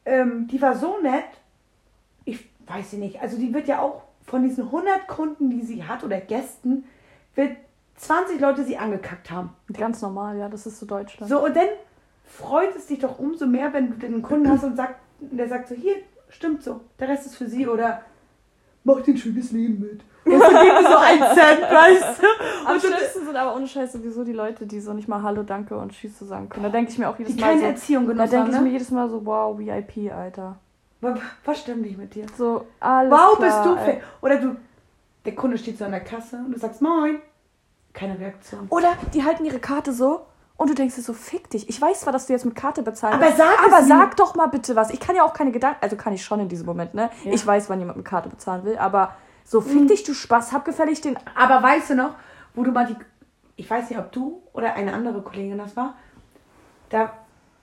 ähm, 0.06 0.48
die 0.48 0.62
war 0.62 0.76
so 0.76 1.00
nett. 1.02 1.26
Ich 2.26 2.50
weiß 2.68 2.92
sie 2.92 2.98
nicht. 2.98 3.22
Also 3.22 3.38
die 3.38 3.54
wird 3.54 3.68
ja 3.68 3.80
auch 3.80 4.04
von 4.26 4.44
diesen 4.44 4.66
100 4.66 5.08
Kunden, 5.08 5.50
die 5.50 5.62
sie 5.62 5.84
hat 5.84 6.04
oder 6.04 6.20
Gästen, 6.20 6.86
wird 7.36 7.56
20 7.96 8.40
Leute 8.40 8.64
sie 8.64 8.78
angekackt 8.78 9.32
haben. 9.32 9.54
Ganz 9.72 10.02
normal, 10.02 10.38
ja, 10.38 10.50
das 10.50 10.66
ist 10.66 10.80
so 10.80 10.86
Deutschland. 10.86 11.30
So, 11.30 11.44
und 11.44 11.56
dann 11.56 11.68
freut 12.26 12.76
es 12.76 12.88
dich 12.88 13.00
doch 13.00 13.20
umso 13.20 13.46
mehr, 13.46 13.72
wenn 13.74 13.92
du 13.92 13.98
den 13.98 14.22
Kunden 14.22 14.50
hast 14.50 14.64
und 14.64 14.76
sagt, 14.76 15.00
der 15.20 15.48
sagt 15.48 15.70
so, 15.70 15.76
hier, 15.76 15.96
stimmt 16.30 16.64
so, 16.64 16.82
der 17.00 17.10
Rest 17.10 17.26
ist 17.26 17.36
für 17.36 17.48
sie 17.48 17.68
oder 17.68 18.02
mach 18.84 19.02
dir 19.02 19.14
ein 19.14 19.18
schönes 19.18 19.52
Leben 19.52 19.80
mit. 19.80 20.02
Und 20.26 20.40
dann 20.40 20.66
gibt 20.66 20.80
es 20.82 20.88
so 20.92 20.98
einen 20.98 21.22
Cent, 21.22 21.62
weißt 21.72 22.22
du? 22.22 22.68
Am 22.68 22.80
schlimmsten 22.80 23.26
sind 23.26 23.36
aber 23.36 23.56
ohne 23.56 23.68
Scheiß 23.68 23.94
sowieso 23.94 24.24
die 24.24 24.34
Leute, 24.34 24.66
die 24.66 24.80
so 24.80 24.94
nicht 24.94 25.08
mal 25.08 25.22
Hallo, 25.22 25.44
Danke 25.44 25.78
und 25.78 25.92
Tschüss 25.92 26.18
zu 26.18 26.26
sagen 26.26 26.50
können. 26.50 26.64
Da 26.64 26.70
denke 26.70 26.92
ich 26.92 26.98
mir 26.98 27.10
auch 27.10 27.18
jedes 27.20 27.36
die 27.36 27.42
Mal 27.42 27.48
keine 27.50 27.62
so, 27.62 27.68
Erziehung 27.68 28.06
da 28.08 28.12
genossen 28.14 28.32
denke 28.32 28.50
ich 28.50 28.56
haben, 28.56 28.64
mir 28.64 28.70
ne? 28.70 28.74
jedes 28.74 28.92
Mal 28.92 29.10
so, 29.10 29.26
wow, 29.26 29.58
VIP, 29.60 30.12
Alter. 30.12 30.58
Was- 31.02 31.60
stimmt 31.60 31.82
nicht 31.82 31.98
mit 31.98 32.16
dir? 32.16 32.26
So, 32.38 32.66
alles 32.80 33.12
Wow, 33.12 33.38
klar, 33.38 33.40
bist 33.40 33.66
du 33.66 33.86
fähig. 33.86 34.02
Oder 34.22 34.38
du, 34.38 34.56
der 35.26 35.36
Kunde 35.36 35.58
steht 35.60 35.78
so 35.78 35.86
an 35.86 35.92
der 35.92 36.00
Kasse 36.00 36.38
und 36.38 36.54
du 36.54 36.60
sagst 36.60 36.82
Moin. 36.82 37.20
Keine 37.94 38.20
Reaktion. 38.20 38.66
Oder 38.70 38.94
die 39.14 39.24
halten 39.24 39.46
ihre 39.46 39.60
Karte 39.60 39.94
so 39.94 40.26
und 40.58 40.70
du 40.70 40.74
denkst 40.74 40.96
dir 40.96 41.02
so, 41.02 41.14
fick 41.14 41.50
dich. 41.50 41.68
Ich 41.70 41.82
weiß 41.82 42.02
zwar, 42.02 42.14
dass 42.14 42.28
du 42.28 42.34
jetzt 42.34 42.46
mit 42.46 42.56
Karte 42.56 42.82
bezahlen 42.82 43.16
Aber 43.16 43.26
willst, 43.26 43.38
sag 43.38 43.64
aber 43.66 43.84
sag 43.84 44.16
doch 44.18 44.36
mal 44.36 44.48
bitte 44.48 44.76
was. 44.76 44.90
Ich 44.92 45.00
kann 45.00 45.16
ja 45.16 45.24
auch 45.24 45.34
keine 45.34 45.52
Gedanken, 45.52 45.80
also 45.82 45.96
kann 45.96 46.14
ich 46.14 46.24
schon 46.24 46.40
in 46.40 46.48
diesem 46.50 46.66
Moment, 46.66 46.94
ne? 46.94 47.10
Ja. 47.24 47.34
Ich 47.34 47.46
weiß, 47.46 47.70
wann 47.70 47.80
jemand 47.80 47.98
mit 47.98 48.06
Karte 48.06 48.30
bezahlen 48.30 48.64
will, 48.64 48.78
aber 48.78 49.16
so, 49.44 49.62
fick 49.62 49.82
Mhm. 49.82 49.88
dich, 49.88 50.04
du 50.04 50.14
Spaß, 50.14 50.54
hab 50.54 50.66
gefällig 50.66 51.02
den. 51.02 51.20
Aber 51.36 51.62
weißt 51.62 51.92
du 51.92 51.96
noch, 51.96 52.16
wo 52.56 52.64
du 52.64 52.72
mal 52.72 52.86
die, 52.88 52.96
ich 53.58 53.70
weiß 53.70 53.90
nicht, 53.90 54.00
ob 54.00 54.12
du 54.12 54.42
oder 54.54 54.74
eine 54.74 54.94
andere 54.94 55.22
Kollegin 55.22 55.58
das 55.58 55.76
war, 55.76 55.96
da, 56.90 57.14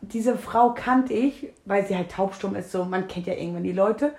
diese 0.00 0.36
Frau 0.36 0.74
kannte 0.74 1.12
ich, 1.14 1.48
weil 1.64 1.86
sie 1.86 1.96
halt 1.96 2.10
taubstumm 2.12 2.54
ist, 2.56 2.72
so, 2.72 2.84
man 2.84 3.08
kennt 3.08 3.26
ja 3.26 3.34
irgendwann 3.34 3.62
die 3.64 3.72
Leute. 3.72 4.14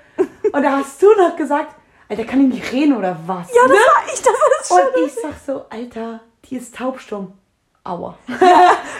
Und 0.52 0.64
da 0.64 0.78
hast 0.78 1.02
du 1.02 1.08
noch 1.18 1.36
gesagt, 1.36 1.76
Alter, 2.10 2.26
kann 2.26 2.42
ich 2.42 2.54
nicht 2.54 2.72
reden 2.72 2.96
oder 2.98 3.18
was? 3.26 3.50
Ja, 3.54 3.62
das 3.64 3.72
war 3.78 4.04
ich, 4.14 4.22
das 4.22 4.34
ist 4.62 4.68
schon. 4.68 4.78
Und 4.78 5.06
ich 5.08 5.14
sag 5.14 5.34
so, 5.46 5.66
Alter, 5.70 6.20
die 6.46 6.58
ist 6.58 6.76
taubstumm. 6.76 7.34
Aua. 7.86 8.15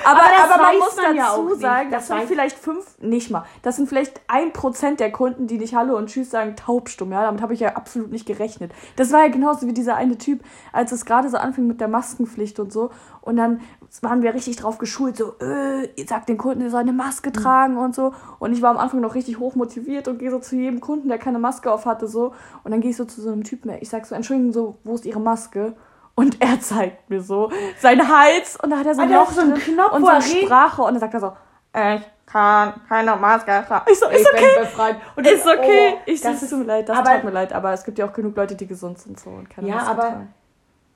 Aber, 0.06 0.20
Aber 0.20 0.30
das 0.38 0.52
aber 0.52 0.64
man 0.64 0.78
muss 0.80 0.96
man 0.98 1.16
ja 1.16 1.28
dazu 1.30 1.44
nicht. 1.48 1.62
sagen, 1.62 1.90
Das 1.90 2.08
das, 2.10 2.18
sind 2.18 2.28
vielleicht 2.28 2.60
fünf, 2.60 2.86
nicht 3.00 3.32
mal, 3.32 3.46
das 3.62 3.78
sind 3.78 3.88
vielleicht 3.88 4.20
ein 4.28 4.52
Prozent 4.52 5.00
der 5.00 5.14
Kunden, 5.14 5.48
die 5.48 5.58
nicht 5.58 5.74
Hallo 5.74 5.96
und 5.96 6.08
Tschüss 6.08 6.30
sagen, 6.30 6.58
taubstumm. 6.58 7.14
Ja, 7.14 7.22
damit 7.24 7.42
habe 7.42 7.54
ich 7.54 7.62
ja 7.62 7.78
absolut 7.78 8.12
nicht 8.12 8.26
gerechnet. 8.26 8.74
Das 8.98 9.14
war 9.14 9.22
ja 9.22 9.30
genauso 9.30 9.66
wie 9.68 9.72
dieser 9.74 9.96
eine 9.96 10.18
Typ, 10.18 10.44
als 10.74 10.92
es 10.92 11.06
gerade 11.06 11.30
so 11.30 11.38
anfing 11.38 11.66
mit 11.68 11.80
der 11.80 11.88
Maskenpflicht 11.88 12.60
und 12.60 12.74
so. 12.74 12.90
Und 13.22 13.38
dann 13.38 13.62
waren 14.02 14.22
wir 14.22 14.34
richtig 14.34 14.58
drauf 14.58 14.78
geschult, 14.80 15.16
so, 15.16 15.36
äh, 15.40 15.86
ihr 15.96 16.06
sagt 16.06 16.28
den 16.28 16.38
Kunden, 16.38 16.60
ihr 16.62 16.70
soll 16.70 16.82
eine 16.82 16.92
Maske 16.92 17.30
Mhm. 17.30 17.34
tragen 17.34 17.78
und 17.78 17.96
so. 17.96 18.12
Und 18.40 18.52
ich 18.52 18.62
war 18.62 18.72
am 18.72 18.78
Anfang 18.78 19.00
noch 19.00 19.16
richtig 19.16 19.40
hoch 19.40 19.56
motiviert 19.56 20.10
und 20.10 20.20
gehe 20.20 20.30
so 20.32 20.40
zu 20.40 20.58
jedem 20.58 20.82
Kunden, 20.82 21.08
der 21.08 21.18
keine 21.20 21.40
Maske 21.40 21.72
auf 21.72 21.86
hatte, 21.86 22.10
so. 22.10 22.34
Und 22.66 22.72
dann 22.72 22.82
gehe 22.82 22.92
ich 22.92 22.98
so 22.98 23.06
zu 23.06 23.22
so 23.22 23.32
einem 23.32 23.46
Typen, 23.46 23.72
ich 23.80 23.88
sag 23.90 24.06
so, 24.06 24.14
Entschuldigung, 24.16 24.52
so, 24.52 24.76
wo 24.84 24.96
ist 24.96 25.06
ihre 25.06 25.22
Maske? 25.22 25.74
Und 26.16 26.40
er 26.42 26.60
zeigt 26.62 27.10
mir 27.10 27.22
so 27.22 27.52
seinen 27.80 28.08
Hals 28.08 28.58
und 28.62 28.70
da 28.70 28.78
hat 28.78 28.86
er 28.86 28.94
so 28.96 29.02
ein 29.02 29.12
Ah, 29.12 29.22
Loch 29.22 29.32
so 29.32 29.42
ein 29.42 29.52
drin 29.56 29.62
Knopf, 29.76 29.94
und 29.94 30.02
so 30.06 30.12
eine. 30.12 30.22
Sprache 30.22 30.82
und 30.84 30.94
dann 30.94 31.00
sagt 31.00 31.14
er 31.16 31.20
so, 31.20 31.34
ich 31.76 32.02
kann 32.28 32.74
keine 32.88 33.16
Maske 33.16 33.64
tragen. 33.68 33.86
Ich 33.92 34.00
so, 34.00 34.08
Ich 34.10 34.18
ist 34.18 34.32
bin 34.32 34.40
okay. 34.44 34.60
befreit. 34.60 34.96
Und 35.16 35.26
Ist 35.28 35.46
okay. 35.48 35.94
oh, 35.96 36.00
ich 36.06 36.22
so, 36.22 36.28
das 36.30 36.38
es 36.38 36.44
ist, 36.44 36.50
tut 36.52 36.60
mir 36.60 36.66
leid, 36.66 36.88
das 36.90 36.98
aber- 37.00 37.16
tut 37.16 37.24
mir 37.24 37.32
leid, 37.32 37.52
aber 37.54 37.74
es 37.74 37.84
gibt 37.84 37.98
ja 37.98 38.06
auch 38.08 38.14
genug 38.14 38.36
Leute, 38.38 38.56
die 38.56 38.68
gesund 38.68 39.00
sind 39.00 39.20
so 39.20 39.32
und 39.32 39.50
keine 39.50 39.68
Ja, 39.70 39.76
Maske 39.76 39.90
aber 39.92 40.02
tragen. 40.04 40.34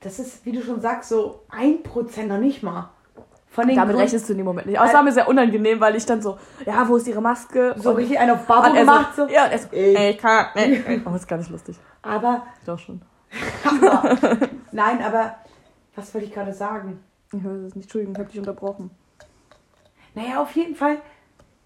das 0.01 0.19
ist, 0.19 0.45
wie 0.45 0.51
du 0.51 0.61
schon 0.61 0.81
sagst, 0.81 1.09
so 1.09 1.41
ein 1.49 1.81
Prozent 1.81 2.29
noch 2.29 2.37
nicht 2.37 2.61
mal. 2.61 2.89
Von 3.49 3.67
den 3.67 3.75
Damit 3.75 3.95
Grund- 3.95 4.03
rechnest 4.05 4.27
du 4.29 4.33
in 4.33 4.37
dem 4.37 4.45
Moment 4.45 4.67
nicht. 4.67 4.77
Aber 4.77 4.87
es 4.87 4.93
war 4.93 5.01
mir 5.01 5.11
sehr 5.13 5.27
unangenehm, 5.27 5.79
weil 5.79 5.95
ich 5.95 6.05
dann 6.05 6.21
so, 6.21 6.37
ja, 6.63 6.87
wo 6.87 6.95
ist 6.97 7.07
ihre 7.07 7.21
Maske? 7.21 7.73
so 7.77 7.89
und, 7.89 7.95
richtig 7.95 8.19
einen 8.19 8.31
auf 8.31 8.47
er 8.47 8.71
gemacht. 8.71 9.15
so, 9.15 9.25
ja, 9.27 9.45
und 9.45 9.51
er 9.51 9.57
so, 9.57 9.67
Ich- 9.71 9.97
ich 9.99 10.17
kann, 10.19 10.45
nee. 10.53 10.83
Oh, 11.05 11.09
das 11.09 11.21
ist 11.21 11.27
gar 11.27 11.37
nicht 11.37 11.49
lustig. 11.49 11.75
Aber, 12.03 12.43
Doch 12.67 12.77
schon. 12.77 13.01
nein, 14.77 15.01
aber, 15.01 15.35
was 15.95 16.13
wollte 16.13 16.27
ich 16.27 16.33
gerade 16.33 16.53
sagen? 16.53 17.03
Ich 17.33 17.41
höre 17.41 17.65
es 17.65 17.75
nicht. 17.75 17.85
Entschuldigung, 17.85 18.13
ich 18.15 18.19
habe 18.19 18.29
dich 18.29 18.39
unterbrochen. 18.39 18.91
Naja, 20.15 20.41
auf 20.41 20.51
jeden 20.55 20.75
Fall. 20.75 20.97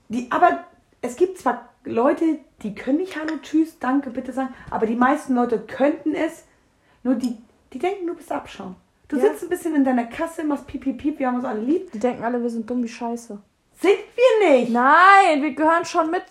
Die, 0.09 0.31
aber 0.31 0.65
es 1.01 1.15
gibt 1.15 1.37
zwar 1.37 1.69
Leute, 1.83 2.39
die 2.63 2.73
können 2.75 2.97
nicht 2.97 3.15
Hallo, 3.17 3.37
Tschüss, 3.41 3.79
Danke, 3.79 4.09
bitte 4.09 4.33
sagen, 4.33 4.53
aber 4.69 4.85
die 4.85 4.95
meisten 4.95 5.35
Leute 5.35 5.59
könnten 5.59 6.13
es. 6.15 6.45
Nur 7.03 7.15
die, 7.15 7.37
die 7.73 7.79
denken, 7.79 8.07
du 8.07 8.15
bist 8.15 8.31
Abschaum. 8.31 8.75
Du 9.07 9.17
Ja. 9.17 9.23
sitzt 9.23 9.43
ein 9.43 9.49
bisschen 9.49 9.75
in 9.75 9.83
deiner 9.83 10.05
Kasse, 10.05 10.43
machst 10.43 10.67
piep, 10.67 10.81
piep, 10.83 10.97
piep, 10.97 11.19
wir 11.19 11.27
haben 11.27 11.35
uns 11.35 11.45
alle 11.45 11.61
lieb. 11.61 11.91
Die 11.91 11.99
denken 11.99 12.23
alle, 12.23 12.41
wir 12.41 12.49
sind 12.49 12.69
dumm 12.69 12.83
wie 12.83 12.87
Scheiße. 12.87 13.39
Sind 13.79 13.97
wir 14.15 14.49
nicht 14.51 14.71
Nein, 14.71 15.41
wir 15.41 15.53
gehören 15.53 15.85
schon 15.85 16.11
mit. 16.11 16.23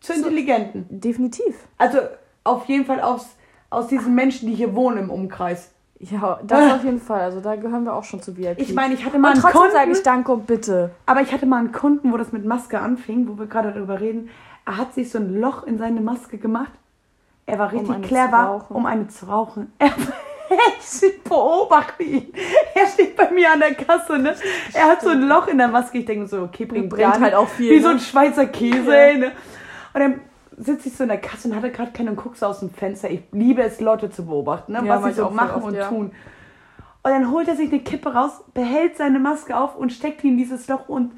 zu 0.00 0.12
Intelligenten. 0.14 0.86
Definitiv. 0.88 1.68
Also 1.78 1.98
auf 2.44 2.64
jeden 2.66 2.84
Fall 2.86 3.00
aus, 3.00 3.26
aus 3.70 3.88
diesen 3.88 4.14
Menschen, 4.14 4.48
die 4.48 4.54
hier 4.54 4.74
wohnen 4.74 4.98
im 4.98 5.10
Umkreis. 5.10 5.70
Ja, 5.98 6.40
das 6.42 6.74
auf 6.74 6.84
jeden 6.84 7.00
Fall. 7.00 7.22
Also 7.22 7.40
da 7.40 7.56
gehören 7.56 7.84
wir 7.84 7.94
auch 7.94 8.04
schon 8.04 8.20
zu 8.20 8.36
VIP. 8.36 8.60
Ich 8.60 8.74
meine, 8.74 8.94
ich 8.94 9.04
hatte 9.04 9.18
mal 9.18 9.34
und 9.34 9.44
einen 9.44 9.54
Kunden, 9.54 9.72
sage 9.72 9.90
ich 9.92 10.02
Danke 10.02 10.32
und 10.32 10.46
bitte. 10.46 10.90
aber 11.06 11.22
ich 11.22 11.32
hatte 11.32 11.46
mal 11.46 11.58
einen 11.58 11.72
Kunden, 11.72 12.12
wo 12.12 12.16
das 12.16 12.32
mit 12.32 12.44
Maske 12.44 12.80
anfing, 12.80 13.28
wo 13.28 13.38
wir 13.38 13.46
gerade 13.46 13.72
darüber 13.72 14.00
reden. 14.00 14.28
Er 14.66 14.76
hat 14.76 14.94
sich 14.94 15.10
so 15.10 15.18
ein 15.18 15.40
Loch 15.40 15.64
in 15.64 15.78
seine 15.78 16.00
Maske 16.00 16.38
gemacht. 16.38 16.72
Er 17.46 17.58
war 17.58 17.72
richtig 17.72 17.94
zu 17.94 18.00
clever, 18.02 18.66
um 18.68 18.84
eine 18.86 19.08
zu 19.08 19.26
rauchen. 19.26 19.72
Er, 20.48 20.56
ich 20.78 21.22
beobachte 21.24 22.04
ihn. 22.04 22.32
Er 22.72 22.86
steht 22.86 23.16
bei 23.16 23.32
mir 23.32 23.50
an 23.50 23.58
der 23.58 23.74
Kasse, 23.74 24.16
ne? 24.16 24.36
Er 24.72 24.84
hat 24.84 25.02
so 25.02 25.08
ein 25.08 25.22
Loch 25.22 25.48
in 25.48 25.58
der 25.58 25.66
Maske. 25.66 25.98
Ich 25.98 26.04
denke 26.04 26.28
so, 26.28 26.42
okay, 26.42 26.66
bringt, 26.66 26.88
Bringt 26.88 27.20
halt 27.20 27.34
auch 27.34 27.48
viel, 27.48 27.72
Wie 27.72 27.76
ne? 27.78 27.82
so 27.82 27.88
ein 27.88 27.98
Schweizer 27.98 28.46
Käse, 28.46 28.96
ey, 28.96 29.18
ne? 29.18 29.32
Und 29.92 30.00
dann 30.00 30.20
sitze 30.56 30.88
ich 30.88 30.96
so 30.96 31.04
in 31.04 31.08
der 31.08 31.20
Kasse 31.20 31.48
und 31.48 31.56
hatte 31.56 31.70
gerade 31.70 31.92
keinen 31.92 32.10
und 32.10 32.16
guckst 32.16 32.42
aus 32.42 32.60
dem 32.60 32.70
Fenster. 32.70 33.10
Ich 33.10 33.22
liebe 33.32 33.62
es, 33.62 33.80
Leute 33.80 34.10
zu 34.10 34.26
beobachten, 34.26 34.72
ne? 34.72 34.82
Ja, 34.84 35.02
was 35.02 35.14
sie 35.14 35.20
so 35.20 35.30
machen 35.30 35.56
oft, 35.56 35.66
und 35.66 35.74
ja. 35.74 35.88
tun. 35.88 36.12
Und 37.02 37.10
dann 37.12 37.30
holt 37.30 37.46
er 37.48 37.56
sich 37.56 37.70
eine 37.70 37.80
Kippe 37.80 38.12
raus, 38.12 38.42
behält 38.52 38.96
seine 38.96 39.18
Maske 39.18 39.56
auf 39.56 39.76
und 39.76 39.92
steckt 39.92 40.22
die 40.22 40.28
in 40.28 40.36
dieses 40.36 40.66
Loch. 40.68 40.88
Und 40.88 41.12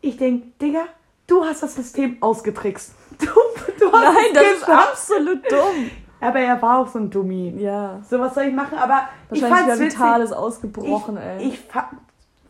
ich 0.00 0.16
denke, 0.16 0.46
Digga, 0.60 0.84
du 1.26 1.44
hast 1.44 1.62
das 1.62 1.74
System 1.74 2.18
ausgetrickst. 2.20 2.94
Du, 3.16 3.26
du 3.26 3.92
hast 3.92 4.02
Nein, 4.02 4.24
es 4.26 4.32
das 4.32 4.52
ist 4.54 4.68
absolut 4.68 5.48
dumm. 5.48 5.90
Aber 6.20 6.40
er 6.40 6.60
war 6.60 6.80
auch 6.80 6.88
so 6.88 6.98
ein 6.98 7.10
Dummi. 7.10 7.54
Ja. 7.58 8.00
So, 8.10 8.18
was 8.18 8.34
soll 8.34 8.44
ich 8.44 8.52
machen? 8.52 8.76
Aber 8.76 9.08
ich 9.30 9.40
Wahrscheinlich 9.40 9.66
fand's 9.66 9.80
witzig. 9.80 10.00
Vital 10.00 10.22
ist 10.22 10.32
ausgebrochen, 10.32 11.16
ich, 11.16 11.22
ey. 11.22 11.48
Ich 11.48 11.60
fand 11.60 11.86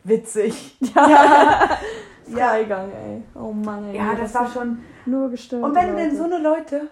witzig. 0.03 0.77
ja. 0.95 1.69
Freigang, 2.31 2.91
ey. 2.91 3.23
Oh 3.35 3.51
Mann, 3.51 3.85
ey. 3.85 3.97
Ja, 3.97 4.15
das 4.15 4.33
war 4.33 4.49
schon. 4.49 4.79
nur 5.05 5.29
gestört. 5.29 5.63
Und 5.63 5.75
wenn 5.75 5.95
denn 5.95 6.15
so 6.15 6.23
eine 6.23 6.39
Leute, 6.39 6.89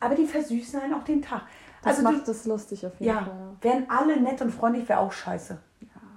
aber 0.00 0.14
die 0.14 0.26
versüßen 0.26 0.80
einen 0.80 0.94
auch 0.94 1.04
den 1.04 1.22
Tag. 1.22 1.42
Das 1.82 1.98
also 1.98 2.10
macht 2.10 2.26
du, 2.26 2.32
es 2.32 2.46
lustig 2.46 2.84
auf 2.84 2.98
jeden 2.98 3.14
ja, 3.14 3.22
Fall. 3.22 3.32
wären 3.60 3.84
alle 3.88 4.20
nett 4.20 4.42
und 4.42 4.50
freundlich, 4.50 4.88
wäre 4.88 5.00
auch 5.00 5.12
scheiße. 5.12 5.58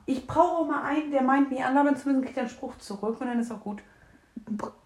Ich 0.08 0.26
brauche 0.26 0.64
auch 0.64 0.68
mal 0.68 0.82
einen, 0.82 1.12
der 1.12 1.22
meint, 1.22 1.52
mich 1.52 1.64
anlabern 1.64 1.96
zu 1.96 2.10
müssen, 2.10 2.24
kriegt 2.24 2.38
einen 2.40 2.50
Spruch 2.50 2.76
zurück 2.80 3.18
und 3.22 3.28
dann 3.28 3.40
ist 3.40 3.52
auch 3.52 3.62
gut. 3.62 3.84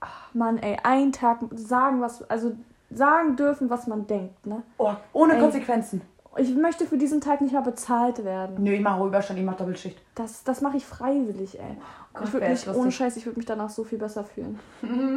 Ach, 0.01 0.33
Mann, 0.33 0.57
ey, 0.57 0.77
einen 0.83 1.13
Tag 1.13 1.39
sagen, 1.53 2.01
was, 2.01 2.29
also 2.29 2.57
sagen 2.91 3.37
dürfen, 3.37 3.69
was 3.69 3.87
man 3.87 4.05
denkt, 4.07 4.45
ne? 4.45 4.63
Oh, 4.77 4.93
ohne 5.13 5.35
Ey. 5.35 5.39
Konsequenzen. 5.39 6.01
Ich 6.37 6.55
möchte 6.55 6.85
für 6.85 6.97
diesen 6.97 7.21
Tag 7.21 7.41
nicht 7.41 7.53
mal 7.53 7.61
bezahlt 7.61 8.23
werden. 8.23 8.63
Nö, 8.63 8.71
ich 8.73 8.81
mache 8.81 9.05
Überstand, 9.05 9.39
ich 9.39 9.45
mache 9.45 9.57
Doppelschicht. 9.57 10.01
Das, 10.15 10.43
das 10.43 10.61
mache 10.61 10.77
ich 10.77 10.85
freiwillig, 10.85 11.59
ey. 11.59 11.77
Gott, 12.13 12.27
ich 12.27 12.33
würde 12.33 12.49
mich, 12.49 12.67
ohne. 12.67 12.91
Scheiß, 12.91 13.17
ich 13.17 13.25
würde 13.25 13.37
mich 13.39 13.45
danach 13.45 13.69
so 13.69 13.83
viel 13.83 13.97
besser 13.99 14.23
fühlen. 14.23 14.59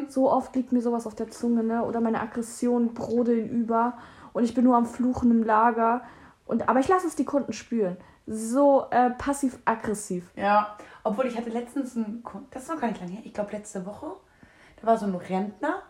So 0.09 0.31
oft 0.31 0.55
liegt 0.55 0.73
mir 0.73 0.83
sowas 0.83 1.07
auf 1.07 1.15
der 1.15 1.31
Zunge, 1.31 1.63
ne? 1.63 1.85
Oder 1.85 2.01
meine 2.01 2.21
Aggressionen 2.21 2.95
brodeln 2.95 3.49
über 3.49 3.99
und 4.33 4.45
ich 4.45 4.55
bin 4.55 4.65
nur 4.65 4.77
am 4.77 4.87
Fluchen 4.87 5.31
im 5.31 5.43
Lager 5.43 6.03
Und, 6.47 6.69
aber 6.69 6.81
ich 6.81 6.89
lasse 6.89 7.07
es 7.07 7.17
die 7.17 7.25
Kunden 7.25 7.53
spüren. 7.53 7.97
So 8.27 8.87
äh, 8.91 9.11
passiv-aggressiv. 9.11 10.31
Ja, 10.37 10.77
obwohl 11.05 11.27
ich 11.27 11.37
hatte 11.37 11.51
letztens 11.51 11.97
einen 11.97 12.23
Kunden, 12.23 12.49
das 12.51 12.65
ist 12.65 12.69
noch 12.69 12.81
gar 12.81 12.89
nicht 12.89 13.01
lange 13.01 13.13
her, 13.13 13.23
ich 13.25 13.33
glaube 13.33 13.53
letzte 13.53 13.87
Woche, 13.87 14.07
da 14.81 14.87
war 14.87 14.99
so 14.99 15.07
ein 15.07 15.15
Rentner 15.15 15.83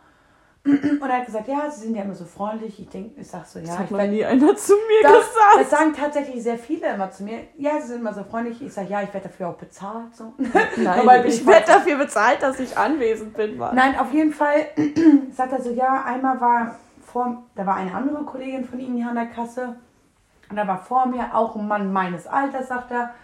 und 0.66 1.02
er 1.08 1.18
hat 1.18 1.26
gesagt, 1.26 1.48
ja, 1.48 1.70
sie 1.70 1.86
sind 1.86 1.94
ja 1.96 2.02
immer 2.02 2.14
so 2.14 2.24
freundlich. 2.24 2.80
Ich 2.80 2.88
denke, 2.88 3.20
ich 3.20 3.28
sag 3.28 3.46
so, 3.46 3.58
ja. 3.58 3.66
Das 3.66 3.78
hat 3.78 3.86
ich 3.90 3.96
werd- 3.96 4.10
nie 4.10 4.24
einer 4.24 4.56
zu 4.56 4.72
mir 4.74 5.02
das, 5.02 5.12
gesagt. 5.28 5.56
das 5.60 5.70
sagen 5.70 5.92
tatsächlich 5.94 6.42
sehr 6.42 6.58
viele 6.58 6.88
immer 6.94 7.10
zu 7.10 7.22
mir. 7.24 7.40
Ja, 7.56 7.80
sie 7.80 7.88
sind 7.88 8.00
immer 8.00 8.12
so 8.12 8.24
freundlich. 8.24 8.60
Ich 8.62 8.72
sage, 8.72 8.88
ja, 8.88 9.02
ich 9.02 9.12
werde 9.14 9.28
dafür 9.28 9.48
auch 9.48 9.54
bezahlt. 9.56 10.14
So. 10.14 10.32
Nein, 10.76 11.24
ich 11.26 11.42
voll- 11.42 11.52
werde 11.54 11.66
dafür 11.66 11.96
bezahlt, 11.98 12.42
dass 12.42 12.58
ich 12.60 12.76
anwesend 12.76 13.34
bin, 13.34 13.56
Mann. 13.56 13.74
Nein, 13.76 13.98
auf 13.98 14.12
jeden 14.12 14.32
Fall 14.32 14.66
sagt 15.32 15.52
er 15.52 15.62
so, 15.62 15.70
ja, 15.70 16.04
einmal 16.04 16.40
war 16.40 16.76
vor, 17.04 17.44
da 17.54 17.64
war 17.64 17.76
eine 17.76 17.94
andere 17.94 18.24
Kollegin 18.24 18.64
von 18.64 18.80
ihm 18.80 18.94
hier 18.96 19.08
an 19.08 19.14
der 19.14 19.26
Kasse 19.26 19.76
und 20.50 20.56
da 20.56 20.66
war 20.66 20.78
vor 20.78 21.06
mir 21.06 21.34
auch 21.34 21.56
ein 21.56 21.66
Mann 21.68 21.92
meines 21.92 22.26
Alters, 22.26 22.68
sagt 22.68 22.90
er. 22.90 23.14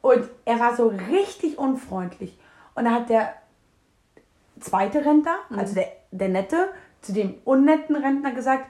Und 0.00 0.28
er 0.44 0.60
war 0.60 0.76
so 0.76 0.88
richtig 1.10 1.56
unfreundlich. 1.58 2.38
Und 2.74 2.84
da 2.84 2.90
hat 2.90 3.08
der 3.08 3.32
zweite 4.60 5.04
Rentner, 5.04 5.36
also 5.56 5.74
der, 5.74 5.88
der 6.10 6.28
nette, 6.28 6.68
zu 7.04 7.12
dem 7.12 7.34
unnetten 7.44 7.96
Rentner 7.96 8.32
gesagt, 8.32 8.66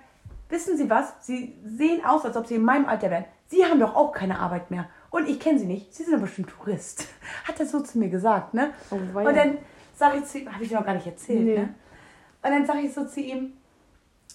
wissen 0.48 0.76
Sie 0.76 0.90
was, 0.90 1.14
Sie 1.20 1.56
sehen 1.64 2.04
aus, 2.04 2.24
als 2.24 2.36
ob 2.36 2.46
Sie 2.46 2.56
in 2.56 2.62
meinem 2.64 2.86
Alter 2.86 3.10
wären. 3.10 3.24
Sie 3.46 3.64
haben 3.64 3.80
doch 3.80 3.94
auch 3.94 4.12
keine 4.12 4.38
Arbeit 4.38 4.70
mehr. 4.70 4.86
Und 5.10 5.28
ich 5.28 5.38
kenne 5.38 5.58
Sie 5.58 5.66
nicht. 5.66 5.94
Sie 5.94 6.02
sind 6.02 6.14
doch 6.14 6.20
bestimmt 6.20 6.50
Tourist. 6.50 7.06
Hat 7.48 7.60
er 7.60 7.66
so 7.66 7.80
zu 7.80 7.98
mir 7.98 8.08
gesagt, 8.08 8.54
ne? 8.54 8.70
Oh, 8.90 8.96
und 8.96 9.34
dann 9.36 9.58
sage 9.94 10.18
ich 10.18 10.24
zu 10.24 10.38
ihm, 10.38 10.52
habe 10.52 10.62
ich 10.64 10.70
dir 10.70 10.78
noch 10.78 10.86
gar 10.86 10.94
nicht 10.94 11.06
erzählt, 11.06 11.44
Nee. 11.44 11.58
ne? 11.58 11.74
Und 12.42 12.50
dann 12.50 12.66
sage 12.66 12.80
ich 12.80 12.92
so 12.92 13.04
zu 13.06 13.20
ihm, 13.20 13.52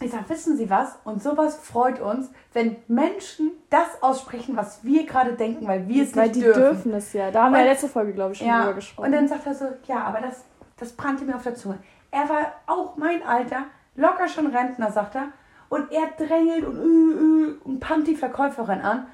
ich 0.02 0.10
sage, 0.12 0.24
wissen 0.30 0.56
Sie 0.56 0.70
was? 0.70 0.98
Und 1.04 1.22
sowas 1.22 1.58
freut 1.58 2.00
uns, 2.00 2.30
wenn 2.54 2.78
Menschen 2.88 3.52
das 3.70 4.02
aussprechen, 4.02 4.56
was 4.56 4.84
wir 4.86 5.06
gerade 5.06 5.34
denken, 5.34 5.68
weil 5.68 5.88
wir 5.90 6.04
es 6.04 6.16
Weil 6.16 6.28
nicht 6.28 6.36
die 6.38 6.42
dürfen. 6.42 6.62
dürfen 6.62 6.94
es 6.94 7.12
ja. 7.12 7.30
Da 7.32 7.44
haben 7.44 7.52
wir 7.52 7.60
Und- 7.60 7.66
ja 7.66 7.72
letzte 7.72 7.90
Folge, 7.90 8.14
glaube 8.14 8.32
ich, 8.32 8.38
schon 8.40 8.48
Ja, 8.48 8.62
drüber 8.62 8.76
gesprochen. 8.76 9.06
und 9.08 9.12
dann 9.12 9.28
sagt 9.28 9.46
er 9.46 9.54
so, 9.56 9.66
ja, 9.88 10.04
aber 10.06 10.22
das, 10.22 10.46
das 10.78 10.94
brannte 10.94 11.26
mir 11.26 11.36
auf 11.36 11.44
der 11.44 11.56
Zunge. 11.56 11.80
Er 12.12 12.30
war 12.30 12.54
auch 12.66 12.96
mein 12.96 13.22
Alter, 13.24 13.66
locker 14.00 14.28
schon 14.28 14.48
Rentner, 14.48 14.92
sagt 14.92 15.16
er. 15.16 15.28
Und 15.70 15.92
er 15.92 16.08
drängelt 16.18 16.66
und, 16.66 16.78
äh, 16.78 17.52
äh, 17.52 17.58
und 17.64 17.80
pumpt 17.80 18.08
die 18.08 18.16
Verkäuferin 18.16 18.82
an. 18.82 19.08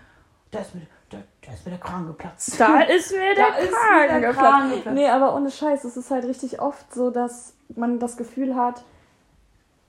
Da 0.52 0.60
ist 0.60 0.74
mir, 0.74 0.84
da, 1.10 1.18
da 1.46 1.52
ist 1.52 1.66
mir 1.66 1.72
der 1.72 1.80
Kragen 1.80 2.08
geplatzt. 2.08 2.60
Da 2.60 2.82
ist 2.82 3.12
mir 3.12 3.36
der 3.36 3.46
Da 3.52 3.58
ist 3.58 3.72
mir 3.72 3.78
Kragen 3.78 4.08
der 4.08 4.20
geplatzt. 4.22 4.40
Kragen 4.40 4.70
geplatzt. 4.70 4.96
Nee, 4.96 5.10
aber 5.10 5.36
ohne 5.36 5.52
Scheiß, 5.52 5.84
es 5.84 5.98
ist 5.98 6.12
halt 6.12 6.26
richtig 6.26 6.62
oft 6.62 6.94
so, 6.94 7.10
dass 7.10 7.56
man 7.76 8.00
das 8.00 8.16
Gefühl 8.16 8.56
hat, 8.56 8.84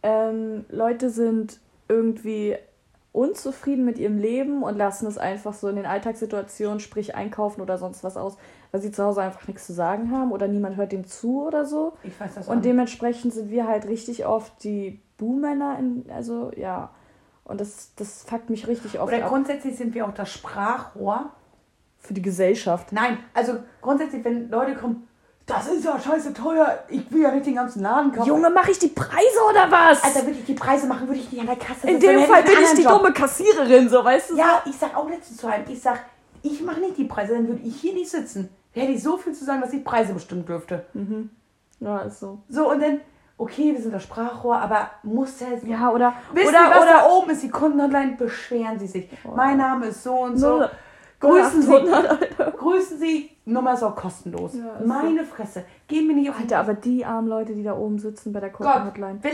ähm, 0.02 0.64
Leute 0.68 1.10
sind 1.10 1.60
irgendwie 1.88 2.56
unzufrieden 3.12 3.84
mit 3.84 3.98
ihrem 3.98 4.18
Leben 4.18 4.62
und 4.62 4.76
lassen 4.76 5.06
es 5.06 5.18
einfach 5.18 5.54
so 5.54 5.68
in 5.68 5.76
den 5.76 5.86
Alltagssituationen, 5.86 6.80
sprich 6.80 7.14
einkaufen 7.14 7.62
oder 7.62 7.78
sonst 7.78 8.04
was 8.04 8.16
aus, 8.16 8.36
weil 8.76 8.82
sie 8.82 8.92
zu 8.92 9.02
Hause 9.02 9.22
einfach 9.22 9.48
nichts 9.48 9.66
zu 9.66 9.72
sagen 9.72 10.10
haben 10.10 10.32
oder 10.32 10.48
niemand 10.48 10.76
hört 10.76 10.92
dem 10.92 11.06
zu 11.06 11.46
oder 11.46 11.64
so. 11.64 11.94
Ich 12.02 12.20
weiß 12.20 12.34
das 12.34 12.46
auch 12.46 12.50
Und 12.52 12.58
nicht. 12.58 12.66
dementsprechend 12.66 13.32
sind 13.32 13.48
wir 13.50 13.66
halt 13.66 13.86
richtig 13.86 14.26
oft 14.26 14.52
die 14.64 15.00
Buhmänner, 15.16 15.78
in, 15.78 16.04
also 16.14 16.50
ja. 16.54 16.90
Und 17.44 17.58
das, 17.58 17.92
das 17.96 18.24
fuckt 18.24 18.50
mich 18.50 18.68
richtig 18.68 19.00
oft 19.00 19.10
Oder 19.10 19.22
ab. 19.24 19.30
grundsätzlich 19.30 19.76
sind 19.78 19.94
wir 19.94 20.04
auch 20.06 20.12
das 20.12 20.30
Sprachrohr. 20.30 21.30
Für 21.98 22.12
die 22.12 22.20
Gesellschaft. 22.20 22.92
Nein, 22.92 23.16
also 23.32 23.54
grundsätzlich, 23.80 24.22
wenn 24.24 24.50
Leute 24.50 24.74
kommen, 24.76 25.08
das 25.46 25.66
ist 25.68 25.82
ja 25.84 25.98
scheiße 25.98 26.34
teuer, 26.34 26.80
ich 26.90 27.10
will 27.10 27.22
ja 27.22 27.30
nicht 27.32 27.46
den 27.46 27.54
ganzen 27.54 27.80
Laden 27.82 28.12
kaufen. 28.12 28.28
Junge, 28.28 28.50
mache 28.50 28.72
ich 28.72 28.78
die 28.78 28.88
Preise 28.88 29.38
oder 29.50 29.70
was? 29.70 30.04
Alter, 30.04 30.26
würde 30.26 30.38
ich 30.38 30.44
die 30.44 30.54
Preise 30.54 30.86
machen, 30.86 31.08
würde 31.08 31.18
ich 31.20 31.32
nicht 31.32 31.40
an 31.40 31.46
der 31.46 31.56
Kasse 31.56 31.88
In 31.88 31.98
sitzen, 31.98 32.16
dem 32.18 32.26
Fall 32.26 32.42
einen 32.42 32.44
bin 32.46 32.58
ich 32.62 32.72
die 32.74 32.82
Job. 32.82 32.98
dumme 32.98 33.12
Kassiererin, 33.14 33.88
so 33.88 34.04
weißt 34.04 34.30
du? 34.30 34.36
Ja, 34.36 34.62
ich 34.66 34.76
sag 34.76 34.94
auch 34.94 35.08
letztens 35.08 35.38
zu 35.38 35.46
einem, 35.46 35.64
ich 35.68 35.80
sag, 35.80 36.00
ich 36.42 36.60
mache 36.62 36.78
nicht 36.80 36.96
die 36.98 37.04
Preise, 37.04 37.34
dann 37.34 37.48
würde 37.48 37.62
ich 37.62 37.80
hier 37.80 37.94
nicht 37.94 38.08
sitzen. 38.10 38.50
Da 38.76 38.82
hätte 38.82 38.92
ich 38.92 39.02
so 39.02 39.16
viel 39.16 39.32
zu 39.32 39.42
sagen, 39.46 39.62
dass 39.62 39.72
ich 39.72 39.82
Preise 39.82 40.12
bestimmen 40.12 40.44
dürfte. 40.44 40.84
Ja, 41.80 42.00
ist 42.00 42.20
so. 42.20 42.42
So, 42.50 42.70
und 42.70 42.82
dann, 42.82 43.00
okay, 43.38 43.72
wir 43.72 43.80
sind 43.80 43.94
das 43.94 44.02
Sprachrohr, 44.02 44.58
aber 44.58 44.90
muss 45.02 45.38
der 45.38 45.58
so. 45.58 45.66
Ja, 45.66 45.90
oder 45.90 46.12
Wisst 46.34 46.48
oder 46.50 46.58
ihr, 46.60 46.70
was 46.70 46.82
oder 46.82 46.92
da 46.92 47.08
oben 47.08 47.30
ist? 47.30 47.42
Die 47.42 47.48
Kundenhotline, 47.48 48.16
beschweren 48.18 48.78
Sie 48.78 48.86
sich. 48.86 49.08
Mein 49.34 49.56
Name 49.56 49.86
ist 49.86 50.02
so 50.02 50.12
und 50.12 50.36
so. 50.36 50.62
Grüßen 51.20 51.62
Sie, 51.62 51.74
800, 51.74 52.10
Alter. 52.10 52.52
grüßen 52.52 52.98
Sie, 52.98 53.30
Nummer 53.48 53.74
auch 53.84 53.94
kostenlos. 53.94 54.54
Ja, 54.54 54.84
Meine 54.84 55.24
Fresse, 55.24 55.64
gehen 55.86 56.08
mir 56.08 56.14
nicht 56.14 56.28
auf 56.30 56.38
Alter, 56.38 56.58
aber 56.58 56.74
die 56.74 57.04
armen 57.04 57.28
Leute, 57.28 57.54
die 57.54 57.62
da 57.62 57.76
oben 57.76 58.00
sitzen 58.00 58.32
bei 58.32 58.40
der 58.40 58.50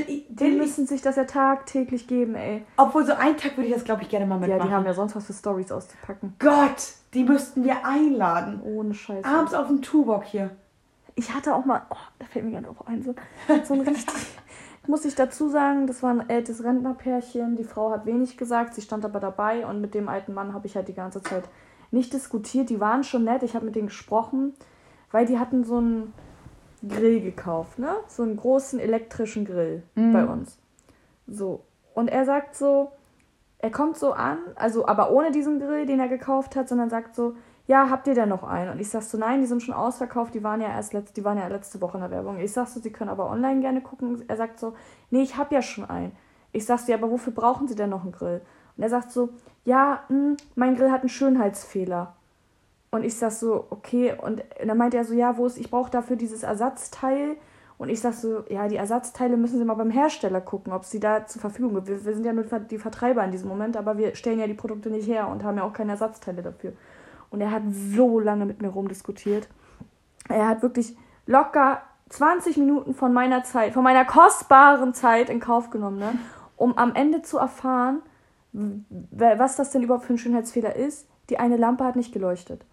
ich, 0.07 0.27
die 0.29 0.41
will 0.41 0.53
ich, 0.53 0.59
müssen 0.59 0.87
sich 0.87 1.01
das 1.01 1.17
ja 1.17 1.25
tagtäglich 1.25 2.07
geben, 2.07 2.35
ey. 2.35 2.63
obwohl 2.77 3.07
so 3.07 3.15
einen 3.15 3.39
Tag 3.39 3.57
würde 3.57 3.69
ich 3.69 3.75
das, 3.75 3.85
glaube 3.85 4.03
ich, 4.03 4.11
gerne 4.11 4.27
mal 4.27 4.35
Ja, 4.43 4.47
mitmachen. 4.49 4.69
die 4.69 4.75
haben 4.75 4.85
ja 4.85 4.93
sonst 4.93 5.17
was 5.17 5.25
für 5.27 5.33
Stories 5.33 5.73
auszupacken. 5.73 6.35
Gott, 6.39 6.93
die 7.15 7.25
müssten 7.25 7.65
wir 7.65 7.87
einladen. 7.87 8.61
Ohne 8.63 8.93
Scheiß. 8.93 9.25
Abends 9.25 9.55
auf 9.55 9.69
dem 9.69 9.81
Tubok 9.81 10.25
hier. 10.25 10.51
Ich 11.15 11.35
hatte 11.35 11.55
auch 11.55 11.65
mal, 11.65 11.81
oh, 11.91 11.97
da 12.19 12.27
fällt 12.27 12.45
mir 12.45 12.53
gerade 12.53 12.69
auch 12.69 12.87
ein, 12.87 13.03
so, 13.03 13.15
so 13.65 13.75
ein 13.75 13.81
richtig, 13.89 14.15
muss 14.87 15.07
ich 15.07 15.15
dazu 15.15 15.49
sagen, 15.49 15.87
das 15.87 16.03
war 16.03 16.11
ein 16.11 16.29
ältes 16.29 16.63
Rentnerpärchen. 16.63 17.57
Die 17.57 17.65
Frau 17.65 17.91
hat 17.91 18.05
wenig 18.05 18.37
gesagt, 18.37 18.75
sie 18.75 18.83
stand 18.83 19.07
aber 19.07 19.21
dabei 19.21 19.65
und 19.67 19.81
mit 19.81 19.95
dem 19.95 20.09
alten 20.09 20.35
Mann 20.35 20.53
habe 20.53 20.67
ich 20.67 20.77
halt 20.77 20.89
die 20.89 20.95
ganze 20.95 21.23
Zeit 21.23 21.45
nicht 21.93 22.13
diskutiert. 22.13 22.71
Die 22.71 22.81
waren 22.81 23.05
schon 23.05 23.25
nett, 23.25 23.43
ich 23.43 23.55
habe 23.55 23.67
mit 23.67 23.77
denen 23.77 23.87
gesprochen, 23.87 24.55
weil 25.13 25.27
die 25.27 25.39
hatten 25.39 25.63
so 25.65 25.77
einen 25.77 26.13
Grill 26.89 27.21
gekauft, 27.21 27.79
ne? 27.79 27.95
So 28.09 28.25
einen 28.25 28.37
großen 28.37 28.81
elektrischen 28.81 29.45
Grill 29.45 29.85
bei 29.95 30.27
uns. 30.27 30.59
So. 31.29 31.65
Und 31.95 32.09
er 32.09 32.25
sagt 32.25 32.57
so, 32.57 32.91
er 33.59 33.71
kommt 33.71 33.97
so 33.97 34.13
an, 34.13 34.39
also 34.57 34.87
aber 34.87 35.13
ohne 35.13 35.31
diesen 35.31 35.61
Grill, 35.61 35.87
den 35.87 36.01
er 36.01 36.09
gekauft 36.09 36.57
hat, 36.57 36.69
sondern 36.69 36.91
sagt 36.91 37.15
so, 37.15 37.35
ja, 37.69 37.91
habt 37.91 38.09
ihr 38.09 38.15
denn 38.15 38.29
noch 38.29 38.43
einen? 38.43 38.73
Und 38.73 38.81
ich 38.81 38.91
sag 38.91 39.03
so, 39.03 39.17
nein, 39.17 39.41
die 39.41 39.47
sind 39.47 39.63
schon 39.63 39.75
ausverkauft, 39.75 40.35
die 40.35 40.43
waren 40.43 40.61
ja 40.61 40.69
erst 40.69 40.95
letzt, 40.95 41.17
die 41.17 41.25
waren 41.25 41.39
ja 41.39 41.47
letzte 41.47 41.81
Woche 41.81 41.97
in 41.97 42.01
der 42.01 42.11
Werbung. 42.11 42.41
Ich 42.41 42.53
sag 42.53 42.67
so, 42.67 42.81
sie 42.81 42.91
können 42.91 43.11
aber 43.11 43.31
online 43.31 43.61
gerne 43.61 43.81
gucken. 43.81 44.25
Er 44.27 44.37
sagt 44.37 44.59
so, 44.59 44.75
nee, 45.11 45.23
ich 45.23 45.37
hab 45.37 45.53
ja 45.53 45.63
schon 45.63 45.85
einen. 45.85 46.13
Ich 46.51 46.67
sag 46.67 46.81
so, 46.81 46.91
ja, 46.91 46.99
aber 46.99 47.11
wofür 47.11 47.33
brauchen 47.33 47.69
sie 47.69 47.77
denn 47.77 47.91
noch 47.91 48.03
einen 48.03 48.13
Grill? 48.13 48.41
Und 48.77 48.83
er 48.83 48.89
sagt 48.89 49.13
so, 49.13 49.29
ja, 49.65 50.05
mh, 50.09 50.37
mein 50.55 50.77
Grill 50.77 50.91
hat 50.91 51.01
einen 51.01 51.09
Schönheitsfehler. 51.09 52.15
Und 52.91 53.05
ich 53.05 53.17
sag 53.17 53.33
so, 53.33 53.67
okay. 53.71 54.15
Und 54.21 54.45
dann 54.65 54.77
meint 54.77 54.95
er 54.95 55.05
so, 55.05 55.15
ja, 55.15 55.37
wo 55.37 55.47
ist, 55.47 55.59
ich 55.59 55.71
brauche 55.71 55.91
dafür 55.91 56.17
dieses 56.17 56.43
Ersatzteil. 56.43 57.37
Und 57.79 57.89
ich 57.89 58.01
sag 58.01 58.13
so, 58.13 58.45
ja, 58.49 58.69
die 58.69 58.77
Ersatzteile 58.77 59.37
müssen 59.37 59.59
Sie 59.59 59.65
mal 59.65 59.75
beim 59.75 59.91
Hersteller 59.91 60.41
gucken, 60.41 60.73
ob 60.73 60.85
sie 60.85 61.01
da 61.01 61.27
zur 61.27 61.41
Verfügung 61.41 61.75
sind. 61.75 61.89
Wir, 61.89 62.05
wir 62.05 62.15
sind 62.15 62.25
ja 62.25 62.33
nur 62.33 62.45
die 62.45 62.79
Vertreiber 62.79 63.25
in 63.25 63.33
diesem 63.33 63.49
Moment, 63.49 63.77
aber 63.77 63.99
wir 63.99 64.15
stellen 64.15 64.39
ja 64.39 64.47
die 64.47 64.55
Produkte 64.55 64.91
nicht 64.91 65.09
her 65.09 65.27
und 65.29 65.43
haben 65.43 65.57
ja 65.57 65.65
auch 65.65 65.73
keine 65.73 65.93
Ersatzteile 65.93 66.43
dafür. 66.43 66.75
Und 67.31 67.41
er 67.41 67.51
hat 67.51 67.63
so 67.73 68.21
lange 68.21 68.45
mit 68.45 68.61
mir 68.61 68.69
rumdiskutiert. 68.69 69.49
Er 70.29 70.47
hat 70.47 70.63
wirklich 70.63 70.97
locker 71.27 71.81
20 72.11 72.59
Minuten 72.59 72.95
von 72.95 73.13
meiner 73.13 73.43
Zeit, 73.43 73.73
von 73.73 73.83
meiner 73.83 74.05
kostbaren 74.05 74.93
Zeit 74.93 75.31
in 75.31 75.41
Kauf 75.41 75.71
genommen, 75.71 75.99
ne? 75.99 76.13
um 76.57 76.77
am 76.77 76.95
Ende 76.95 77.23
zu 77.23 77.39
erfahren, 77.39 78.03
was 78.53 79.57
das 79.57 79.71
denn 79.71 79.83
überhaupt 79.83 80.05
für 80.05 80.15
ein 80.15 80.19
Schönheitsfehler 80.19 80.77
ist. 80.77 81.09
Die 81.31 81.39
eine 81.39 81.57
Lampe 81.57 81.85
hat 81.85 81.97
nicht 81.97 82.13
geleuchtet. 82.13 82.65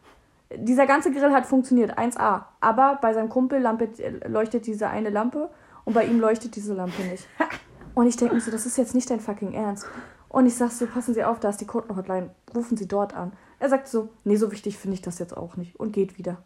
Dieser 0.56 0.88
ganze 0.88 1.12
Grill 1.12 1.32
hat 1.32 1.46
funktioniert, 1.46 1.98
1A. 1.98 2.46
Aber 2.60 2.98
bei 3.02 3.14
seinem 3.14 3.30
Kumpel 3.30 3.60
lampe, 3.60 3.90
leuchtet 4.28 4.66
diese 4.66 4.90
eine 4.90 5.10
Lampe 5.10 5.50
und 5.86 5.94
bei 5.94 6.06
ihm 6.06 6.20
leuchtet 6.20 6.56
diese 6.56 6.74
Lampe 6.74 7.02
nicht. 7.04 7.28
Und 7.96 8.08
ich 8.08 8.16
denke 8.16 8.36
mir 8.36 8.40
so, 8.40 8.52
das 8.52 8.66
ist 8.66 8.78
jetzt 8.78 8.96
nicht 8.96 9.10
dein 9.10 9.20
fucking 9.20 9.54
Ernst. 9.54 9.86
Und 10.30 10.46
ich 10.46 10.56
sag 10.56 10.72
so, 10.72 10.86
passen 10.86 11.14
Sie 11.14 11.24
auf, 11.24 11.40
da 11.40 11.50
ist 11.50 11.60
die 11.60 11.66
Kundenhotline, 11.66 12.30
rufen 12.56 12.78
Sie 12.78 12.88
dort 12.88 13.14
an. 13.14 13.34
Er 13.60 13.68
sagt 13.68 13.88
so, 13.88 14.10
nee, 14.24 14.38
so 14.38 14.52
wichtig 14.52 14.78
finde 14.78 14.94
ich 14.94 15.02
das 15.02 15.20
jetzt 15.20 15.36
auch 15.36 15.58
nicht 15.58 15.78
und 15.80 15.92
geht 15.92 16.18
wieder. 16.18 16.38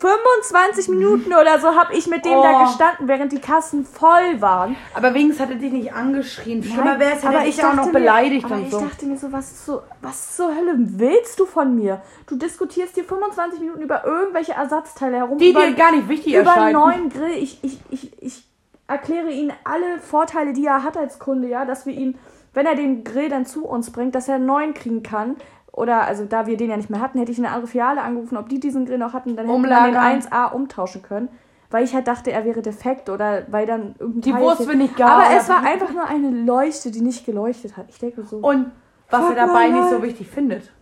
25 0.00 0.88
Minuten 0.88 1.32
oder 1.32 1.58
so 1.58 1.74
habe 1.74 1.94
ich 1.94 2.06
mit 2.06 2.24
dem 2.24 2.32
da 2.40 2.60
Oh. 2.60 2.64
gestanden, 2.66 3.08
während 3.08 3.32
die 3.32 3.40
Kassen 3.40 3.84
voll 3.84 4.40
waren. 4.40 4.76
Aber 4.94 5.12
wenigstens 5.12 5.40
hat 5.40 5.50
er 5.50 5.56
dich 5.56 5.72
nicht 5.72 5.92
angeschrien. 5.92 6.62
Schlimmer 6.62 6.98
wäre 7.00 7.16
es, 7.16 7.24
hätte 7.24 7.34
er 7.36 7.46
ich 7.46 7.64
auch 7.64 7.74
noch 7.74 7.86
mir- 7.86 7.92
beleidigt 7.92 8.44
aber 8.44 8.54
und 8.54 8.62
ich 8.66 8.70
so. 8.70 8.80
dachte 8.80 9.06
mir 9.06 9.16
so, 9.16 9.32
was 9.32 9.64
zur, 9.64 9.82
was 10.00 10.36
zur 10.36 10.54
Hölle 10.54 10.74
willst 10.76 11.40
du 11.40 11.46
von 11.46 11.74
mir? 11.74 12.00
Du 12.26 12.36
diskutierst 12.36 12.94
hier 12.94 13.04
25 13.04 13.58
Minuten 13.60 13.82
über 13.82 14.04
irgendwelche 14.04 14.52
Ersatzteile 14.52 15.16
herum. 15.16 15.38
Die 15.38 15.50
über, 15.50 15.66
dir 15.66 15.74
gar 15.74 15.90
nicht 15.92 16.08
wichtig 16.08 16.34
über 16.34 16.50
erscheinen. 16.50 16.76
einen 16.76 17.00
neuen 17.00 17.08
Grill. 17.10 17.32
Ich, 17.42 17.58
ich, 17.64 17.80
ich, 17.90 18.22
ich 18.22 18.44
erkläre 18.86 19.30
Ihnen 19.30 19.52
alle 19.64 19.98
Vorteile, 19.98 20.52
die 20.52 20.64
er 20.64 20.84
hat 20.84 20.96
als 20.96 21.18
Kunde, 21.18 21.48
ja, 21.48 21.64
dass 21.64 21.86
wir 21.86 21.92
ihn, 21.92 22.16
wenn 22.54 22.66
er 22.66 22.74
den 22.76 23.02
Grill 23.04 23.28
dann 23.28 23.46
zu 23.46 23.66
uns 23.66 23.90
bringt, 23.90 24.14
dass 24.14 24.28
er 24.28 24.36
einen 24.36 24.46
neuen 24.46 24.74
kriegen 24.74 25.02
kann. 25.02 25.36
Oder, 25.72 26.02
also 26.02 26.24
da 26.24 26.46
wir 26.46 26.56
den 26.56 26.70
ja 26.70 26.76
nicht 26.76 26.90
mehr 26.90 27.00
hatten, 27.00 27.18
hätte 27.18 27.30
ich 27.30 27.38
eine 27.38 27.50
andere 27.50 27.66
Filiale 27.68 28.02
angerufen, 28.02 28.36
ob 28.36 28.48
die 28.48 28.58
diesen 28.58 28.86
Grill 28.86 28.98
noch 28.98 29.12
hatten, 29.12 29.36
dann 29.36 29.46
hätten 29.46 29.62
wir 29.62 29.68
den 29.68 29.86
Umlagern. 29.86 30.20
1A 30.20 30.52
umtauschen 30.52 31.02
können. 31.02 31.28
Weil 31.70 31.84
ich 31.84 31.94
halt 31.94 32.08
dachte, 32.08 32.32
er 32.32 32.44
wäre 32.44 32.62
defekt 32.62 33.10
oder 33.10 33.42
weil 33.48 33.66
dann 33.66 33.94
irgendein 33.98 34.22
Die 34.22 34.32
Teil 34.32 34.42
Wurst 34.42 34.66
wird 34.66 34.78
nicht 34.78 34.96
gar. 34.96 35.10
Aber 35.10 35.36
es 35.36 35.48
war 35.48 35.62
einfach 35.62 35.92
nur 35.92 36.04
eine 36.04 36.30
Leuchte, 36.30 36.90
die 36.90 37.02
nicht 37.02 37.26
geleuchtet 37.26 37.76
hat. 37.76 37.86
Ich 37.90 37.98
denke 37.98 38.22
so. 38.22 38.38
Und 38.38 38.72
was 39.10 39.28
er 39.28 39.36
dabei 39.36 39.68
nicht 39.68 39.90
so 39.90 40.02
wichtig 40.02 40.28
findet. 40.28 40.72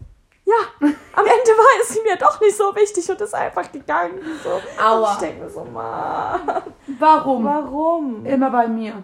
ja, 0.45 0.55
am 0.81 1.25
Ende 1.25 1.51
war 1.51 1.83
es 1.83 2.01
ja 2.09 2.17
doch 2.17 2.41
nicht 2.41 2.57
so 2.57 2.65
wichtig 2.77 3.11
und 3.11 3.21
ist 3.21 3.35
einfach 3.35 3.71
gegangen. 3.73 4.21
So. 4.45 4.61
Aua. 4.83 5.11
Und 5.11 5.15
ich 5.15 5.19
denke 5.29 5.45
mir 5.45 5.51
so, 5.51 5.65
Mann, 5.65 6.41
Warum? 6.99 7.45
warum? 7.45 8.25
Immer 8.25 8.51
bei 8.51 8.69
mir. 8.69 9.03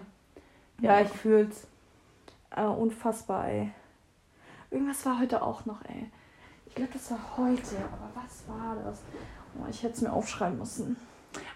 Ja, 0.79 1.01
ich 1.01 1.09
fühl's. 1.09 1.67
Äh, 2.55 2.63
unfassbar, 2.63 3.47
ey. 3.49 3.73
Irgendwas 4.73 5.05
war 5.05 5.19
heute 5.19 5.41
auch 5.41 5.65
noch, 5.65 5.79
ey. 5.87 6.09
Ich 6.65 6.75
glaube, 6.75 6.91
das 6.93 7.11
war 7.11 7.19
heute, 7.37 7.75
aber 7.93 8.09
was 8.15 8.43
war 8.47 8.75
das? 8.83 8.99
Oh, 9.55 9.67
ich 9.69 9.83
hätte 9.83 9.93
es 9.93 10.01
mir 10.01 10.11
aufschreiben 10.11 10.57
müssen. 10.57 10.97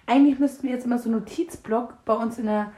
Eigentlich 0.06 0.38
müssten 0.40 0.64
wir 0.64 0.72
jetzt 0.72 0.86
immer 0.86 1.00
so 1.00 1.10
einen 1.10 1.20
Notizblock 1.20 1.96
bei 2.06 2.14
uns 2.14 2.38
in 2.38 2.46
der 2.46 2.72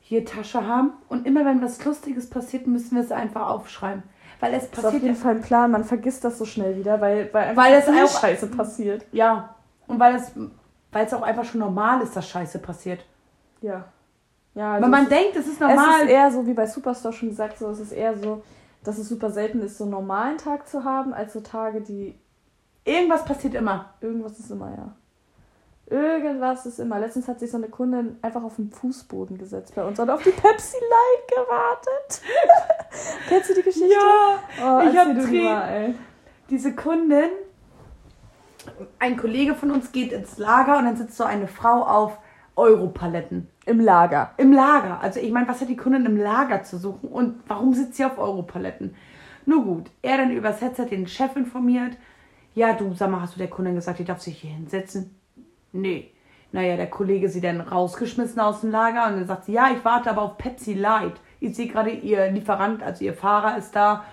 hier 0.00 0.24
Tasche 0.24 0.66
haben. 0.66 0.92
Und 1.08 1.26
immer 1.26 1.44
wenn 1.44 1.62
was 1.62 1.82
Lustiges 1.84 2.28
passiert, 2.28 2.66
müssen 2.66 2.94
wir 2.96 3.02
es 3.02 3.10
einfach 3.12 3.48
aufschreiben. 3.48 4.02
Weil 4.40 4.54
es 4.54 4.68
Das 4.68 4.70
ist 4.70 4.76
auf 4.78 4.82
passiert 4.84 5.02
jeden 5.02 5.16
Fall 5.16 5.36
ein 5.36 5.40
Plan. 5.42 5.70
Man 5.70 5.84
vergisst 5.84 6.24
das 6.24 6.38
so 6.38 6.44
schnell 6.44 6.76
wieder, 6.76 7.00
weil, 7.00 7.32
weil 7.32 7.48
einfach 7.48 7.62
Weil 7.64 7.74
es 7.74 7.88
auch- 7.88 8.20
Scheiße 8.20 8.46
passiert. 8.48 9.04
Ja. 9.12 9.54
Und 9.86 9.98
weil 9.98 10.14
es, 10.16 10.32
weil 10.92 11.06
es 11.06 11.14
auch 11.14 11.22
einfach 11.22 11.44
schon 11.44 11.60
normal 11.60 12.02
ist, 12.02 12.14
dass 12.16 12.28
Scheiße 12.28 12.58
passiert. 12.58 13.04
Ja. 13.62 13.84
Ja, 14.54 14.72
Weil 14.72 14.76
also 14.82 14.88
man 14.88 15.02
es 15.04 15.08
denkt, 15.08 15.36
es 15.36 15.46
ist 15.46 15.54
Es 15.54 15.60
normal. 15.60 16.02
ist 16.02 16.10
eher 16.10 16.30
so, 16.30 16.46
wie 16.46 16.54
bei 16.54 16.66
Superstore 16.66 17.14
schon 17.14 17.28
gesagt, 17.30 17.58
so, 17.58 17.68
es 17.70 17.80
ist 17.80 17.92
eher 17.92 18.16
so, 18.18 18.42
dass 18.82 18.98
es 18.98 19.08
super 19.08 19.30
selten 19.30 19.60
ist, 19.62 19.78
so 19.78 19.84
einen 19.84 19.92
normalen 19.92 20.38
Tag 20.38 20.68
zu 20.68 20.84
haben, 20.84 21.12
als 21.12 21.32
so 21.32 21.40
Tage, 21.40 21.80
die 21.80 22.18
Irgendwas 22.84 23.24
passiert 23.24 23.54
immer. 23.54 23.94
irgendwas 24.00 24.38
ist 24.38 24.50
immer, 24.50 24.70
ja. 24.70 24.94
Irgendwas 25.86 26.66
ist 26.66 26.78
immer. 26.78 26.98
Letztens 26.98 27.26
hat 27.28 27.40
sich 27.40 27.50
so 27.50 27.56
eine 27.56 27.68
Kundin 27.68 28.16
einfach 28.22 28.42
auf 28.42 28.56
den 28.56 28.70
Fußboden 28.70 29.38
gesetzt 29.38 29.74
bei 29.74 29.84
uns 29.84 29.98
und 29.98 30.08
auf 30.08 30.22
die 30.22 30.30
Pepsi 30.30 30.76
Light 30.76 31.28
gewartet. 31.28 32.22
Kennst 33.28 33.50
du 33.50 33.54
die 33.54 33.62
Geschichte? 33.62 33.96
oh, 34.62 34.80
ich 34.88 34.96
hab 34.96 35.08
erzähl 35.08 35.14
du 35.14 35.20
die 35.26 35.38
Tränen. 35.38 35.98
Diese 36.48 36.74
Kundin, 36.74 37.30
ein 38.98 39.16
Kollege 39.16 39.54
von 39.54 39.72
uns 39.72 39.92
geht 39.92 40.12
ins 40.12 40.38
Lager 40.38 40.78
und 40.78 40.84
dann 40.84 40.96
sitzt 40.96 41.16
so 41.16 41.24
eine 41.24 41.48
Frau 41.48 41.84
auf 41.84 42.18
Europaletten. 42.56 43.48
Im 43.66 43.80
Lager. 43.80 44.32
Im 44.36 44.52
Lager. 44.52 45.00
Also 45.00 45.20
ich 45.20 45.32
meine, 45.32 45.48
was 45.48 45.60
hat 45.60 45.68
die 45.68 45.76
Kundin 45.76 46.06
im 46.06 46.16
Lager 46.16 46.62
zu 46.62 46.78
suchen 46.78 47.08
und 47.08 47.40
warum 47.46 47.72
sitzt 47.72 47.96
sie 47.96 48.04
auf 48.04 48.18
Europaletten? 48.18 48.94
Nur 49.46 49.64
gut, 49.64 49.90
er 50.02 50.18
dann 50.18 50.30
übers 50.30 50.60
Headset 50.60 50.86
den 50.86 51.06
Chef 51.06 51.34
informiert. 51.36 51.96
Ja, 52.54 52.72
du, 52.72 52.92
sag 52.94 53.10
mal, 53.10 53.20
hast 53.20 53.34
du 53.34 53.38
der 53.38 53.48
Kundin 53.48 53.74
gesagt, 53.74 53.98
die 53.98 54.04
darf 54.04 54.20
sich 54.20 54.38
hier 54.38 54.50
hinsetzen? 54.50 55.14
Nee. 55.72 56.10
Naja, 56.52 56.76
der 56.76 56.90
Kollege 56.90 57.28
sie 57.28 57.40
dann 57.40 57.60
rausgeschmissen 57.60 58.40
aus 58.40 58.62
dem 58.62 58.70
Lager 58.70 59.06
und 59.06 59.16
dann 59.16 59.26
sagt 59.26 59.44
sie, 59.44 59.52
ja, 59.52 59.70
ich 59.74 59.84
warte 59.84 60.10
aber 60.10 60.22
auf 60.22 60.36
Pepsi 60.36 60.74
Light. 60.74 61.20
Ich 61.38 61.54
sehe 61.54 61.68
gerade, 61.68 61.90
ihr 61.90 62.30
Lieferant, 62.30 62.82
also 62.82 63.04
ihr 63.04 63.14
Fahrer 63.14 63.56
ist 63.56 63.76
da 63.76 64.04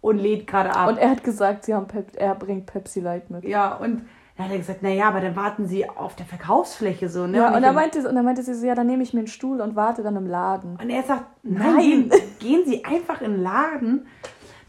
und 0.00 0.18
lädt 0.18 0.46
gerade 0.46 0.74
ab. 0.74 0.88
Und 0.88 0.98
er 0.98 1.10
hat 1.10 1.24
gesagt, 1.24 1.64
sie 1.64 1.72
haben 1.72 1.86
Pep 1.86 2.16
er 2.16 2.34
bringt 2.34 2.66
Pepsi 2.66 3.00
Light 3.00 3.30
mit. 3.30 3.44
ja, 3.44 3.74
und 3.74 4.02
dann 4.36 4.46
hat 4.46 4.52
er 4.52 4.58
gesagt, 4.58 4.82
naja, 4.82 5.06
aber 5.08 5.20
dann 5.20 5.36
warten 5.36 5.66
sie 5.66 5.88
auf 5.88 6.16
der 6.16 6.26
Verkaufsfläche 6.26 7.08
so, 7.08 7.26
ne? 7.26 7.38
Ja, 7.38 7.48
nicht 7.48 7.56
und 7.56 7.62
dann 7.62 7.74
meinte, 7.74 7.98
und 8.08 8.14
dann 8.14 8.24
meinte 8.24 8.42
sie 8.42 8.54
so, 8.54 8.66
ja, 8.66 8.74
dann 8.74 8.88
nehme 8.88 9.02
ich 9.04 9.14
mir 9.14 9.20
einen 9.20 9.28
Stuhl 9.28 9.60
und 9.60 9.76
warte 9.76 10.02
dann 10.02 10.16
im 10.16 10.26
Laden. 10.26 10.76
Und 10.80 10.90
er 10.90 11.04
sagt, 11.04 11.24
nein, 11.44 12.10
gehen 12.40 12.64
Sie 12.66 12.84
einfach 12.84 13.20
in 13.20 13.32
den 13.32 13.42
Laden. 13.42 14.06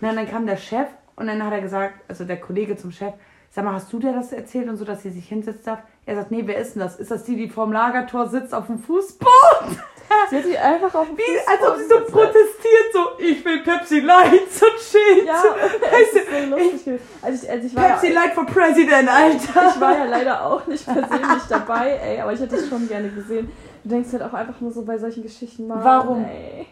Na, 0.01 0.11
und 0.11 0.17
dann 0.17 0.29
kam 0.29 0.45
der 0.45 0.57
Chef 0.57 0.87
und 1.15 1.27
dann 1.27 1.43
hat 1.43 1.51
er 1.51 1.61
gesagt, 1.61 1.95
also 2.07 2.25
der 2.25 2.39
Kollege 2.39 2.77
zum 2.77 2.91
Chef, 2.91 3.13
sag 3.49 3.65
mal, 3.65 3.73
hast 3.73 3.91
du 3.91 3.97
dir 3.97 4.13
das 4.13 4.33
erzählt 4.33 4.69
und 4.69 4.77
so, 4.77 4.85
dass 4.85 5.01
sie 5.01 5.09
sich 5.09 5.27
hinsetzen 5.27 5.65
darf? 5.65 5.79
Er 6.05 6.15
sagt, 6.15 6.29
nee, 6.29 6.43
wer 6.45 6.57
ist 6.57 6.75
denn 6.75 6.81
das? 6.81 6.97
Ist 6.97 7.09
das 7.09 7.23
die, 7.23 7.35
die 7.35 7.49
vorm 7.49 7.71
Lagertor 7.71 8.27
sitzt 8.27 8.53
auf 8.53 8.67
dem 8.67 8.77
Fußboden? 8.77 9.79
Sie 10.29 10.35
hat 10.37 10.43
sich 10.45 10.59
einfach 10.59 10.93
auf 10.95 11.07
den 11.07 11.17
Wie, 11.17 11.21
als 11.45 11.61
ob 11.67 11.77
sie 11.77 11.87
so 11.87 11.99
protestiert, 12.01 12.87
so, 12.93 12.99
ich 13.19 13.43
will 13.45 13.63
Pepsi 13.63 13.99
Light, 13.99 14.41
so 14.51 14.65
chill. 14.77 15.25
Ja, 15.25 15.33
weißt 15.33 16.13
du, 16.13 16.19
so 16.49 16.55
lustig 16.55 16.85
gewesen. 16.85 17.03
Also 17.21 17.43
ich, 17.43 17.51
also 17.51 17.67
ich, 17.67 17.75
war 17.75 17.83
Pepsi 17.89 18.07
ja, 18.07 18.13
Light 18.13 18.33
for 18.33 18.45
President, 18.45 19.09
Alter. 19.09 19.71
ich 19.75 19.81
war 19.81 19.97
ja 19.97 20.05
leider 20.05 20.45
auch 20.45 20.65
nicht 20.67 20.85
persönlich 20.85 21.43
dabei, 21.49 21.91
ey, 22.03 22.19
aber 22.21 22.33
ich 22.33 22.39
hätte 22.39 22.55
es 22.55 22.67
schon 22.69 22.87
gerne 22.87 23.09
gesehen. 23.09 23.51
Du 23.83 23.89
denkst 23.89 24.09
halt 24.13 24.23
auch 24.23 24.33
einfach 24.33 24.59
nur 24.61 24.71
so 24.71 24.83
bei 24.83 24.97
solchen 24.97 25.23
Geschichten 25.23 25.67
mal. 25.67 25.83
Warum? 25.83 26.25
Ey. 26.25 26.67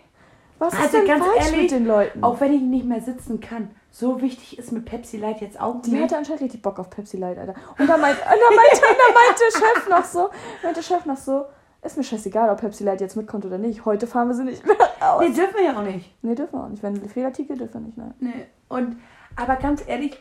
Was 0.59 0.73
Also 0.73 0.85
ist 0.85 0.93
denn 0.93 1.07
ganz 1.07 1.25
falsch 1.25 1.45
ehrlich, 1.45 1.61
mit 1.63 1.71
den 1.71 1.85
Leuten? 1.85 2.23
Auch 2.23 2.39
wenn 2.39 2.53
ich 2.53 2.61
nicht 2.61 2.85
mehr 2.85 3.01
sitzen 3.01 3.39
kann, 3.41 3.71
so 3.91 4.21
wichtig 4.21 4.57
ist 4.57 4.71
mir 4.71 4.79
Pepsi 4.79 5.17
Light 5.17 5.41
jetzt 5.41 5.59
auch 5.59 5.81
die 5.81 5.91
nicht. 5.91 6.03
hatte 6.03 6.17
anscheinend 6.17 6.41
richtig 6.41 6.61
Bock 6.61 6.79
auf 6.79 6.89
Pepsi 6.89 7.17
Light, 7.17 7.37
Alter. 7.37 7.53
Und 7.77 7.87
dann 7.87 7.99
meinte, 8.01 8.21
und 8.21 8.29
dann 8.29 8.55
meinte, 8.55 8.75
und 8.77 8.97
dann 8.97 9.13
meinte 9.13 9.41
der 9.43 9.59
Chef 9.59 9.89
noch 9.89 10.05
so, 10.05 10.29
meinte 10.63 10.79
der 10.79 10.83
Chef 10.83 11.05
noch 11.05 11.17
so, 11.17 11.45
ist 11.83 11.97
mir 11.97 12.03
scheißegal, 12.03 12.49
ob 12.49 12.59
Pepsi 12.59 12.83
Light 12.83 13.01
jetzt 13.01 13.15
mitkommt 13.15 13.45
oder 13.45 13.57
nicht. 13.57 13.85
Heute 13.85 14.07
fahren 14.07 14.29
wir 14.29 14.35
sie 14.35 14.43
nicht 14.43 14.65
mehr 14.65 14.75
raus. 15.01 15.21
Nee, 15.21 15.33
dürfen 15.33 15.55
wir 15.55 15.63
ja 15.63 15.77
auch 15.77 15.83
nicht. 15.83 16.13
Nee, 16.23 16.35
dürfen 16.35 16.53
wir 16.53 16.63
auch 16.63 16.69
nicht. 16.69 16.83
Wenn 16.83 17.09
Fehlartikel 17.09 17.57
dürfen 17.57 17.73
wir 17.73 17.81
nicht, 17.81 17.97
nein. 17.97 18.13
Nee. 18.19 18.45
Und, 18.69 18.97
aber 19.35 19.57
ganz 19.57 19.83
ehrlich, 19.87 20.17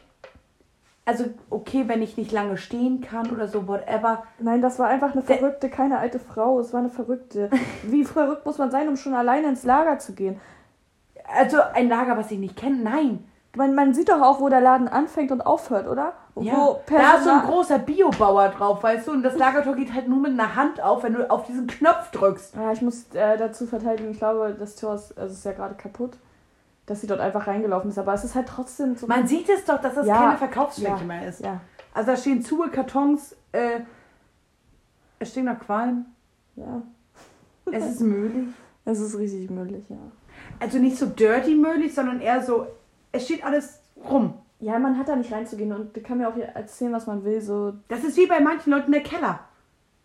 also 1.04 1.24
okay, 1.50 1.84
wenn 1.86 2.02
ich 2.02 2.16
nicht 2.16 2.32
lange 2.32 2.56
stehen 2.56 3.00
kann 3.00 3.30
oder 3.30 3.48
so, 3.48 3.66
whatever. 3.66 4.24
Nein, 4.38 4.62
das 4.62 4.78
war 4.78 4.88
einfach 4.88 5.12
eine 5.12 5.22
verrückte, 5.22 5.68
keine 5.68 5.98
alte 5.98 6.18
Frau. 6.18 6.60
Es 6.60 6.72
war 6.72 6.80
eine 6.80 6.90
verrückte. 6.90 7.50
Wie 7.84 8.04
verrückt 8.04 8.46
muss 8.46 8.58
man 8.58 8.70
sein, 8.70 8.88
um 8.88 8.96
schon 8.96 9.14
alleine 9.14 9.48
ins 9.48 9.64
Lager 9.64 9.98
zu 9.98 10.14
gehen? 10.14 10.40
Also 11.36 11.58
ein 11.74 11.88
Lager, 11.88 12.16
was 12.16 12.30
ich 12.30 12.38
nicht 12.38 12.56
kenne, 12.56 12.78
nein. 12.82 13.24
Man, 13.56 13.74
man 13.74 13.94
sieht 13.94 14.08
doch 14.08 14.20
auch, 14.20 14.40
wo 14.40 14.48
der 14.48 14.60
Laden 14.60 14.88
anfängt 14.88 15.30
und 15.30 15.42
aufhört, 15.42 15.86
oder? 15.86 16.14
Ja, 16.36 16.56
Wo 16.56 16.80
da 16.88 17.16
ist 17.16 17.24
so 17.24 17.30
ein 17.30 17.42
großer 17.42 17.78
Biobauer 17.78 18.48
drauf, 18.48 18.82
weißt 18.82 19.06
du? 19.06 19.12
Und 19.12 19.22
das 19.22 19.36
Lagertor 19.36 19.74
geht 19.74 19.92
halt 19.92 20.08
nur 20.08 20.18
mit 20.18 20.32
einer 20.32 20.56
Hand 20.56 20.80
auf, 20.80 21.02
wenn 21.02 21.12
du 21.12 21.30
auf 21.30 21.44
diesen 21.44 21.66
Knopf 21.66 22.10
drückst. 22.10 22.54
Ja, 22.54 22.72
ich 22.72 22.80
muss 22.80 23.04
äh, 23.12 23.36
dazu 23.36 23.66
verteidigen, 23.66 24.10
ich 24.10 24.18
glaube, 24.18 24.56
das 24.58 24.76
Tor 24.76 24.94
ist, 24.94 25.16
also 25.18 25.34
ist 25.34 25.44
ja 25.44 25.52
gerade 25.52 25.74
kaputt, 25.74 26.12
dass 26.86 27.02
sie 27.02 27.06
dort 27.06 27.20
einfach 27.20 27.46
reingelaufen 27.46 27.90
ist. 27.90 27.98
Aber 27.98 28.14
es 28.14 28.24
ist 28.24 28.34
halt 28.34 28.48
trotzdem 28.48 28.96
so. 28.96 29.06
Man 29.06 29.26
sieht 29.26 29.48
es 29.50 29.66
doch, 29.66 29.80
dass 29.80 29.94
das 29.94 30.06
Ja, 30.06 30.16
keine 30.16 30.38
Verkaufsfläche 30.38 30.96
ja, 31.00 31.04
mehr 31.04 31.28
ist. 31.28 31.40
Ja, 31.40 31.60
Also 31.92 32.12
da 32.12 32.16
stehen 32.16 32.42
zu 32.42 32.58
Kartons, 32.72 33.36
äh, 33.52 33.80
es 35.18 35.30
stehen 35.30 35.44
noch 35.44 35.58
Qualm, 35.60 36.06
ja. 36.56 36.80
es 37.70 37.84
ist 37.84 38.00
möglich. 38.00 38.48
Es 38.86 39.00
ist 39.00 39.18
richtig 39.18 39.50
müllig, 39.50 39.84
ja. 39.90 39.96
Also 40.58 40.78
nicht 40.78 40.96
so 40.96 41.06
dirty 41.06 41.54
möglich, 41.54 41.94
sondern 41.94 42.20
eher 42.20 42.42
so, 42.42 42.66
es 43.12 43.26
steht 43.26 43.44
alles 43.44 43.80
rum. 44.10 44.34
Ja, 44.62 44.78
man 44.78 44.96
hat 44.96 45.08
da 45.08 45.16
nicht 45.16 45.32
reinzugehen 45.32 45.72
und 45.72 45.92
kann 46.04 46.18
mir 46.18 46.28
auch 46.28 46.36
erzählen, 46.36 46.92
was 46.92 47.06
man 47.08 47.24
will, 47.24 47.40
so, 47.40 47.72
Das 47.88 48.04
ist 48.04 48.16
wie 48.16 48.26
bei 48.26 48.38
manchen 48.40 48.70
Leuten 48.70 48.92
der 48.92 49.02
Keller. 49.02 49.40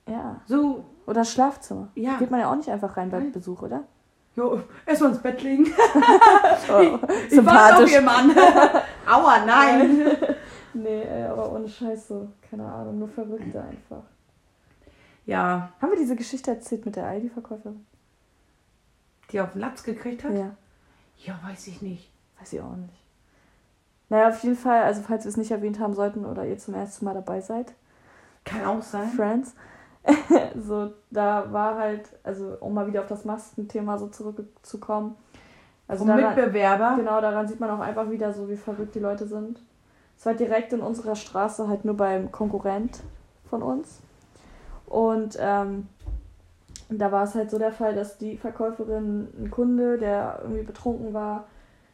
ja. 0.08 0.42
So, 0.48 0.84
Oder 1.06 1.24
Schlafzimmer. 1.24 1.90
Ja. 1.94 2.18
Geht 2.18 2.32
man 2.32 2.40
ja 2.40 2.50
auch 2.52 2.56
nicht 2.56 2.70
einfach 2.70 2.98
rein 2.98 3.12
bei 3.12 3.20
Nein. 3.20 3.32
Besuch, 3.32 3.62
oder? 3.62 3.84
jo, 4.36 4.62
erstmal 4.86 5.12
ins 5.12 5.20
Bett 5.22 5.42
legen. 5.44 5.66
Oh, 6.72 7.00
Ich 7.28 7.34
sympathisch. 7.34 7.92
ihr 7.94 8.02
Mann. 8.02 8.32
Aua, 9.10 9.46
nein. 9.46 10.08
Nee, 10.74 11.02
ey, 11.02 11.24
aber 11.24 11.52
ohne 11.54 11.68
Scheiß 11.68 12.08
so. 12.10 12.28
Keine 12.50 12.64
Ahnung, 12.66 13.00
nur 13.00 13.08
Verrückte 13.08 13.60
einfach. 13.64 14.04
Ja, 15.26 15.72
Haben 15.82 15.92
wir 15.92 15.98
diese 15.98 16.16
Geschichte 16.16 16.52
erzählt 16.52 16.86
mit 16.86 16.96
der 16.96 17.06
Aldi-Verkäuferin? 17.08 17.86
die 19.32 19.42
auf 19.42 19.52
den 19.54 19.62
Latz 19.62 19.82
gekriegt 19.84 20.24
hat? 20.24 20.34
Ja, 20.34 20.52
Ja, 21.18 21.40
weiß 21.44 21.68
ich 21.68 21.82
nicht. 21.82 22.12
weiß 22.40 22.54
ich 22.54 22.62
auch 22.62 22.76
nicht. 22.76 22.94
Naja, 24.10 24.30
auf 24.30 24.42
jeden 24.44 24.56
Fall, 24.56 24.84
also 24.84 25.02
falls 25.02 25.26
wir 25.26 25.30
es 25.30 25.38
nicht 25.38 25.52
erwähnt 25.52 25.80
haben 25.80 25.94
sollten 25.94 26.26
oder 26.26 26.46
ihr 26.46 26.58
zum 26.58 26.74
ersten 26.74 27.06
Mal 27.06 27.14
dabei 27.14 27.42
seid, 27.42 27.74
Kann 28.46 28.66
auch 28.66 28.82
sein. 28.82 29.10
Friends, 29.10 29.54
so, 30.56 30.92
da 31.12 31.52
war 31.52 31.78
halt, 31.78 32.10
also 32.24 32.56
um 32.62 32.74
mal 32.74 32.88
wieder 32.88 33.02
auf 33.02 33.08
das 33.08 33.26
Maskenthema 33.26 33.98
so 33.98 34.08
zurückzukommen. 34.08 35.16
Also 35.88 36.06
Vom 36.06 36.18
daran, 36.18 36.36
Mitbewerber. 36.36 36.96
genau, 36.98 37.22
daran 37.22 37.48
sieht 37.48 37.60
man 37.60 37.70
auch 37.70 37.80
einfach 37.80 38.10
wieder 38.10 38.34
so, 38.34 38.50
wie 38.50 38.58
verrückt 38.58 38.96
die 38.96 39.00
Leute 39.00 39.28
sind. 39.28 39.62
Es 40.18 40.26
war 40.26 40.34
direkt 40.34 40.74
in 40.74 40.82
unserer 40.82 41.16
Straße, 41.16 41.68
halt 41.68 41.86
nur 41.86 41.96
beim 41.96 42.32
Konkurrent 42.32 43.02
von 43.50 43.62
uns. 43.62 44.02
Und 44.86 45.38
ähm, 45.40 45.88
da 46.90 47.12
war 47.12 47.24
es 47.24 47.36
halt 47.36 47.52
so 47.52 47.60
der 47.60 47.72
Fall, 47.72 47.94
dass 47.94 48.18
die 48.18 48.38
Verkäuferin 48.38 49.28
einen 49.38 49.52
Kunde, 49.52 49.98
der 49.98 50.40
irgendwie 50.44 50.64
betrunken 50.64 51.14
war, 51.14 51.46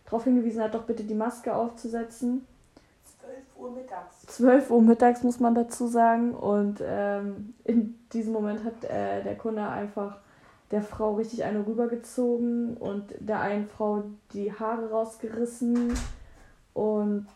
darauf 0.06 0.24
hingewiesen 0.24 0.62
hat, 0.62 0.76
doch 0.76 0.84
bitte 0.84 1.04
die 1.04 1.16
Maske 1.16 1.56
aufzusetzen. 1.56 2.46
12 3.22 3.36
Uhr 3.58 3.72
mittags. 3.72 4.22
12 4.28 4.70
Uhr 4.72 4.82
mittags 4.82 5.24
muss 5.24 5.40
man 5.40 5.56
dazu 5.56 5.88
sagen. 5.88 6.34
Und 6.34 6.82
ähm, 6.86 7.54
in 7.64 8.00
diesem 8.12 8.34
Moment 8.34 8.64
hat 8.64 8.84
äh, 8.84 9.24
der 9.24 9.38
Kunde 9.38 9.68
einfach 9.68 10.18
der 10.72 10.82
Frau 10.82 11.16
richtig 11.16 11.44
eine 11.44 11.66
rübergezogen 11.66 12.78
und 12.78 13.14
der 13.20 13.42
einen 13.42 13.68
Frau 13.68 14.04
die 14.34 14.52
Haare 14.52 14.90
rausgerissen. 14.90 15.94
Und 16.74 17.28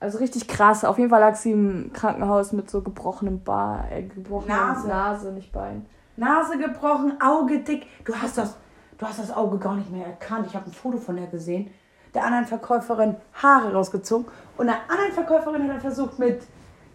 also 0.00 0.18
richtig 0.18 0.48
krass. 0.48 0.84
Auf 0.84 0.98
jeden 0.98 1.10
Fall 1.10 1.20
lag 1.20 1.36
sie 1.36 1.52
im 1.52 1.92
Krankenhaus 1.92 2.52
mit 2.52 2.68
so 2.68 2.82
gebrochenem 2.82 3.42
Bar, 3.44 3.86
äh, 3.92 4.02
gebrochenem 4.02 4.56
Nase. 4.56 4.88
Nase, 4.88 5.32
nicht 5.32 5.52
Bein. 5.52 5.86
Nase 6.16 6.58
gebrochen, 6.58 7.20
Auge 7.20 7.60
dick. 7.60 7.86
Du 8.04 8.14
hast 8.14 8.36
das, 8.36 8.56
du 8.98 9.06
hast 9.06 9.20
das 9.20 9.30
Auge 9.30 9.58
gar 9.58 9.76
nicht 9.76 9.90
mehr 9.90 10.06
erkannt. 10.06 10.46
Ich 10.48 10.56
habe 10.56 10.66
ein 10.66 10.72
Foto 10.72 10.98
von 10.98 11.16
der 11.16 11.28
gesehen. 11.28 11.70
Der 12.14 12.24
anderen 12.24 12.46
Verkäuferin 12.46 13.16
Haare 13.34 13.72
rausgezogen. 13.72 14.26
Und 14.56 14.66
der 14.66 14.76
anderen 14.88 15.12
Verkäuferin 15.12 15.64
hat 15.64 15.76
er 15.76 15.80
versucht, 15.80 16.18
mit 16.18 16.42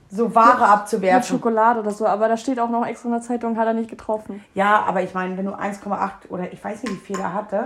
so 0.09 0.33
Ware 0.35 0.59
Mit 0.59 0.67
abzuwerfen. 0.67 1.37
Schokolade 1.37 1.79
oder 1.79 1.91
so, 1.91 2.05
aber 2.05 2.27
da 2.27 2.37
steht 2.37 2.59
auch 2.59 2.69
noch 2.69 2.85
extra 2.85 3.07
in 3.07 3.13
der 3.13 3.21
Zeitung, 3.21 3.57
hat 3.57 3.67
er 3.67 3.73
nicht 3.73 3.89
getroffen. 3.89 4.43
Ja, 4.53 4.83
aber 4.83 5.01
ich 5.01 5.13
meine, 5.13 5.37
wenn 5.37 5.45
du 5.45 5.53
1,8 5.53 6.29
oder 6.29 6.51
ich 6.51 6.63
weiß 6.63 6.83
nicht, 6.83 6.93
wie 6.93 6.99
viel 6.99 7.19
er 7.19 7.33
hatte, 7.33 7.63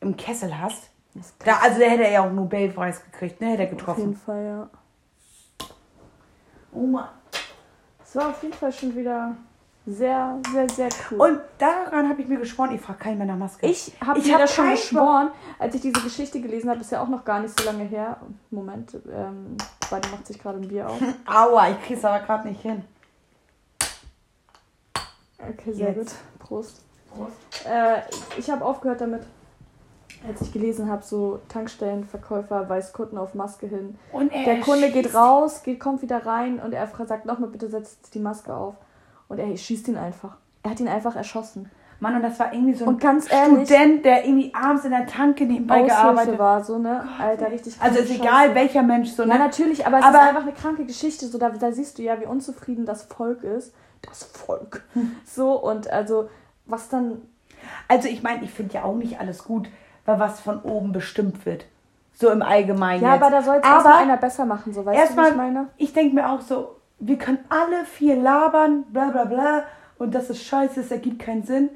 im 0.00 0.16
Kessel 0.16 0.58
hast. 0.58 0.90
Da, 1.44 1.58
also 1.62 1.78
der 1.78 1.90
hätte 1.90 2.04
er 2.04 2.10
ja 2.10 2.26
auch 2.26 2.32
Nobelpreis 2.32 3.02
gekriegt, 3.04 3.40
ne? 3.40 3.48
Hätte 3.48 3.62
er 3.62 3.64
Auf 3.64 3.70
jeden 3.70 3.78
getroffen. 3.78 4.16
Fall, 4.16 4.44
ja. 4.44 4.68
Oh 6.72 6.86
Mann. 6.86 7.08
Es 8.04 8.14
war 8.16 8.28
auf 8.28 8.42
jeden 8.42 8.54
Fall 8.54 8.72
schon 8.72 8.94
wieder 8.94 9.34
Sehr, 9.88 10.40
sehr, 10.52 10.68
sehr 10.68 10.88
cool. 11.10 11.20
Und 11.20 11.40
daran 11.58 12.08
habe 12.08 12.20
ich 12.20 12.26
mir 12.26 12.38
geschworen, 12.38 12.74
ich 12.74 12.80
frage 12.80 12.98
keinen 12.98 13.18
mehr 13.18 13.26
nach 13.28 13.36
Maske. 13.36 13.64
Ich 13.66 13.92
habe 14.04 14.20
mir 14.20 14.32
hab 14.32 14.40
das 14.40 14.52
schon 14.54 14.68
geschworen, 14.70 15.30
als 15.60 15.76
ich 15.76 15.80
diese 15.80 16.00
Geschichte 16.00 16.40
gelesen 16.40 16.68
habe, 16.70 16.80
ist 16.80 16.90
ja 16.90 17.00
auch 17.00 17.08
noch 17.08 17.24
gar 17.24 17.38
nicht 17.38 17.58
so 17.58 17.64
lange 17.64 17.84
her. 17.84 18.16
Moment, 18.50 18.94
ähm, 19.12 19.56
beide 19.88 20.08
macht 20.08 20.26
sich 20.26 20.40
gerade 20.40 20.58
ein 20.58 20.66
Bier 20.66 20.88
auf. 20.90 20.98
Aua, 21.26 21.70
ich 21.70 21.80
krieg's 21.86 22.04
aber 22.04 22.18
gerade 22.24 22.48
nicht 22.48 22.60
hin. 22.62 22.82
Okay, 25.38 25.72
sehr 25.72 25.92
Jetzt. 25.92 26.16
gut. 26.38 26.46
Prost. 26.48 26.82
Prost. 27.14 27.66
Äh, 27.66 28.00
ich 28.38 28.50
habe 28.50 28.64
aufgehört 28.64 29.00
damit, 29.00 29.22
als 30.26 30.40
ich 30.40 30.52
gelesen 30.52 30.90
habe, 30.90 31.04
so 31.04 31.38
Tankstellenverkäufer 31.48 32.68
weist 32.68 32.92
Kunden 32.92 33.18
auf 33.18 33.34
Maske 33.34 33.66
hin. 33.68 33.96
Und 34.12 34.32
er 34.32 34.44
Der 34.44 34.60
Kunde 34.60 34.90
geht 34.90 35.06
schießt- 35.08 35.14
raus, 35.16 35.62
geht, 35.62 35.78
kommt 35.78 36.02
wieder 36.02 36.24
rein 36.26 36.58
und 36.58 36.72
er 36.72 36.88
sagt 37.06 37.26
nochmal, 37.26 37.50
bitte 37.50 37.68
setzt 37.68 38.14
die 38.14 38.18
Maske 38.18 38.52
auf. 38.54 38.74
Und 39.28 39.38
er 39.38 39.56
schießt 39.56 39.88
ihn 39.88 39.96
einfach. 39.96 40.36
Er 40.62 40.70
hat 40.72 40.80
ihn 40.80 40.88
einfach 40.88 41.16
erschossen. 41.16 41.70
Mann, 41.98 42.14
und 42.16 42.22
das 42.22 42.38
war 42.38 42.52
irgendwie 42.52 42.74
so 42.74 42.84
ein 42.84 42.88
Und 42.90 43.00
ganz 43.00 43.32
ehrlich, 43.32 43.66
Student, 43.66 44.04
der 44.04 44.26
irgendwie 44.26 44.52
abends 44.54 44.84
in 44.84 44.90
der 44.90 45.06
Tanke 45.06 45.46
nebenbei 45.46 45.76
Aushilfe 45.84 45.94
gearbeitet 46.02 46.38
war 46.38 46.62
so, 46.62 46.78
ne? 46.78 47.02
Alter, 47.18 47.50
richtig 47.50 47.74
Also 47.80 48.00
ist 48.00 48.08
kranke 48.08 48.22
egal, 48.22 48.54
welcher 48.54 48.82
Mensch 48.82 49.10
so, 49.12 49.22
Ja, 49.22 49.28
ne? 49.32 49.38
natürlich, 49.38 49.86
aber 49.86 49.98
es 49.98 50.04
Aber- 50.04 50.18
ist 50.18 50.28
einfach 50.28 50.42
eine 50.42 50.52
kranke 50.52 50.84
Geschichte. 50.84 51.26
So, 51.26 51.38
da, 51.38 51.48
da 51.48 51.72
siehst 51.72 51.96
du 51.96 52.02
ja, 52.02 52.20
wie 52.20 52.26
unzufrieden 52.26 52.84
das 52.84 53.04
Volk 53.04 53.42
ist. 53.44 53.72
Das 54.02 54.24
Volk. 54.24 54.84
So, 55.24 55.52
und 55.52 55.88
also, 55.90 56.28
was 56.66 56.88
dann. 56.90 57.22
Also 57.88 58.08
ich 58.08 58.22
meine, 58.22 58.44
ich 58.44 58.50
finde 58.50 58.74
ja 58.74 58.84
auch 58.84 58.94
nicht 58.96 59.18
alles 59.18 59.42
gut, 59.44 59.68
weil 60.04 60.20
was 60.20 60.40
von 60.40 60.60
oben 60.62 60.92
bestimmt 60.92 61.46
wird. 61.46 61.64
So 62.12 62.30
im 62.30 62.42
Allgemeinen 62.42 63.02
Ja, 63.02 63.14
jetzt. 63.14 63.22
aber 63.22 63.30
da 63.30 63.42
soll 63.42 63.56
es 63.56 63.66
erstmal 63.68 64.02
einer 64.02 64.16
besser 64.18 64.44
machen, 64.44 64.72
so 64.74 64.84
weißt 64.84 64.96
du, 64.96 64.98
wie 64.98 65.02
Erstmal, 65.02 65.30
ich 65.30 65.36
meine? 65.36 65.68
ich 65.78 65.92
denke 65.94 66.14
mir 66.14 66.30
auch 66.30 66.40
so, 66.42 66.75
wir 66.98 67.18
können 67.18 67.38
alle 67.48 67.84
viel 67.84 68.14
labern, 68.14 68.84
bla 68.90 69.10
bla 69.10 69.24
bla, 69.24 69.64
und 69.98 70.14
das 70.14 70.30
ist 70.30 70.42
scheiße, 70.44 70.80
es 70.80 70.90
ergibt 70.90 71.20
keinen 71.20 71.42
Sinn. 71.42 71.70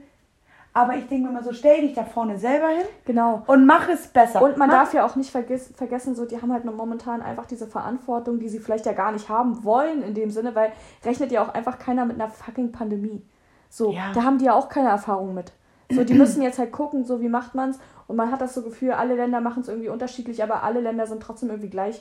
Aber 0.72 0.94
ich 0.94 1.08
denke 1.08 1.24
mir 1.24 1.30
immer 1.30 1.42
so, 1.42 1.52
stell 1.52 1.80
dich 1.80 1.94
da 1.94 2.04
vorne 2.04 2.38
selber 2.38 2.68
hin 2.68 2.84
Genau. 3.04 3.42
und 3.48 3.66
mach 3.66 3.88
es 3.88 4.06
besser. 4.06 4.40
Und 4.40 4.56
man 4.56 4.68
mach, 4.68 4.76
darf 4.76 4.94
ja 4.94 5.04
auch 5.04 5.16
nicht 5.16 5.30
vergiss, 5.30 5.72
vergessen, 5.74 6.14
so, 6.14 6.26
die 6.26 6.40
haben 6.40 6.52
halt 6.52 6.64
momentan 6.64 7.22
einfach 7.22 7.46
diese 7.46 7.66
Verantwortung, 7.66 8.38
die 8.38 8.48
sie 8.48 8.60
vielleicht 8.60 8.86
ja 8.86 8.92
gar 8.92 9.10
nicht 9.10 9.28
haben 9.28 9.64
wollen 9.64 10.02
in 10.02 10.14
dem 10.14 10.30
Sinne, 10.30 10.54
weil 10.54 10.70
rechnet 11.04 11.32
ja 11.32 11.42
auch 11.42 11.52
einfach 11.54 11.78
keiner 11.80 12.04
mit 12.04 12.20
einer 12.20 12.30
fucking 12.30 12.70
Pandemie. 12.70 13.20
So, 13.68 13.90
Ja. 13.90 14.12
da 14.14 14.22
haben 14.22 14.38
die 14.38 14.44
ja 14.44 14.54
auch 14.54 14.68
keine 14.68 14.90
Erfahrung 14.90 15.34
mit. 15.34 15.52
So, 15.90 16.04
die 16.04 16.14
müssen 16.14 16.40
jetzt 16.40 16.60
halt 16.60 16.70
gucken, 16.70 17.04
so 17.04 17.20
wie 17.20 17.28
macht 17.28 17.56
man's 17.56 17.80
und 18.06 18.14
man 18.14 18.30
hat 18.30 18.40
das 18.40 18.54
so 18.54 18.62
Gefühl, 18.62 18.92
alle 18.92 19.16
Länder 19.16 19.40
machen 19.40 19.62
es 19.62 19.68
irgendwie 19.68 19.88
unterschiedlich, 19.88 20.40
aber 20.40 20.62
alle 20.62 20.80
Länder 20.80 21.08
sind 21.08 21.20
trotzdem 21.20 21.48
irgendwie 21.50 21.68
gleich 21.70 22.00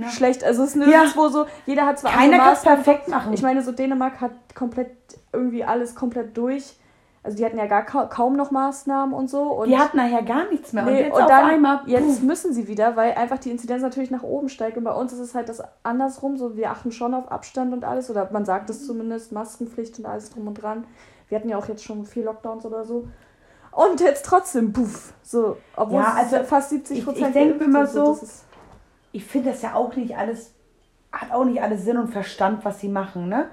Ja. 0.00 0.08
schlecht. 0.08 0.44
Also 0.44 0.62
es 0.62 0.70
ist 0.70 0.76
nirgendwo 0.76 1.28
so, 1.28 1.46
jeder 1.66 1.86
hat 1.86 1.98
zwar 1.98 2.12
Keiner 2.12 2.38
kann 2.38 2.52
es 2.52 2.62
perfekt 2.62 3.08
machen. 3.08 3.32
Ich 3.32 3.42
meine, 3.42 3.62
so 3.62 3.72
Dänemark 3.72 4.20
hat 4.20 4.32
komplett 4.54 4.90
irgendwie 5.32 5.64
alles 5.64 5.94
komplett 5.94 6.36
durch. 6.36 6.76
Also 7.24 7.36
die 7.36 7.44
hatten 7.44 7.58
ja 7.58 7.66
gar 7.66 7.82
ka 7.84 8.06
kaum 8.06 8.36
noch 8.36 8.50
Maßnahmen 8.52 9.12
und 9.14 9.28
so. 9.28 9.42
Und 9.42 9.68
die 9.68 9.76
hatten 9.76 9.96
nachher 9.98 10.22
gar 10.22 10.48
nichts 10.48 10.72
mehr. 10.72 10.86
und 10.86 10.92
Nee, 10.92 11.02
jetzt 11.04 11.18
und 11.18 11.28
dann, 11.28 11.44
einmal, 11.50 11.80
jetzt 11.86 12.22
müssen 12.22 12.52
sie 12.54 12.68
wieder, 12.68 12.96
weil 12.96 13.12
einfach 13.14 13.38
die 13.38 13.50
Inzidenz 13.50 13.82
natürlich 13.82 14.10
nach 14.10 14.22
oben 14.22 14.48
steigt. 14.48 14.76
Und 14.78 14.84
bei 14.84 14.92
uns 14.94 15.12
ist 15.12 15.18
es 15.18 15.34
halt 15.34 15.48
das 15.48 15.60
andersrum, 15.82 16.36
so 16.38 16.56
wir 16.56 16.70
achten 16.70 16.92
schon 16.92 17.12
auf 17.14 17.30
Abstand 17.30 17.72
und 17.74 17.84
alles, 17.84 18.08
oder 18.08 18.28
man 18.32 18.44
sagt 18.46 18.70
es 18.70 18.86
zumindest, 18.86 19.32
Maskenpflicht 19.32 19.98
und 19.98 20.06
alles 20.06 20.30
drum 20.30 20.46
und 20.48 20.54
dran. 20.62 20.84
Wir 21.28 21.36
hatten 21.38 21.48
ja 21.50 21.58
auch 21.58 21.68
jetzt 21.68 21.84
schon 21.84 22.06
vier 22.06 22.24
Lockdowns 22.24 22.64
oder 22.64 22.84
so. 22.84 23.06
Und 23.72 24.00
jetzt 24.00 24.24
trotzdem, 24.24 24.72
puff, 24.72 25.12
so, 25.22 25.58
obwohl 25.76 26.00
Ja, 26.00 26.16
es 26.22 26.32
also 26.32 26.44
fast 26.48 26.70
70 26.70 26.98
ich- 26.98 27.04
Prozent 27.04 27.26
ich 27.28 27.32
denk 27.34 27.58
mir 27.58 27.64
immer 27.66 27.86
so, 27.86 28.12
ist- 28.12 28.44
ich 29.18 29.24
finde 29.24 29.50
das 29.50 29.62
ja 29.62 29.74
auch 29.74 29.96
nicht 29.96 30.16
alles, 30.16 30.54
hat 31.12 31.32
auch 31.32 31.44
nicht 31.44 31.60
alles 31.60 31.84
Sinn 31.84 31.96
und 31.96 32.08
Verstand, 32.08 32.64
was 32.64 32.78
sie 32.78 32.88
machen, 32.88 33.28
ne? 33.28 33.48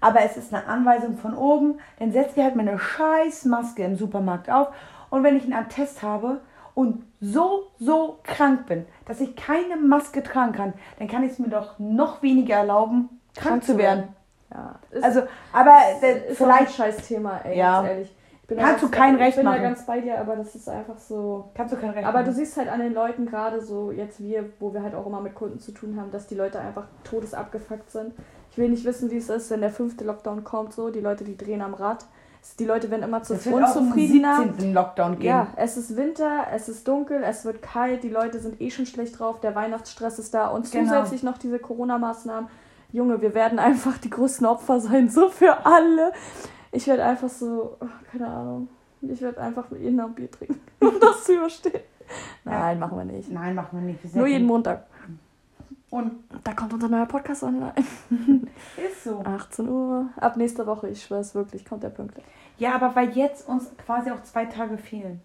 Aber 0.00 0.22
es 0.22 0.36
ist 0.36 0.52
eine 0.52 0.66
Anweisung 0.66 1.16
von 1.16 1.34
oben, 1.36 1.78
dann 2.00 2.10
setzt 2.10 2.36
ihr 2.36 2.42
halt 2.42 2.56
meine 2.56 2.78
scheiß 2.78 3.44
Maske 3.44 3.84
im 3.84 3.94
Supermarkt 3.96 4.50
auf 4.50 4.68
und 5.10 5.22
wenn 5.22 5.36
ich 5.36 5.44
einen 5.44 5.52
Attest 5.54 6.02
habe 6.02 6.40
und 6.74 7.04
so, 7.20 7.68
so 7.78 8.18
krank 8.24 8.66
bin, 8.66 8.86
dass 9.06 9.20
ich 9.20 9.36
keine 9.36 9.76
Maske 9.76 10.24
tragen 10.24 10.52
kann, 10.52 10.72
dann 10.98 11.06
kann 11.06 11.22
ich 11.22 11.32
es 11.32 11.38
mir 11.38 11.48
doch 11.48 11.78
noch 11.78 12.20
weniger 12.22 12.56
erlauben, 12.56 13.20
krank, 13.36 13.62
zu 13.62 13.78
werden. 13.78 14.08
Ja, 14.52 14.74
ist, 14.90 15.04
Also, 15.04 15.22
aber 15.52 15.78
äh, 16.02 16.30
ist 16.30 16.38
vielleicht 16.38 16.74
scheiß 16.74 17.06
Thema, 17.06 17.40
ey, 17.44 17.56
Ja. 17.56 17.82
ganz 17.82 17.88
ehrlich. 17.88 18.16
Ich 18.54 18.58
bin 18.60 18.66
da 18.66 18.70
Kannst 18.70 18.82
ganz- 18.82 18.92
du 18.92 18.98
kein 18.98 19.14
Recht 19.16 19.28
Ich 19.30 19.36
bin 19.36 19.44
machen. 19.46 19.62
da 19.62 19.68
ganz 19.68 19.86
bei 19.86 20.00
dir, 20.00 20.18
aber 20.20 20.36
das 20.36 20.54
ist 20.54 20.68
einfach 20.68 20.98
so. 20.98 21.50
kannst 21.54 21.74
du 21.74 21.78
kein 21.78 21.90
Recht 21.90 22.06
Aber 22.06 22.20
du 22.20 22.26
machen. 22.30 22.36
siehst 22.36 22.56
halt 22.56 22.68
an 22.68 22.80
den 22.80 22.94
Leuten 22.94 23.26
gerade 23.26 23.60
so, 23.60 23.90
jetzt 23.90 24.20
wir, 24.22 24.44
wo 24.60 24.72
wir 24.72 24.82
halt 24.82 24.94
auch 24.94 25.06
immer 25.06 25.20
mit 25.20 25.34
Kunden 25.34 25.58
zu 25.58 25.72
tun 25.72 25.96
haben, 26.00 26.10
dass 26.10 26.26
die 26.26 26.34
Leute 26.36 26.60
einfach 26.60 26.84
todesabgefuckt 27.04 27.90
sind. 27.90 28.12
Ich 28.50 28.58
will 28.58 28.68
nicht 28.68 28.84
wissen, 28.84 29.10
wie 29.10 29.16
es 29.16 29.28
ist, 29.28 29.50
wenn 29.50 29.60
der 29.60 29.70
fünfte 29.70 30.04
Lockdown 30.04 30.44
kommt, 30.44 30.72
so. 30.72 30.90
Die 30.90 31.00
Leute, 31.00 31.24
die 31.24 31.36
drehen 31.36 31.62
am 31.62 31.74
Rad. 31.74 32.04
Es- 32.40 32.56
Die 32.56 32.64
Leute 32.66 32.90
werden 32.90 33.02
immer 33.02 33.22
zu 33.22 33.34
Es 33.34 33.46
unzufriedener. 33.46 34.36
17. 34.44 34.74
Lockdown 34.74 35.12
geben. 35.14 35.24
Ja, 35.24 35.46
es 35.56 35.76
ist 35.76 35.96
Winter, 35.96 36.46
es 36.54 36.68
ist 36.68 36.86
dunkel, 36.86 37.22
es 37.24 37.44
wird 37.44 37.62
kalt, 37.62 38.02
die 38.04 38.10
Leute 38.10 38.38
sind 38.38 38.60
eh 38.60 38.70
schon 38.70 38.86
schlecht 38.86 39.18
drauf, 39.18 39.40
der 39.40 39.54
Weihnachtsstress 39.54 40.18
ist 40.18 40.34
da 40.34 40.48
und 40.48 40.70
Genau. 40.70 40.84
zusätzlich 40.84 41.22
noch 41.22 41.38
diese 41.38 41.58
Corona-Maßnahmen. 41.58 42.48
Junge, 42.92 43.20
wir 43.20 43.34
werden 43.34 43.58
einfach 43.58 43.98
die 43.98 44.10
größten 44.10 44.46
Opfer 44.46 44.78
sein, 44.78 45.08
so 45.08 45.28
für 45.30 45.66
alle. 45.66 46.12
Ich 46.74 46.86
werde 46.86 47.04
einfach 47.04 47.28
so, 47.28 47.76
ach, 47.80 48.10
keine 48.10 48.26
Ahnung, 48.26 48.68
ich 49.02 49.20
werde 49.20 49.40
einfach 49.40 49.70
mit 49.70 49.80
ihnen 49.82 50.00
ein 50.00 50.12
Bier 50.14 50.30
trinken, 50.30 50.60
um 50.80 50.98
das 51.00 51.24
zu 51.24 51.34
überstehen. 51.34 51.80
Nein, 52.44 52.78
machen 52.78 52.98
wir 52.98 53.04
nicht. 53.04 53.30
Nein, 53.30 53.54
machen 53.54 53.78
wir 53.80 53.80
nicht. 53.80 54.02
Wir 54.02 54.18
Nur 54.18 54.26
ja 54.26 54.34
jeden 54.34 54.46
Montag. 54.46 54.84
Und 55.90 56.12
Da 56.42 56.52
kommt 56.52 56.72
unser 56.72 56.88
neuer 56.88 57.06
Podcast 57.06 57.44
online. 57.44 57.72
ist 58.76 59.04
so. 59.04 59.20
18 59.24 59.68
Uhr. 59.68 60.08
Ab 60.16 60.36
nächster 60.36 60.66
Woche, 60.66 60.88
ich 60.88 61.02
schwör's 61.04 61.34
wirklich, 61.34 61.64
kommt 61.64 61.82
der 61.84 61.90
pünktlich. 61.90 62.24
Ja, 62.58 62.74
aber 62.74 62.94
weil 62.96 63.10
jetzt 63.16 63.48
uns 63.48 63.70
quasi 63.86 64.10
auch 64.10 64.22
zwei 64.24 64.44
Tage 64.46 64.76
fehlen. 64.76 65.20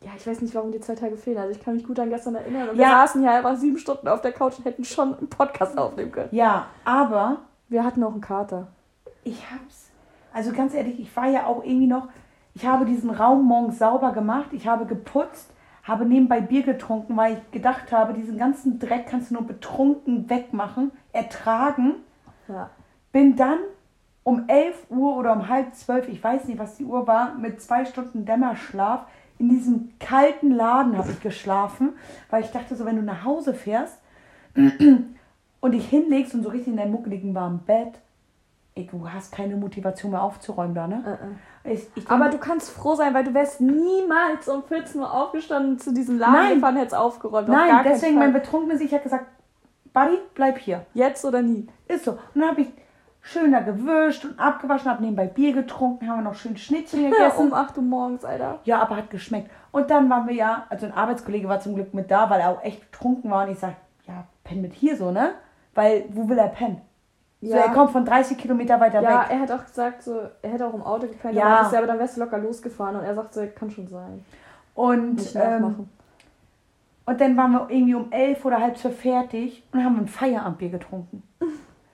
Ja, 0.00 0.10
ich 0.16 0.26
weiß 0.26 0.40
nicht, 0.42 0.54
warum 0.54 0.72
die 0.72 0.80
zwei 0.80 0.96
Tage 0.96 1.16
fehlen. 1.16 1.38
Also 1.38 1.52
ich 1.52 1.62
kann 1.64 1.76
mich 1.76 1.86
gut 1.86 1.98
an 2.00 2.10
gestern 2.10 2.34
erinnern. 2.34 2.68
Und 2.70 2.76
Ja. 2.76 2.88
wir 2.88 2.88
saßen 3.06 3.22
hier 3.22 3.30
einfach 3.30 3.56
sieben 3.56 3.78
Stunden 3.78 4.08
auf 4.08 4.20
der 4.20 4.32
Couch 4.32 4.58
und 4.58 4.64
hätten 4.64 4.84
schon 4.84 5.16
einen 5.16 5.28
Podcast 5.30 5.78
aufnehmen 5.78 6.10
können. 6.12 6.28
Ja, 6.32 6.66
aber 6.84 7.38
Wir 7.68 7.84
hatten 7.84 8.02
auch 8.02 8.12
einen 8.12 8.20
Kater. 8.20 8.66
ich 9.22 9.40
hab's. 9.50 9.83
Also 10.34 10.52
ganz 10.52 10.74
ehrlich, 10.74 11.00
ich 11.00 11.16
war 11.16 11.28
ja 11.28 11.46
auch 11.46 11.64
irgendwie 11.64 11.86
noch. 11.86 12.08
Ich 12.54 12.66
habe 12.66 12.84
diesen 12.84 13.10
Raum 13.10 13.44
morgens 13.44 13.78
sauber 13.78 14.12
gemacht. 14.12 14.48
Ich 14.52 14.66
habe 14.66 14.84
geputzt, 14.84 15.50
habe 15.82 16.04
nebenbei 16.04 16.40
Bier 16.40 16.62
getrunken, 16.62 17.16
weil 17.16 17.34
ich 17.34 17.50
gedacht 17.52 17.92
habe, 17.92 18.12
diesen 18.12 18.36
ganzen 18.36 18.78
Dreck 18.78 19.06
kannst 19.08 19.30
du 19.30 19.34
nur 19.34 19.46
betrunken 19.46 20.28
wegmachen, 20.28 20.90
ertragen. 21.12 21.94
Ja. 22.48 22.68
Bin 23.12 23.36
dann 23.36 23.58
um 24.24 24.44
11 24.48 24.86
Uhr 24.90 25.16
oder 25.16 25.32
um 25.32 25.48
halb 25.48 25.74
zwölf, 25.74 26.08
ich 26.08 26.22
weiß 26.22 26.46
nicht, 26.46 26.58
was 26.58 26.76
die 26.76 26.84
Uhr 26.84 27.06
war, 27.06 27.34
mit 27.34 27.62
zwei 27.62 27.84
Stunden 27.84 28.24
Dämmerschlaf 28.24 29.06
in 29.38 29.48
diesem 29.48 29.92
kalten 29.98 30.50
Laden 30.50 30.96
habe 30.96 31.10
ich 31.10 31.20
geschlafen, 31.20 31.94
weil 32.30 32.44
ich 32.44 32.50
dachte 32.50 32.76
so, 32.76 32.84
wenn 32.84 32.96
du 32.96 33.02
nach 33.02 33.24
Hause 33.24 33.54
fährst 33.54 33.98
und 35.60 35.72
dich 35.72 35.88
hinlegst 35.88 36.34
und 36.34 36.42
so 36.42 36.50
richtig 36.50 36.68
in 36.68 36.76
deinem 36.76 36.92
muckeligen 36.92 37.34
warmen 37.34 37.60
Bett, 37.60 38.00
du 38.76 39.08
hast 39.08 39.32
keine 39.32 39.56
Motivation 39.56 40.10
mehr 40.10 40.22
aufzuräumen 40.22 40.74
da, 40.74 40.88
ne? 40.88 41.18
Ich, 41.62 41.86
ich 41.94 42.10
Aber 42.10 42.28
du 42.28 42.38
kannst 42.38 42.70
froh 42.70 42.94
sein, 42.96 43.14
weil 43.14 43.24
du 43.24 43.32
wärst 43.32 43.60
niemals 43.60 44.48
um 44.48 44.64
14 44.64 45.00
Uhr 45.00 45.12
aufgestanden 45.12 45.78
zu 45.78 45.94
diesem 45.94 46.18
Laden 46.18 46.34
Nein. 46.34 46.54
gefahren, 46.56 46.76
hättest 46.76 46.96
aufgeräumt. 46.96 47.48
Auf 47.48 47.54
Nein, 47.54 47.70
keinen 47.70 47.84
deswegen 47.84 48.18
mein 48.18 48.32
betrunkenes 48.32 48.80
Ich 48.80 48.92
hat 48.92 49.04
gesagt, 49.04 49.26
Buddy, 49.92 50.18
bleib 50.34 50.58
hier. 50.58 50.84
Jetzt 50.92 51.24
oder 51.24 51.40
nie. 51.40 51.68
Ist 51.86 52.04
so. 52.04 52.12
Und 52.12 52.40
dann 52.40 52.50
habe 52.50 52.62
ich 52.62 52.68
schön 53.20 53.52
da 53.52 53.60
gewischt 53.60 54.24
und 54.24 54.38
abgewaschen, 54.40 54.90
habe 54.90 55.02
nebenbei 55.02 55.28
Bier 55.28 55.52
getrunken, 55.52 56.08
haben 56.08 56.18
wir 56.18 56.30
noch 56.30 56.34
schön 56.34 56.56
Schnittchen 56.56 57.04
gegessen. 57.10 57.46
um 57.46 57.54
8 57.54 57.76
Uhr 57.76 57.84
morgens, 57.84 58.24
Alter. 58.24 58.58
Ja, 58.64 58.82
aber 58.82 58.96
hat 58.96 59.10
geschmeckt. 59.10 59.50
Und 59.70 59.88
dann 59.90 60.10
waren 60.10 60.26
wir 60.26 60.34
ja, 60.34 60.66
also 60.68 60.86
ein 60.86 60.92
Arbeitskollege 60.92 61.48
war 61.48 61.60
zum 61.60 61.76
Glück 61.76 61.94
mit 61.94 62.10
da, 62.10 62.28
weil 62.28 62.40
er 62.40 62.50
auch 62.50 62.62
echt 62.64 62.90
betrunken 62.90 63.30
war. 63.30 63.46
Und 63.46 63.52
ich 63.52 63.58
sag, 63.60 63.74
ja, 64.08 64.24
penn 64.42 64.60
mit 64.60 64.72
hier 64.72 64.96
so, 64.96 65.12
ne? 65.12 65.34
Weil, 65.74 66.06
wo 66.10 66.28
will 66.28 66.38
er 66.38 66.48
pennen? 66.48 66.80
So, 67.44 67.54
Ja. 67.54 67.62
er 67.64 67.70
kommt 67.72 67.90
von 67.90 68.04
30 68.04 68.38
Kilometer 68.38 68.80
weiter 68.80 69.02
Ja, 69.02 69.22
weg. 69.22 69.26
er 69.30 69.40
hat 69.40 69.52
auch 69.52 69.64
gesagt, 69.64 70.02
so, 70.02 70.20
er 70.42 70.50
hätte 70.50 70.66
auch 70.66 70.74
im 70.74 70.82
Auto 70.82 71.06
gepennt. 71.06 71.34
Ja. 71.34 71.40
Ja. 71.48 71.60
Aber, 71.66 71.78
aber 71.78 71.86
dann 71.86 71.98
wärst 71.98 72.16
du 72.16 72.20
locker 72.20 72.38
losgefahren. 72.38 72.96
Und 72.96 73.04
er 73.04 73.14
sagt 73.14 73.34
so, 73.34 73.46
kann 73.54 73.70
schon 73.70 73.86
sein. 73.88 74.24
Und, 74.74 75.34
ähm, 75.36 75.88
und 77.06 77.20
dann 77.20 77.36
waren 77.36 77.52
wir 77.52 77.66
irgendwie 77.70 77.94
um 77.94 78.10
elf 78.10 78.44
oder 78.44 78.60
halb 78.60 78.76
zwölf 78.78 78.98
fertig 79.00 79.62
und 79.72 79.84
haben 79.84 79.98
ein 79.98 80.08
Feierabendbier 80.08 80.70
getrunken. 80.70 81.22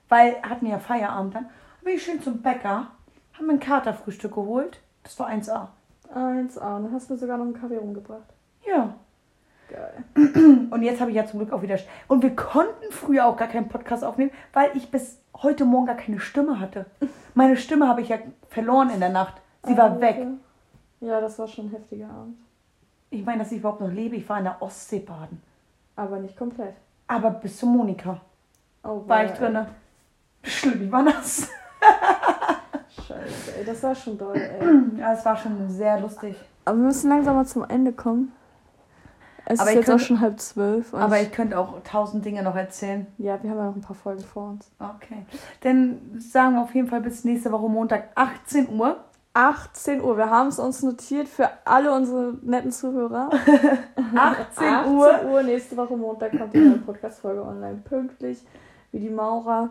Weil 0.08 0.36
hatten 0.42 0.66
ja 0.66 0.78
Feierabend 0.78 1.34
dann. 1.34 1.44
Dann 1.44 1.84
bin 1.84 1.94
ich 1.94 2.02
schön 2.02 2.20
zum 2.22 2.42
Bäcker, 2.42 2.86
haben 3.34 3.46
mir 3.46 3.54
ein 3.54 3.60
Katerfrühstück 3.60 4.34
geholt. 4.34 4.80
Das 5.02 5.18
war 5.18 5.28
1A. 5.28 5.68
1A. 6.14 6.76
Und 6.76 6.84
dann 6.84 6.92
hast 6.92 7.08
du 7.10 7.14
mir 7.14 7.18
sogar 7.20 7.38
noch 7.38 7.44
einen 7.44 7.54
Kaffee 7.54 7.76
rumgebracht. 7.78 8.22
Ja. 8.66 8.94
Geil. 9.70 10.66
Und 10.70 10.82
jetzt 10.82 11.00
habe 11.00 11.10
ich 11.10 11.16
ja 11.16 11.26
zum 11.26 11.38
Glück 11.40 11.52
auch 11.52 11.62
wieder. 11.62 11.78
Und 12.08 12.22
wir 12.22 12.34
konnten 12.34 12.90
früher 12.90 13.26
auch 13.26 13.36
gar 13.36 13.48
keinen 13.48 13.68
Podcast 13.68 14.02
aufnehmen, 14.04 14.32
weil 14.52 14.70
ich 14.74 14.90
bis 14.90 15.18
heute 15.36 15.64
Morgen 15.64 15.86
gar 15.86 15.96
keine 15.96 16.18
Stimme 16.20 16.58
hatte. 16.58 16.86
Meine 17.34 17.56
Stimme 17.56 17.86
habe 17.88 18.00
ich 18.00 18.08
ja 18.08 18.18
verloren 18.48 18.90
in 18.90 18.98
der 19.00 19.10
Nacht. 19.10 19.34
Sie 19.64 19.76
war 19.76 19.84
Alter. 19.92 20.00
weg. 20.00 20.26
Ja, 21.00 21.20
das 21.20 21.38
war 21.38 21.46
schon 21.46 21.66
ein 21.66 21.70
heftiger 21.70 22.06
Abend. 22.10 22.36
Ich 23.10 23.24
meine, 23.24 23.38
dass 23.38 23.52
ich 23.52 23.58
überhaupt 23.58 23.80
noch 23.80 23.90
lebe. 23.90 24.16
Ich 24.16 24.28
war 24.28 24.38
in 24.38 24.44
der 24.44 24.60
Ostsee 24.60 24.98
baden. 25.00 25.40
Aber 25.96 26.18
nicht 26.18 26.36
komplett. 26.36 26.74
Aber 27.06 27.30
bis 27.30 27.56
zu 27.58 27.66
Monika 27.66 28.20
Oh, 28.82 29.02
war 29.06 29.24
ich 29.24 29.30
weil- 29.32 29.38
drinne. 29.38 29.66
Schlimm, 30.42 30.82
ich 30.84 30.90
war 30.92 31.02
nass. 31.02 31.48
Scheiße, 33.06 33.58
ey, 33.58 33.64
das 33.64 33.82
war 33.82 33.94
schon 33.94 34.16
doll, 34.18 34.36
ey. 34.36 34.98
Ja, 34.98 35.12
es 35.12 35.24
war 35.24 35.36
schon 35.36 35.68
sehr 35.68 36.00
lustig. 36.00 36.34
Aber 36.64 36.76
wir 36.78 36.84
müssen 36.86 37.08
langsam 37.10 37.36
mal 37.36 37.46
zum 37.46 37.64
Ende 37.68 37.92
kommen. 37.92 38.32
Es 39.50 39.58
Aber 39.60 39.70
ist 39.70 39.74
ich 39.74 39.80
jetzt 39.80 39.88
auch 39.88 39.92
könnte- 39.94 40.04
schon 40.04 40.20
halb 40.20 40.40
zwölf. 40.40 40.94
Aber 40.94 41.20
ich, 41.20 41.32
könnte 41.32 41.58
auch 41.58 41.74
tausend 41.82 42.24
Dinge 42.24 42.42
noch 42.42 42.54
erzählen. 42.54 43.06
ja, 43.18 43.42
wir 43.42 43.50
haben 43.50 43.58
ja 43.58 43.64
noch 43.66 43.74
ein 43.76 43.80
paar 43.80 43.96
Folgen 43.96 44.22
vor 44.22 44.50
uns. 44.50 44.70
Okay. 44.78 45.24
Dann 45.62 45.98
sagen 46.18 46.54
wir 46.54 46.62
auf 46.62 46.74
jeden 46.74 46.86
Fall 46.88 47.00
bis 47.00 47.24
nächste 47.24 47.50
Woche 47.50 47.68
Montag 47.68 48.10
18 48.14 48.68
Uhr. 48.78 48.96
18 49.32 50.02
Uhr, 50.02 50.16
wir 50.16 50.28
haben 50.28 50.48
es 50.48 50.58
uns 50.58 50.82
notiert 50.82 51.28
für 51.28 51.48
alle 51.64 51.92
unsere 51.94 52.34
netten 52.42 52.72
Zuhörer. 52.72 53.30
18 54.14 54.18
18 54.68 54.94
Uhr. 54.94 55.24
Uhr, 55.30 55.42
nächste 55.42 55.76
Woche 55.76 55.96
Montag 55.96 56.36
kommt 56.36 56.52
die 56.54 56.58
neue 56.58 56.78
Podcast-Folge 56.78 57.42
online 57.44 57.80
pünktlich, 57.84 58.44
wie 58.92 58.98
die 58.98 59.10
Maurer. 59.10 59.70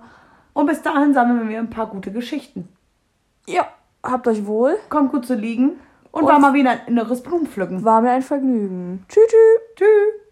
Und 0.53 0.65
bis 0.65 0.81
dahin 0.81 1.13
sammeln 1.13 1.47
wir 1.49 1.59
ein 1.59 1.69
paar 1.69 1.87
gute 1.87 2.11
Geschichten. 2.11 2.69
Ja, 3.47 3.67
habt 4.03 4.27
euch 4.27 4.45
wohl. 4.45 4.77
Kommt 4.89 5.11
gut 5.11 5.25
zu 5.25 5.35
liegen. 5.35 5.71
Und, 6.11 6.23
Und- 6.23 6.29
war 6.29 6.39
mal 6.39 6.53
wieder 6.53 6.71
ein 6.71 6.81
inneres 6.87 7.21
Blumenpflücken. 7.21 7.83
War 7.83 8.01
mir 8.01 8.11
ein 8.11 8.21
Vergnügen. 8.21 9.05
Tschüss, 9.07 9.25
tschüss. 9.27 9.75
Tschüss. 9.75 10.28